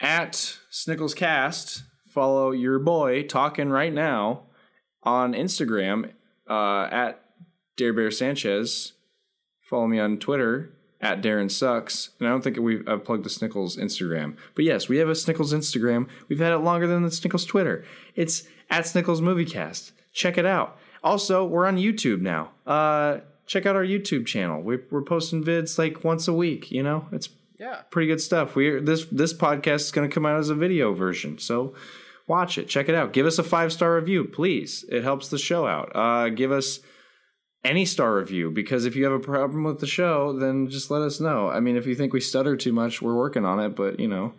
at 0.00 0.32
Snicklescast. 0.70 1.82
Follow 2.08 2.50
your 2.50 2.78
boy 2.78 3.22
talking 3.22 3.70
right 3.70 3.92
now 3.92 4.44
on 5.02 5.32
Instagram 5.32 6.12
uh, 6.48 6.88
at 6.90 7.22
Dare 7.76 7.92
Bear 7.92 8.10
Sanchez. 8.10 8.92
Follow 9.60 9.86
me 9.86 9.98
on 9.98 10.18
Twitter 10.18 10.74
at 11.02 11.20
Darren 11.20 11.50
Sucks. 11.50 12.10
And 12.18 12.28
I 12.28 12.30
don't 12.30 12.42
think 12.42 12.58
we've 12.58 12.86
I've 12.88 13.04
plugged 13.04 13.24
the 13.24 13.30
Snickles 13.30 13.78
Instagram. 13.78 14.36
But 14.54 14.64
yes, 14.64 14.88
we 14.88 14.98
have 14.98 15.08
a 15.08 15.12
Snickles 15.12 15.52
Instagram. 15.52 16.08
We've 16.28 16.38
had 16.38 16.52
it 16.52 16.58
longer 16.58 16.86
than 16.86 17.02
the 17.02 17.08
Snickles 17.08 17.46
Twitter. 17.46 17.84
It's 18.14 18.44
at 18.70 18.84
Snickles 18.84 19.20
Moviecast. 19.20 19.92
Check 20.12 20.38
it 20.38 20.46
out. 20.46 20.78
Also, 21.02 21.44
we're 21.44 21.66
on 21.66 21.76
YouTube 21.76 22.20
now. 22.20 22.52
Uh, 22.66 23.18
check 23.46 23.66
out 23.66 23.76
our 23.76 23.84
YouTube 23.84 24.26
channel. 24.26 24.60
We, 24.62 24.78
we're 24.90 25.02
posting 25.02 25.42
vids 25.44 25.78
like 25.78 26.04
once 26.04 26.28
a 26.28 26.32
week. 26.32 26.70
You 26.70 26.82
know, 26.82 27.06
it's 27.12 27.28
Yeah. 27.58 27.82
pretty 27.90 28.08
good 28.08 28.20
stuff. 28.20 28.54
We 28.56 28.80
this 28.80 29.06
this 29.06 29.32
podcast 29.34 29.80
is 29.82 29.90
going 29.92 30.08
to 30.08 30.14
come 30.14 30.26
out 30.26 30.38
as 30.38 30.48
a 30.50 30.54
video 30.54 30.92
version, 30.94 31.38
so 31.38 31.74
watch 32.26 32.56
it, 32.58 32.68
check 32.68 32.88
it 32.88 32.94
out. 32.94 33.12
Give 33.12 33.26
us 33.26 33.38
a 33.38 33.42
five 33.42 33.72
star 33.72 33.94
review, 33.96 34.24
please. 34.24 34.84
It 34.88 35.02
helps 35.02 35.28
the 35.28 35.38
show 35.38 35.66
out. 35.66 35.90
Uh, 35.94 36.28
give 36.30 36.50
us 36.52 36.80
any 37.64 37.84
star 37.84 38.16
review 38.16 38.50
because 38.50 38.84
if 38.84 38.96
you 38.96 39.04
have 39.04 39.12
a 39.12 39.20
problem 39.20 39.62
with 39.64 39.78
the 39.80 39.86
show, 39.86 40.32
then 40.36 40.68
just 40.68 40.90
let 40.90 41.02
us 41.02 41.20
know. 41.20 41.48
I 41.48 41.60
mean, 41.60 41.76
if 41.76 41.86
you 41.86 41.94
think 41.94 42.12
we 42.12 42.20
stutter 42.20 42.56
too 42.56 42.72
much, 42.72 43.00
we're 43.00 43.14
working 43.16 43.44
on 43.44 43.60
it, 43.60 43.76
but 43.76 44.00
you 44.00 44.08
know. 44.08 44.34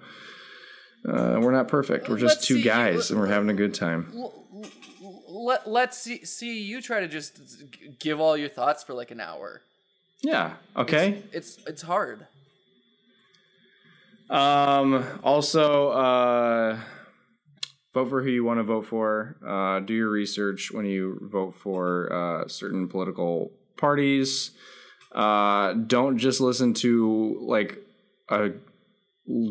Uh, 1.05 1.37
we're 1.41 1.51
not 1.51 1.67
perfect. 1.67 2.07
We're 2.07 2.17
just 2.17 2.37
Let's 2.37 2.47
two 2.47 2.55
see. 2.55 2.63
guys, 2.63 3.11
and 3.11 3.19
we're 3.19 3.27
having 3.27 3.49
a 3.49 3.53
good 3.53 3.73
time. 3.73 4.09
Let 5.43 5.69
Let's 5.69 5.97
see 5.97 6.25
see 6.25 6.61
you 6.61 6.81
try 6.81 6.99
to 7.01 7.07
just 7.07 7.39
give 7.99 8.19
all 8.19 8.37
your 8.37 8.49
thoughts 8.49 8.83
for 8.83 8.93
like 8.93 9.11
an 9.11 9.19
hour. 9.19 9.61
Yeah. 10.21 10.53
Okay. 10.75 11.21
It's 11.33 11.57
it's 11.67 11.81
hard. 11.81 12.27
Um, 14.29 15.05
also, 15.23 15.89
uh, 15.89 16.79
vote 17.93 18.09
for 18.09 18.23
who 18.23 18.29
you 18.29 18.43
want 18.43 18.59
to 18.59 18.63
vote 18.63 18.87
for. 18.87 19.35
Uh, 19.45 19.79
do 19.81 19.93
your 19.93 20.09
research 20.09 20.71
when 20.71 20.85
you 20.85 21.19
vote 21.31 21.55
for 21.55 22.11
uh, 22.11 22.47
certain 22.47 22.87
political 22.87 23.51
parties. 23.77 24.51
Uh, 25.11 25.73
don't 25.73 26.17
just 26.17 26.41
listen 26.41 26.73
to 26.73 27.37
like 27.41 27.77
a 28.29 28.51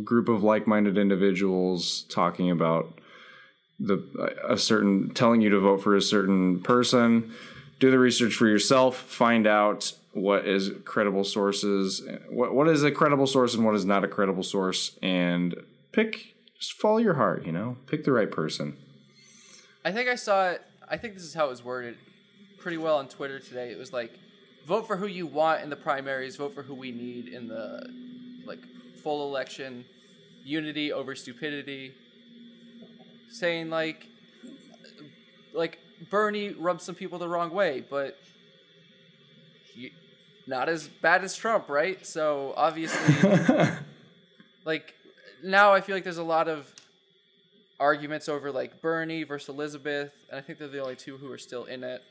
group 0.05 0.29
of 0.29 0.43
like-minded 0.43 0.99
individuals 0.99 2.05
talking 2.09 2.51
about 2.51 2.99
the 3.87 4.35
a 4.49 4.57
certain 4.57 5.11
telling 5.11 5.41
you 5.41 5.51
to 5.51 5.61
vote 5.61 5.83
for 5.83 5.97
a 5.97 6.03
certain 6.03 6.61
person. 6.61 7.33
Do 7.81 7.91
the 7.91 7.99
research 7.99 8.35
for 8.35 8.47
yourself. 8.47 8.97
Find 8.97 9.47
out 9.47 9.93
what 10.13 10.47
is 10.47 10.71
credible 10.85 11.25
sources, 11.25 12.03
what 12.31 12.55
what 12.55 12.69
is 12.69 12.83
a 12.85 12.91
credible 12.91 13.27
source 13.27 13.55
and 13.55 13.65
what 13.65 13.75
is 13.75 13.85
not 13.85 14.05
a 14.05 14.09
credible 14.09 14.43
source, 14.43 14.97
and 15.03 15.57
pick. 15.91 16.35
Just 16.59 16.75
follow 16.75 16.99
your 16.99 17.15
heart. 17.15 17.45
You 17.45 17.53
know, 17.53 17.77
pick 17.87 18.05
the 18.05 18.13
right 18.13 18.31
person. 18.31 18.77
I 19.85 19.91
think 19.91 20.09
I 20.09 20.15
saw 20.15 20.51
it. 20.51 20.63
I 20.89 20.97
think 20.97 21.15
this 21.15 21.25
is 21.25 21.35
how 21.35 21.47
it 21.47 21.51
was 21.51 21.65
worded 21.65 21.97
pretty 22.59 22.77
well 22.77 22.99
on 22.99 23.09
Twitter 23.09 23.41
today. 23.41 23.73
It 23.73 23.79
was 23.79 23.93
like, 23.93 24.13
vote 24.67 24.87
for 24.87 24.97
who 24.97 25.07
you 25.07 25.27
want 25.27 25.63
in 25.63 25.71
the 25.71 25.77
primaries. 25.77 26.37
Vote 26.37 26.55
for 26.55 26.63
who 26.63 26.75
we 26.75 26.93
need 26.93 27.27
in 27.27 27.49
the 27.49 27.91
like 28.47 28.61
full 29.03 29.29
election. 29.29 29.85
Unity 30.45 30.93
over 30.93 31.15
stupidity. 31.15 31.95
Saying 33.33 33.71
like, 33.71 34.07
like 35.53 35.79
Bernie 36.11 36.51
rubbed 36.51 36.83
some 36.83 36.95
people 36.95 37.19
the 37.19 37.29
wrong 37.29 37.51
way, 37.51 37.83
but 37.89 38.19
you, 39.75 39.91
not 40.47 40.69
as 40.69 40.89
bad 40.89 41.25
as 41.25 41.35
Trump, 41.35 41.69
right? 41.69 42.05
So 42.07 42.53
obviously, 42.57 43.69
like 44.65 44.95
now 45.43 45.73
I 45.73 45.81
feel 45.81 45.97
like 45.97 46.05
there's 46.05 46.19
a 46.19 46.23
lot 46.23 46.49
of 46.49 46.73
arguments 47.81 48.29
over 48.29 48.53
like 48.53 48.81
Bernie 48.81 49.25
versus 49.25 49.49
Elizabeth, 49.49 50.13
and 50.31 50.39
I 50.39 50.43
think 50.43 50.59
they're 50.59 50.69
the 50.69 50.83
only 50.83 50.97
two 50.97 51.17
who 51.17 51.31
are 51.33 51.39
still 51.39 51.65
in 51.65 51.85
it. 51.85 52.03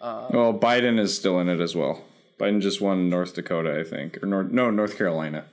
Um, 0.00 0.26
well, 0.30 0.54
Biden 0.54 0.98
is 0.98 1.16
still 1.16 1.38
in 1.40 1.48
it 1.48 1.60
as 1.60 1.74
well. 1.74 2.04
Biden 2.38 2.60
just 2.60 2.80
won 2.80 3.08
North 3.08 3.34
Dakota, 3.34 3.78
I 3.78 3.84
think, 3.84 4.22
or 4.22 4.26
North, 4.26 4.50
no, 4.50 4.70
North 4.70 4.96
Carolina. 4.96 5.44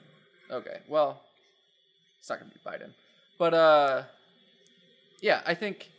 Okay, 0.51 0.80
well, 0.88 1.22
it's 2.19 2.30
not 2.30 2.39
gonna 2.39 2.51
be 2.51 2.59
Biden, 2.65 2.91
but 3.38 3.53
uh, 3.53 4.03
yeah, 5.21 5.41
I 5.45 5.53
think 5.53 5.91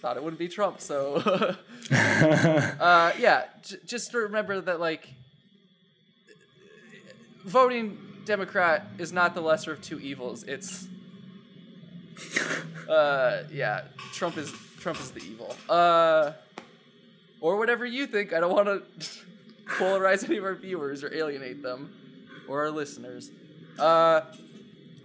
thought 0.00 0.16
it 0.18 0.22
wouldn't 0.22 0.38
be 0.38 0.48
Trump, 0.48 0.80
so 0.80 1.16
uh, 1.90 3.12
yeah, 3.18 3.44
j- 3.62 3.76
just 3.86 4.12
remember 4.12 4.60
that 4.60 4.80
like 4.80 5.08
voting 7.44 7.98
Democrat 8.24 8.86
is 8.98 9.12
not 9.12 9.34
the 9.34 9.40
lesser 9.40 9.72
of 9.72 9.82
two 9.82 10.00
evils. 10.00 10.44
It's 10.44 10.86
uh, 12.88 13.44
yeah, 13.52 13.84
Trump 14.12 14.36
is 14.36 14.52
Trump 14.78 15.00
is 15.00 15.10
the 15.10 15.20
evil. 15.20 15.54
Uh, 15.68 16.32
or 17.40 17.56
whatever 17.56 17.84
you 17.84 18.06
think. 18.06 18.32
I 18.32 18.40
don't 18.40 18.52
want 18.52 18.66
to 18.66 18.82
polarize 19.66 20.24
any 20.24 20.38
of 20.38 20.44
our 20.44 20.54
viewers 20.54 21.04
or 21.04 21.12
alienate 21.12 21.62
them 21.62 21.94
or 22.48 22.64
our 22.64 22.70
listeners. 22.70 23.30
Uh, 23.78 24.22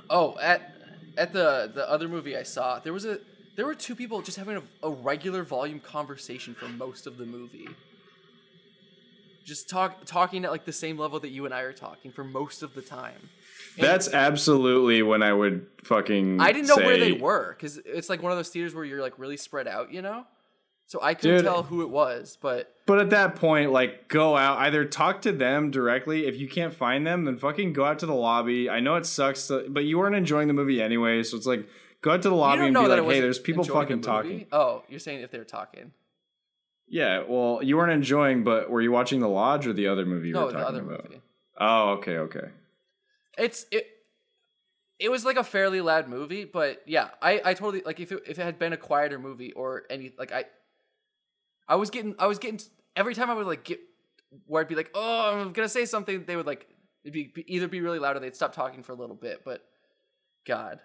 oh, 0.09 0.37
at 0.41 0.78
at 1.19 1.33
the 1.33 1.69
the 1.73 1.87
other 1.87 2.07
movie 2.07 2.35
I 2.35 2.43
saw, 2.43 2.79
there 2.79 2.93
was 2.93 3.05
a 3.05 3.19
there 3.55 3.65
were 3.65 3.75
two 3.75 3.95
people 3.95 4.21
just 4.21 4.37
having 4.37 4.57
a, 4.57 4.87
a 4.87 4.89
regular 4.89 5.43
volume 5.43 5.81
conversation 5.81 6.55
for 6.55 6.69
most 6.69 7.05
of 7.05 7.17
the 7.17 7.25
movie. 7.25 7.67
Just 9.43 9.69
talk 9.69 10.05
talking 10.05 10.45
at 10.45 10.51
like 10.51 10.65
the 10.65 10.73
same 10.73 10.97
level 10.97 11.19
that 11.19 11.29
you 11.29 11.45
and 11.45 11.53
I 11.53 11.61
are 11.61 11.73
talking 11.73 12.11
for 12.11 12.23
most 12.23 12.63
of 12.63 12.73
the 12.73 12.81
time. 12.81 13.29
And 13.77 13.85
That's 13.85 14.13
absolutely 14.13 15.01
when 15.03 15.21
I 15.21 15.33
would 15.33 15.67
fucking. 15.83 16.39
I 16.39 16.51
didn't 16.51 16.67
know 16.67 16.77
where 16.77 16.97
they 16.97 17.11
were 17.11 17.55
because 17.57 17.77
it's 17.85 18.09
like 18.09 18.23
one 18.23 18.31
of 18.31 18.37
those 18.37 18.49
theaters 18.49 18.73
where 18.73 18.85
you're 18.85 19.01
like 19.01 19.19
really 19.19 19.37
spread 19.37 19.67
out, 19.67 19.91
you 19.91 20.01
know. 20.01 20.25
So 20.89 20.97
I 21.03 21.13
couldn't 21.13 21.35
Dude. 21.37 21.45
tell 21.45 21.61
who 21.61 21.83
it 21.83 21.89
was, 21.91 22.35
but 22.41 22.73
But 22.87 22.97
at 22.97 23.11
that 23.11 23.35
point, 23.35 23.71
like, 23.71 24.07
go 24.07 24.35
out. 24.35 24.57
Either 24.57 24.83
talk 24.85 25.21
to 25.21 25.31
them 25.31 25.69
directly. 25.69 26.25
If 26.25 26.35
you 26.37 26.47
can't 26.47 26.73
find 26.73 27.05
them, 27.05 27.25
then 27.25 27.37
fucking 27.37 27.73
go 27.73 27.85
out 27.85 27.99
to 27.99 28.07
the 28.07 28.15
lobby. 28.15 28.71
I 28.71 28.79
know 28.79 28.95
it 28.95 29.05
sucks, 29.05 29.45
to, 29.49 29.67
but 29.69 29.83
you 29.83 29.99
weren't 29.99 30.15
enjoying 30.15 30.47
the 30.47 30.53
movie 30.55 30.81
anyway, 30.81 31.21
so 31.21 31.37
it's 31.37 31.45
like 31.45 31.67
go 32.01 32.09
out 32.13 32.23
to 32.23 32.29
the 32.29 32.35
lobby 32.35 32.65
and 32.65 32.73
be 32.73 32.87
like, 32.87 33.03
"Hey, 33.03 33.19
there's 33.19 33.37
people 33.37 33.61
enjoying 33.61 33.77
the 33.81 33.83
fucking 33.85 34.01
talking." 34.01 34.47
Oh, 34.51 34.81
you're 34.89 34.99
saying 34.99 35.21
if 35.21 35.29
they're 35.29 35.43
talking? 35.43 35.91
Yeah, 36.87 37.23
well, 37.27 37.59
you 37.61 37.77
weren't 37.77 37.91
enjoying, 37.91 38.43
but 38.43 38.71
were 38.71 38.81
you 38.81 38.91
watching 38.91 39.19
the 39.19 39.29
lodge 39.29 39.67
or 39.67 39.73
the 39.73 39.85
other 39.85 40.07
movie? 40.07 40.29
You 40.29 40.33
No, 40.33 40.45
were 40.47 40.53
the 40.53 40.57
other 40.67 40.81
about? 40.81 41.03
movie. 41.07 41.21
Oh, 41.59 41.89
okay, 41.99 42.17
okay. 42.17 42.49
It's 43.37 43.67
it. 43.69 43.85
It 44.97 45.11
was 45.11 45.23
like 45.23 45.37
a 45.37 45.43
fairly 45.43 45.81
loud 45.81 46.07
movie, 46.07 46.45
but 46.45 46.81
yeah, 46.87 47.09
I 47.21 47.41
I 47.45 47.53
totally 47.53 47.83
like 47.85 47.99
if 47.99 48.11
it, 48.11 48.23
if 48.25 48.39
it 48.39 48.43
had 48.43 48.57
been 48.57 48.73
a 48.73 48.77
quieter 48.77 49.19
movie 49.19 49.51
or 49.51 49.83
any 49.91 50.13
like 50.17 50.31
I. 50.31 50.45
I 51.69 51.75
was 51.75 51.89
getting 51.91 52.15
I 52.19 52.27
was 52.27 52.39
getting 52.39 52.59
every 52.95 53.15
time 53.15 53.29
I 53.29 53.33
would 53.35 53.47
like 53.47 53.63
get 53.63 53.79
where 54.47 54.61
I'd 54.61 54.67
be 54.67 54.75
like 54.75 54.91
oh 54.95 55.39
I'm 55.39 55.53
gonna 55.53 55.69
say 55.69 55.85
something 55.85 56.25
they 56.25 56.35
would 56.35 56.47
like 56.47 56.67
it'd 57.03 57.13
be 57.13 57.31
either 57.47 57.67
be 57.67 57.79
really 57.79 57.99
loud 57.99 58.17
or 58.17 58.19
they'd 58.19 58.35
stop 58.35 58.53
talking 58.53 58.83
for 58.83 58.91
a 58.91 58.95
little 58.95 59.15
bit 59.15 59.43
but 59.45 59.63
God 60.45 60.81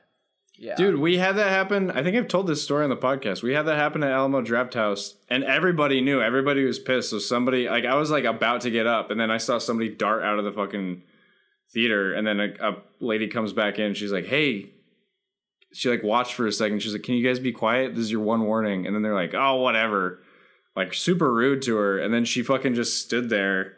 yeah 0.57 0.77
Dude, 0.77 1.01
we 1.01 1.19
had 1.19 1.37
that 1.37 1.51
happen. 1.51 1.91
I 1.91 2.05
think 2.05 2.17
I've 2.17 2.29
told 2.29 2.47
this 2.47 2.63
story 2.63 2.85
on 2.85 2.91
the 2.91 2.97
podcast. 2.97 3.43
We 3.43 3.55
had 3.55 3.63
that 3.63 3.77
happen 3.77 4.05
at 4.05 4.13
Alamo 4.13 4.41
Drafthouse, 4.41 5.15
and 5.29 5.43
everybody 5.43 6.01
knew. 6.01 6.23
Everybody 6.23 6.65
was 6.65 6.79
pissed. 6.79 7.11
So 7.11 7.19
somebody, 7.19 7.69
like, 7.69 7.85
I 7.85 7.97
was 7.97 8.09
like 8.13 8.23
about 8.23 8.61
to 8.61 8.71
get 8.71 8.87
up, 8.87 9.11
and 9.11 9.19
then 9.19 9.33
I 9.33 9.39
saw 9.39 9.59
somebody 9.59 9.89
dart 9.89 10.23
out 10.23 10.39
of 10.39 10.45
the 10.45 10.53
fucking 10.53 11.03
theater, 11.73 12.15
and 12.15 12.25
then 12.25 12.39
a, 12.39 12.53
a 12.61 12.77
lady 13.01 13.27
comes 13.27 13.53
back 13.53 13.81
in. 13.81 13.95
She's 13.95 14.13
like, 14.13 14.27
"Hey." 14.27 14.71
She 15.73 15.91
like 15.91 16.05
watched 16.05 16.35
for 16.35 16.47
a 16.47 16.53
second. 16.53 16.83
She's 16.83 16.93
like, 16.93 17.03
"Can 17.03 17.17
you 17.17 17.27
guys 17.27 17.41
be 17.41 17.51
quiet? 17.51 17.97
This 17.97 18.05
is 18.05 18.13
your 18.13 18.21
one 18.21 18.45
warning." 18.45 18.87
And 18.87 18.95
then 18.95 19.03
they're 19.03 19.13
like, 19.13 19.35
"Oh, 19.35 19.57
whatever." 19.57 20.21
Like 20.77 20.95
super 20.95 21.33
rude 21.33 21.63
to 21.63 21.77
her, 21.77 21.99
and 21.99 22.13
then 22.13 22.25
she 22.25 22.43
fucking 22.43 22.75
just 22.75 23.01
stood 23.01 23.29
there 23.29 23.77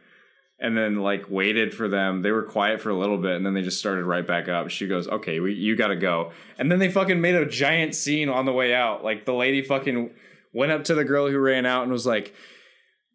and 0.58 0.76
then 0.76 0.96
like 0.96 1.26
waited 1.28 1.74
for 1.74 1.88
them. 1.88 2.22
They 2.22 2.30
were 2.30 2.42
quiet 2.42 2.80
for 2.80 2.90
a 2.90 2.96
little 2.96 3.18
bit, 3.18 3.36
and 3.36 3.44
then 3.44 3.54
they 3.54 3.62
just 3.62 3.78
started 3.78 4.04
right 4.04 4.26
back 4.26 4.48
up. 4.48 4.70
She 4.70 4.86
goes, 4.86 5.06
"Okay, 5.08 5.40
we, 5.40 5.52
you 5.52 5.76
got 5.76 5.88
to 5.88 5.96
go." 5.96 6.32
And 6.58 6.70
then 6.70 6.78
they 6.78 6.90
fucking 6.90 7.20
made 7.20 7.34
a 7.34 7.46
giant 7.46 7.94
scene 7.94 8.28
on 8.28 8.46
the 8.46 8.52
way 8.52 8.74
out. 8.74 9.04
Like 9.04 9.26
the 9.26 9.34
lady 9.34 9.62
fucking 9.62 10.10
went 10.52 10.72
up 10.72 10.84
to 10.84 10.94
the 10.94 11.04
girl 11.04 11.28
who 11.28 11.38
ran 11.38 11.66
out 11.66 11.82
and 11.82 11.92
was 11.92 12.06
like, 12.06 12.34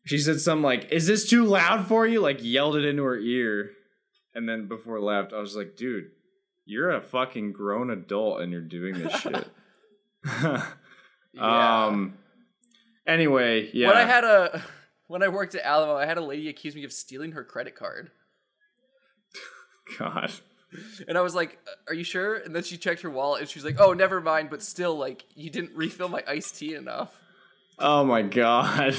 she 0.05 0.19
said 0.19 0.39
something 0.39 0.63
like, 0.63 0.91
"Is 0.91 1.07
this 1.07 1.27
too 1.27 1.45
loud 1.45 1.87
for 1.87 2.05
you?" 2.05 2.21
Like 2.21 2.39
yelled 2.41 2.75
it 2.75 2.85
into 2.85 3.03
her 3.03 3.17
ear, 3.17 3.71
and 4.35 4.47
then 4.47 4.67
before 4.67 4.99
left, 4.99 5.33
I 5.33 5.39
was 5.39 5.55
like, 5.55 5.75
"Dude, 5.75 6.11
you're 6.65 6.91
a 6.91 7.01
fucking 7.01 7.53
grown 7.53 7.89
adult 7.89 8.41
and 8.41 8.51
you're 8.51 8.61
doing 8.61 8.93
this 8.93 9.13
shit." 9.19 9.47
yeah. 11.33 11.85
Um. 11.87 12.13
Anyway, 13.07 13.69
yeah. 13.73 13.87
when 13.87 13.97
I 13.97 14.03
had 14.05 14.23
a 14.23 14.61
when 15.07 15.23
I 15.23 15.27
worked 15.27 15.55
at 15.55 15.63
Alamo 15.65 15.95
I 15.95 16.05
had 16.05 16.17
a 16.17 16.21
lady 16.23 16.47
accuse 16.49 16.75
me 16.75 16.83
of 16.83 16.91
stealing 16.93 17.31
her 17.33 17.43
credit 17.43 17.75
card 17.75 18.11
God. 19.99 20.31
and 21.07 21.17
I 21.17 21.21
was 21.21 21.35
like 21.35 21.59
are 21.87 21.93
you 21.93 22.03
sure 22.03 22.35
and 22.35 22.55
then 22.55 22.63
she 22.63 22.77
checked 22.77 23.01
her 23.01 23.09
wallet 23.09 23.41
and 23.41 23.49
she 23.49 23.57
was 23.59 23.65
like 23.65 23.79
oh 23.79 23.93
never 23.93 24.21
mind 24.21 24.49
but 24.49 24.61
still 24.61 24.95
like 24.97 25.25
you 25.35 25.49
didn't 25.49 25.75
refill 25.75 26.07
my 26.09 26.23
iced 26.27 26.57
tea 26.57 26.75
enough 26.75 27.17
Oh 27.79 28.03
my 28.05 28.21
god. 28.21 28.95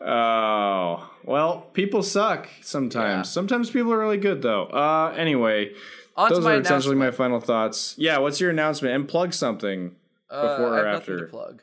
Oh 0.00 1.10
well, 1.24 1.60
people 1.74 2.02
suck 2.02 2.48
sometimes. 2.62 3.18
Yeah. 3.28 3.32
Sometimes 3.32 3.70
people 3.70 3.92
are 3.92 3.98
really 3.98 4.16
good 4.18 4.42
though. 4.42 4.64
Uh, 4.64 5.14
anyway, 5.16 5.72
On 6.16 6.28
those 6.30 6.44
are 6.44 6.58
essentially 6.60 6.96
my 6.96 7.10
final 7.10 7.38
thoughts. 7.40 7.94
Yeah, 7.98 8.18
what's 8.18 8.40
your 8.40 8.50
announcement? 8.50 8.94
And 8.94 9.08
plug 9.08 9.32
something 9.32 9.94
Uh, 10.30 10.56
before 10.56 10.78
or 10.80 10.86
after. 10.86 11.20
to 11.20 11.26
plug 11.26 11.62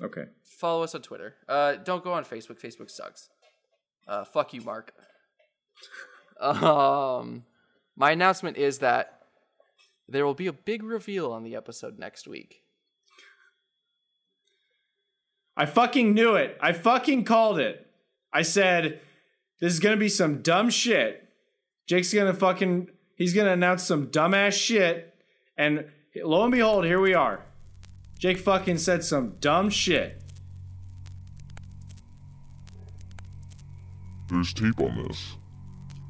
Okay. 0.00 0.26
follow 0.44 0.84
us 0.84 0.94
on 0.94 1.02
Twitter. 1.02 1.34
Uh, 1.48 1.74
don't 1.74 2.04
go 2.04 2.12
on 2.12 2.24
Facebook. 2.24 2.60
Facebook 2.60 2.90
sucks. 2.90 3.28
Uh, 4.06 4.24
fuck 4.24 4.54
you, 4.54 4.60
Mark. 4.60 4.92
um, 6.40 7.44
my 7.96 8.12
announcement 8.12 8.56
is 8.56 8.78
that 8.78 9.22
there 10.08 10.24
will 10.24 10.34
be 10.34 10.46
a 10.46 10.52
big 10.52 10.82
reveal 10.82 11.32
on 11.32 11.42
the 11.42 11.54
episode 11.56 11.98
next 11.98 12.26
week. 12.26 12.62
I 15.56 15.66
fucking 15.66 16.14
knew 16.14 16.36
it. 16.36 16.56
I 16.60 16.72
fucking 16.72 17.24
called 17.24 17.58
it. 17.58 17.84
I 18.32 18.42
said 18.42 19.00
this 19.60 19.72
is 19.72 19.80
gonna 19.80 19.96
be 19.96 20.08
some 20.08 20.40
dumb 20.40 20.70
shit. 20.70 21.28
Jake's 21.86 22.14
gonna 22.14 22.32
fucking 22.32 22.90
he's 23.16 23.34
gonna 23.34 23.52
announce 23.52 23.82
some 23.82 24.06
dumbass 24.06 24.52
shit, 24.52 25.14
and 25.56 25.86
lo 26.14 26.44
and 26.44 26.52
behold, 26.52 26.84
here 26.84 27.00
we 27.00 27.14
are. 27.14 27.44
Jake 28.18 28.38
fucking 28.38 28.78
said 28.78 29.04
some 29.04 29.36
dumb 29.40 29.70
shit. 29.70 30.20
There's 34.28 34.52
tape 34.52 34.80
on 34.80 35.04
this. 35.06 35.36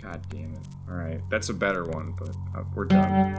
God 0.03 0.27
damn 0.31 0.55
it. 0.55 0.67
All 0.89 0.97
right, 0.97 1.21
that's 1.31 1.51
a 1.51 1.55
better 1.55 1.85
one, 1.85 2.15
but 2.19 2.31
uh, 2.57 2.65
we're 2.75 2.87
done. 2.87 3.35